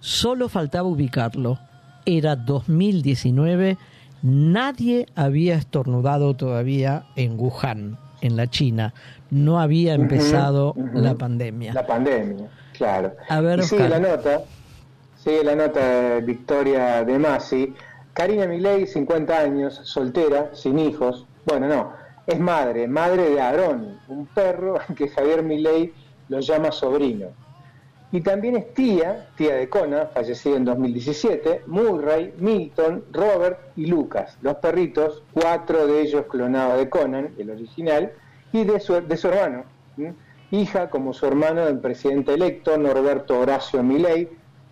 [0.00, 1.58] Solo faltaba ubicarlo.
[2.06, 3.76] Era 2019,
[4.22, 8.94] nadie había estornudado todavía en Wuhan, en la China.
[9.30, 11.74] No había empezado la pandemia.
[11.74, 13.12] La pandemia, claro.
[13.28, 14.40] A ver, sigue la nota,
[15.24, 17.74] sigue la nota de Victoria de Masi.
[18.12, 21.26] Karina Milei, 50 años, soltera, sin hijos.
[21.46, 21.92] Bueno, no,
[22.26, 25.94] es madre, madre de Aarón, un perro que Javier Milei
[26.28, 27.28] lo llama sobrino.
[28.12, 34.36] Y también es tía, tía de Conan, fallecido en 2017, Murray, Milton, Robert y Lucas,
[34.42, 38.12] los perritos, cuatro de ellos clonados de Conan, el original,
[38.52, 39.64] y de su, de su hermano,
[40.50, 44.28] hija como su hermano del presidente electo, Norberto Horacio Milei,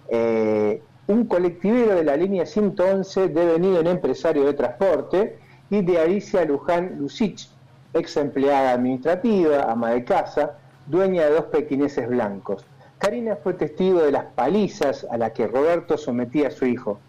[0.08, 5.38] eh, un colectivero de la línea 111 devenido en empresario de transporte,
[5.72, 7.48] y de Alicia Luján Lucich,
[7.94, 12.66] ex empleada administrativa, ama de casa, dueña de dos pequineses blancos.
[12.98, 17.00] Karina fue testigo de las palizas a las que Roberto sometía a su hijo.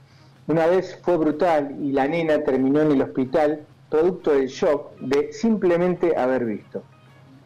[0.48, 5.34] Una vez fue brutal y la nena terminó en el hospital producto del shock de
[5.34, 6.84] simplemente haber visto.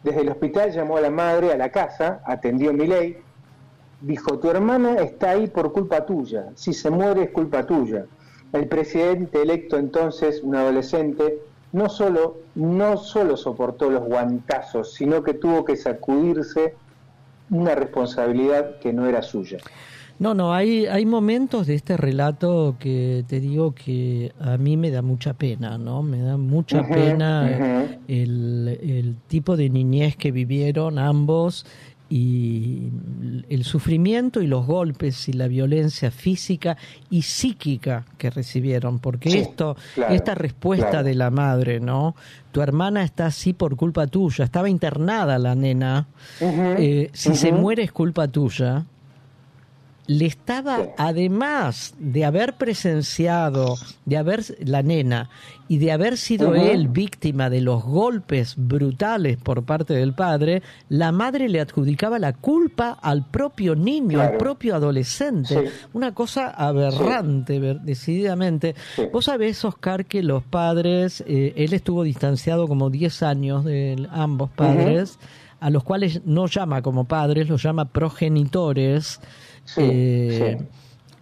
[0.04, 3.18] Desde el hospital llamó a la madre a la casa, atendió mi ley,
[4.00, 8.06] dijo, tu hermana está ahí por culpa tuya, si se muere es culpa tuya.
[8.52, 11.38] El presidente electo entonces, un adolescente,
[11.72, 16.74] no solo, no solo soportó los guantazos, sino que tuvo que sacudirse
[17.50, 19.58] una responsabilidad que no era suya.
[20.18, 24.90] No, no, hay, hay momentos de este relato que te digo que a mí me
[24.90, 26.02] da mucha pena, ¿no?
[26.02, 31.66] Me da mucha pena el, el, tipo de niñez que vivieron ambos
[32.10, 32.90] y
[33.48, 36.76] el sufrimiento y los golpes y la violencia física
[37.10, 39.76] y psíquica que recibieron, porque esto,
[40.08, 42.14] esta respuesta de la madre, ¿no?
[42.52, 46.08] Tu hermana está así por culpa tuya, estaba internada la nena,
[46.40, 48.84] eh, si se muere es culpa tuya,
[50.08, 53.76] le estaba, además de haber presenciado,
[54.06, 55.28] de haber, la nena,
[55.68, 61.12] y de haber sido él víctima de los golpes brutales por parte del padre, la
[61.12, 65.70] madre le adjudicaba la culpa al propio niño, al propio adolescente.
[65.92, 68.74] Una cosa aberrante, decididamente.
[69.12, 74.48] Vos sabés, Oscar, que los padres, eh, él estuvo distanciado como 10 años de ambos
[74.48, 75.18] padres,
[75.60, 79.20] a los cuales no llama como padres, los llama progenitores.
[79.76, 80.58] Eh,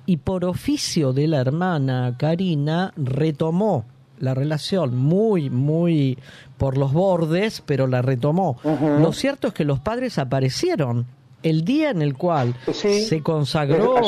[0.06, 3.84] y por oficio de la hermana Karina retomó
[4.18, 6.18] la relación muy, muy
[6.56, 8.58] por los bordes, pero la retomó.
[8.62, 11.06] Lo cierto es que los padres aparecieron
[11.42, 14.00] el día en el cual se consagró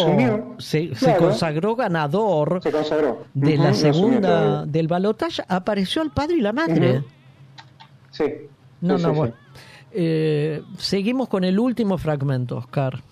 [0.59, 2.61] se, consagró ganador
[3.35, 7.05] de la segunda del balotaje apareció el padre y la madre.
[8.11, 8.25] Sí.
[8.81, 9.35] No no bueno.
[9.93, 13.03] eh, seguimos con el último fragmento Oscar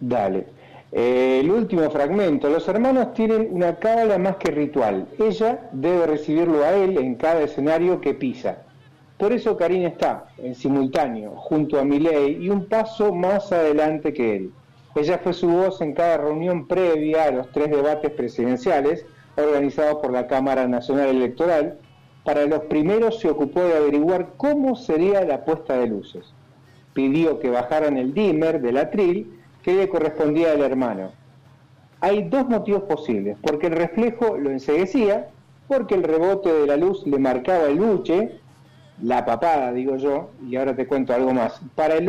[0.00, 0.46] Dale.
[0.92, 2.48] Eh, el último fragmento.
[2.48, 5.08] Los hermanos tienen una cábala más que ritual.
[5.18, 8.58] Ella debe recibirlo a él en cada escenario que pisa.
[9.18, 14.36] Por eso Karina está, en simultáneo, junto a Milei y un paso más adelante que
[14.36, 14.52] él.
[14.94, 19.04] Ella fue su voz en cada reunión previa a los tres debates presidenciales
[19.36, 21.78] organizados por la Cámara Nacional Electoral.
[22.24, 26.32] Para los primeros se ocupó de averiguar cómo sería la puesta de luces.
[26.92, 29.35] Pidió que bajaran el dimmer del atril
[29.66, 31.10] que le correspondía al hermano.
[32.00, 35.26] Hay dos motivos posibles, porque el reflejo lo enseguecía,
[35.66, 38.38] porque el rebote de la luz le marcaba el buche,
[39.02, 41.60] la papada, digo yo, y ahora te cuento algo más.
[41.74, 42.08] Para el,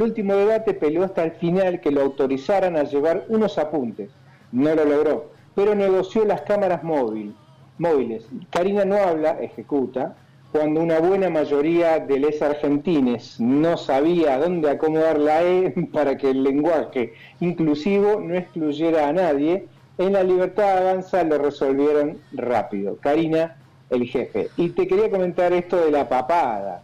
[0.00, 4.10] último debate peleó hasta el final que lo autorizaran a llevar unos apuntes.
[4.52, 7.34] No lo logró, pero negoció las cámaras móvil,
[7.78, 8.24] móviles.
[8.50, 10.14] Karina no habla, ejecuta,
[10.52, 16.30] cuando una buena mayoría de les argentines no sabía dónde acomodar la E para que
[16.30, 19.66] el lenguaje inclusivo no excluyera a nadie,
[19.98, 22.96] en la libertad avanza lo resolvieron rápido.
[22.96, 23.56] Karina,
[23.90, 24.48] el jefe.
[24.56, 26.82] Y te quería comentar esto de la papada,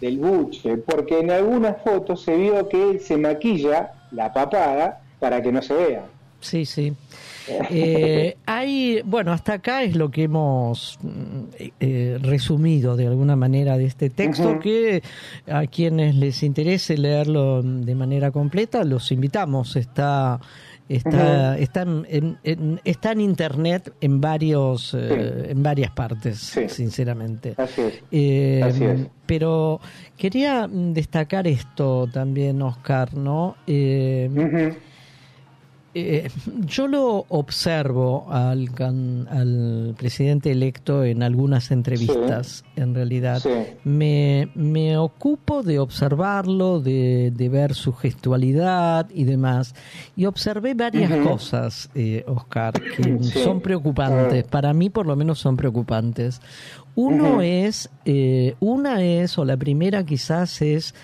[0.00, 5.42] del buche, porque en algunas fotos se vio que él se maquilla la papada para
[5.42, 6.04] que no se vea.
[6.40, 6.94] Sí, sí.
[7.70, 11.42] Eh, hay, bueno, hasta acá es lo que hemos mm,
[11.80, 15.02] eh, resumido de alguna manera de este texto, que
[15.46, 19.76] a quienes les interese leerlo de manera completa, los invitamos.
[19.76, 20.40] Está
[20.88, 27.54] está, está, en, está en internet en varios eh, en varias partes sinceramente.
[28.10, 29.80] Eh, pero
[30.16, 34.28] quería destacar esto también Oscar no eh,
[35.94, 36.28] eh,
[36.66, 38.68] yo lo observo al,
[39.30, 43.42] al, presidente electo en algunas entrevistas, en realidad.
[43.84, 49.74] Me, me, ocupo de observarlo, de, de, ver su gestualidad y demás.
[50.16, 54.44] Y observé varias cosas, eh, Oscar, que son preocupantes.
[54.44, 56.40] Para mí, por lo menos, son preocupantes.
[56.96, 60.94] Uno es, eh, una es, o la primera quizás es,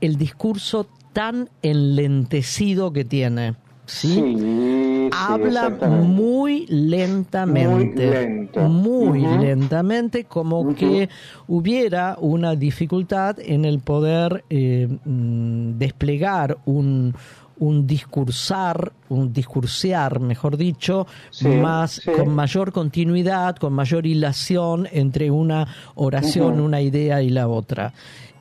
[0.00, 3.54] el discurso tan enlentecido que tiene.
[3.86, 5.10] ¿Sí?
[5.12, 8.48] habla muy lentamente.
[8.56, 11.08] Muy, lentamente, como que
[11.48, 17.14] hubiera una dificultad en el poder eh, mm, desplegar un,
[17.58, 21.06] un discursar, un discursear, mejor dicho,
[21.42, 27.92] más con mayor continuidad, con mayor hilación entre una oración, una idea y la otra.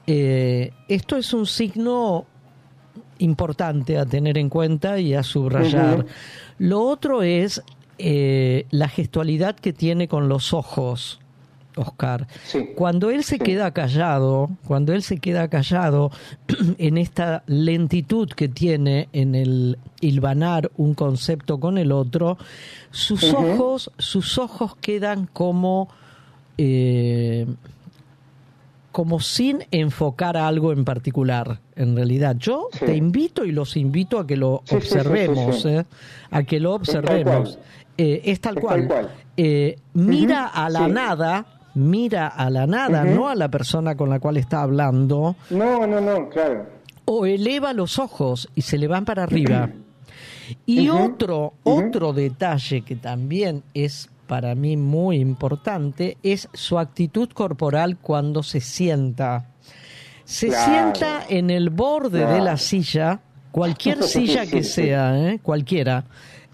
[0.05, 2.25] Eh, esto es un signo
[3.19, 6.05] importante a tener en cuenta y a subrayar.
[6.57, 7.61] Lo otro es
[7.97, 11.19] eh, la gestualidad que tiene con los ojos.
[11.75, 12.27] Oscar.
[12.75, 16.11] Cuando él se queda callado, cuando él se queda callado
[16.77, 22.37] en esta lentitud que tiene en el hilvanar un concepto con el otro,
[22.91, 25.89] sus ojos, sus ojos quedan como
[26.57, 27.47] eh,
[28.93, 32.35] como sin enfocar algo en particular, en realidad.
[32.37, 35.83] Yo te invito y los invito a que lo observemos, ¿eh?
[36.29, 37.57] a que lo observemos.
[37.97, 39.09] Eh, es tal cual.
[39.35, 44.19] Eh, mira a la nada, mira a la nada, no a la persona con la
[44.19, 45.35] cual está hablando.
[45.49, 46.67] No, no, no, claro.
[47.05, 49.69] O eleva los ojos y se le van para arriba.
[50.65, 57.97] Y otro, otro detalle que también es para mí muy importante es su actitud corporal
[57.97, 59.49] cuando se sienta.
[60.25, 63.19] Se sienta en el borde de la silla,
[63.51, 65.39] cualquier silla que sea, ¿eh?
[65.41, 66.05] cualquiera,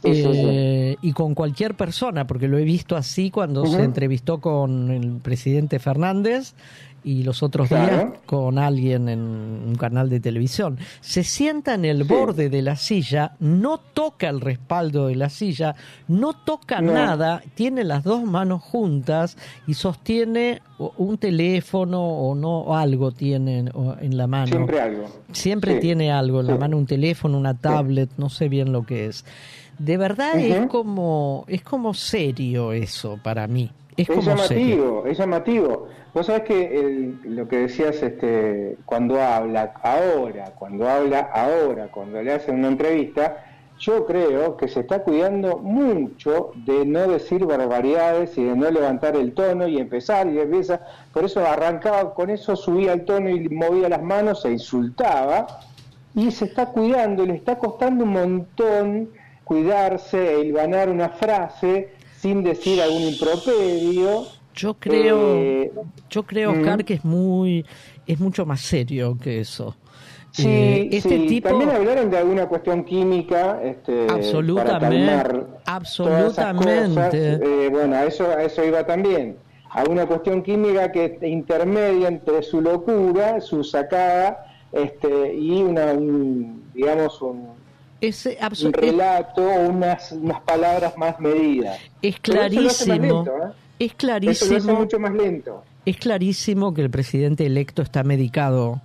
[0.03, 5.19] eh, y con cualquier persona, porque lo he visto así cuando se entrevistó con el
[5.21, 6.53] presidente Fernández
[7.03, 10.77] y los otros días con alguien en un canal de televisión.
[11.01, 15.75] Se sienta en el borde de la silla, no toca el respaldo de la silla,
[16.07, 20.61] no toca nada, tiene las dos manos juntas y sostiene
[20.97, 23.65] un teléfono o no algo tiene
[24.01, 24.47] en la mano.
[24.47, 25.05] Siempre algo.
[25.31, 29.07] Siempre tiene algo en la mano, un teléfono, una tablet, no sé bien lo que
[29.07, 29.25] es.
[29.77, 33.71] De verdad es como es como serio eso para mí.
[34.07, 35.87] Es, llamativo, es llamativo.
[36.13, 42.33] Vos sabés que lo que decías este, cuando habla ahora, cuando habla ahora, cuando le
[42.33, 43.45] hacen una entrevista,
[43.79, 49.15] yo creo que se está cuidando mucho de no decir barbaridades y de no levantar
[49.15, 50.81] el tono y empezar y empieza.
[51.13, 55.47] Por eso arrancaba con eso, subía el tono y movía las manos, se insultaba
[56.13, 59.09] y se está cuidando, le está costando un montón
[59.45, 61.89] cuidarse e hilvanar una frase
[62.21, 64.27] sin decir algún improperio.
[64.53, 65.71] Yo creo, eh,
[66.09, 67.65] yo creo, Oscar, que es muy,
[68.05, 69.75] es mucho más serio que eso.
[70.31, 71.49] Sí, eh, este Tipo...
[71.49, 73.61] También hablaron de alguna cuestión química.
[73.63, 75.45] Este, absolutamente.
[75.65, 77.39] absolutamente.
[77.41, 79.37] Eh, bueno, a eso, a eso iba también.
[79.71, 85.93] Alguna cuestión química que intermedia entre su locura, su sacada, este, y una,
[86.73, 87.58] digamos, un,
[88.01, 91.79] ese un relato, unas, unas palabras más medidas.
[92.01, 93.25] Es clarísimo.
[93.77, 94.75] Es clarísimo.
[94.75, 95.63] mucho más lento.
[95.85, 98.81] Es clarísimo que el presidente electo está medicado.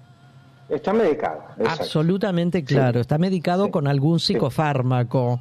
[0.69, 1.43] Está medicado.
[1.67, 3.01] Absolutamente claro.
[3.01, 5.41] Está medicado con algún psicofármaco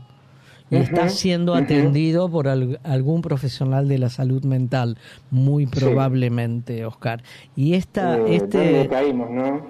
[0.70, 4.98] y está siendo atendido por algún profesional de la salud mental,
[5.30, 7.24] muy probablemente, Oscar.
[7.56, 9.68] Y esta, eh, este, caímos, ¿no?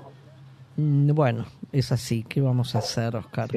[0.77, 2.23] Mm, bueno, es así.
[2.23, 3.49] ¿Qué vamos a hacer, Oscar?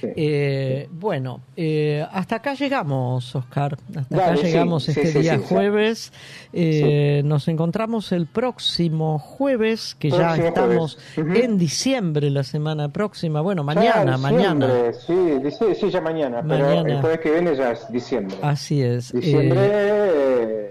[0.00, 3.76] Eh, bueno, eh, hasta acá llegamos, Oscar.
[3.94, 6.12] Hasta acá llegamos este día jueves.
[6.52, 13.40] Eh, nos encontramos el próximo jueves, que ya estamos en diciembre, la semana próxima.
[13.40, 14.92] Bueno, mañana, mañana.
[14.92, 15.40] Sí,
[15.74, 16.82] sí, ya mañana, mañana.
[16.82, 18.36] pero el jueves que viene ya es diciembre.
[18.40, 19.12] Así es.
[19.12, 20.67] Diciembre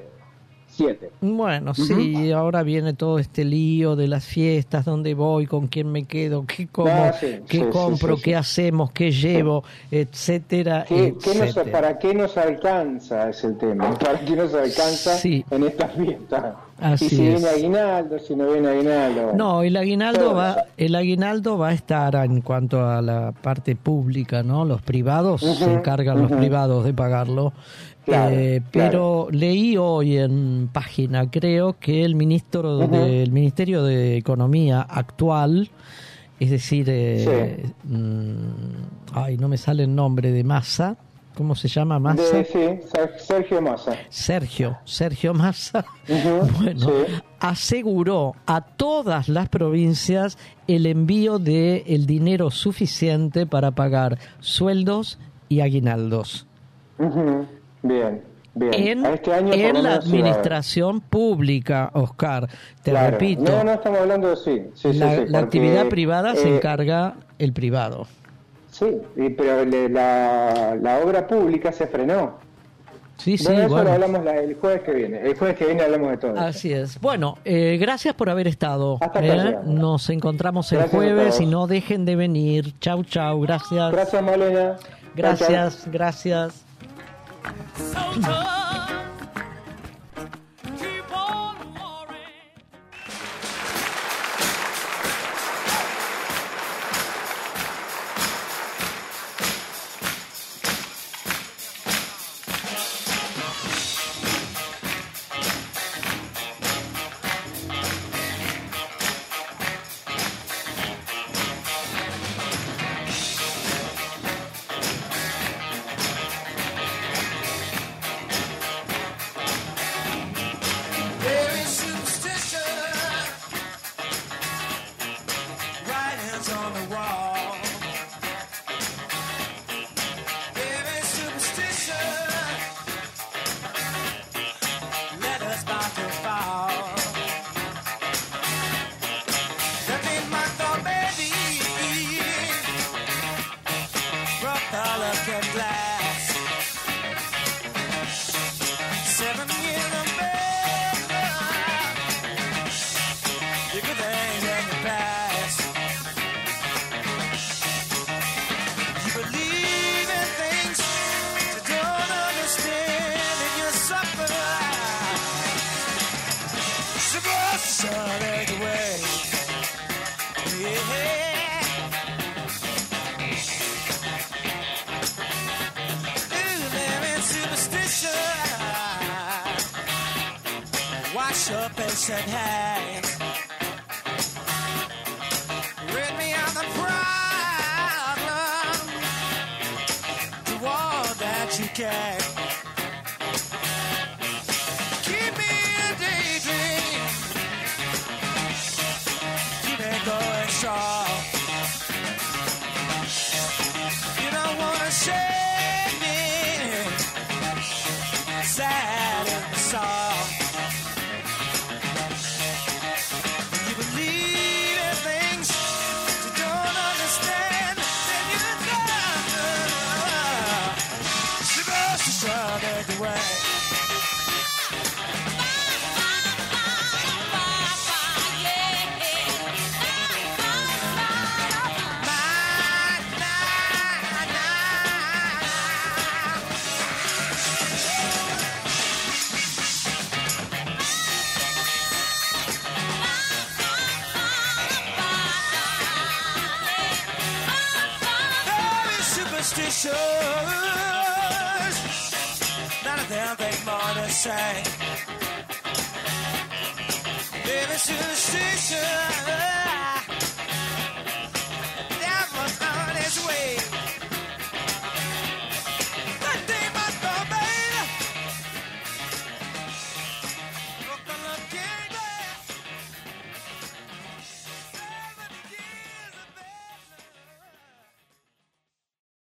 [1.21, 6.05] bueno, sí, ahora viene todo este lío de las fiestas, dónde voy, con quién me
[6.05, 7.13] quedo, qué como, ah,
[7.47, 10.85] qué compro, qué hacemos, qué llevo, etcétera,
[11.71, 13.29] ¿Para qué nos alcanza?
[13.29, 13.93] Es el tema.
[13.99, 16.55] ¿Para qué nos alcanza en estas fiestas?
[17.01, 19.33] y si viene aguinaldo, si no viene aguinaldo.
[19.33, 24.43] No, el aguinaldo va, el aguinaldo va a estar en cuanto a la parte pública,
[24.43, 24.63] ¿no?
[24.63, 27.53] Los privados se encargan los privados de pagarlo.
[28.07, 35.69] Eh, pero leí hoy en página, creo que el ministro del Ministerio de Economía actual,
[36.39, 40.95] es decir, eh, mm, ay, no me sale el nombre de Massa,
[41.35, 42.43] ¿cómo se llama Massa?
[42.45, 42.79] sí,
[43.17, 43.97] Sergio Massa.
[44.09, 45.85] Sergio, Sergio Massa,
[46.61, 46.89] bueno,
[47.41, 55.19] aseguró a todas las provincias el envío de el dinero suficiente para pagar sueldos
[55.49, 56.47] y aguinaldos.
[57.81, 58.21] Bien.
[58.55, 58.73] Bien.
[58.73, 62.49] En, este año en la administración pública, Oscar,
[62.81, 63.51] te repito.
[63.51, 64.93] No, no estamos hablando de sí.
[64.93, 68.07] la, actividad privada se eh, encarga el privado.
[68.71, 72.47] Sí, pero la, la obra pública se frenó.
[73.17, 73.83] Sí, sí, bueno, eso bueno.
[73.83, 75.21] lo hablamos la- el jueves que viene.
[75.21, 76.39] El jueves que viene hablamos de todo.
[76.39, 76.99] Así es.
[77.01, 78.97] Bueno, eh, gracias por haber estado.
[79.01, 79.57] Hasta ¿eh?
[79.65, 82.79] Nos encontramos el Gracias jueves y no dejen de venir.
[82.79, 83.41] Chau, chau.
[83.41, 83.91] Gracias.
[83.91, 84.75] Gracias, Malena.
[85.15, 86.66] Gracias, gracias.
[87.77, 88.66] 小城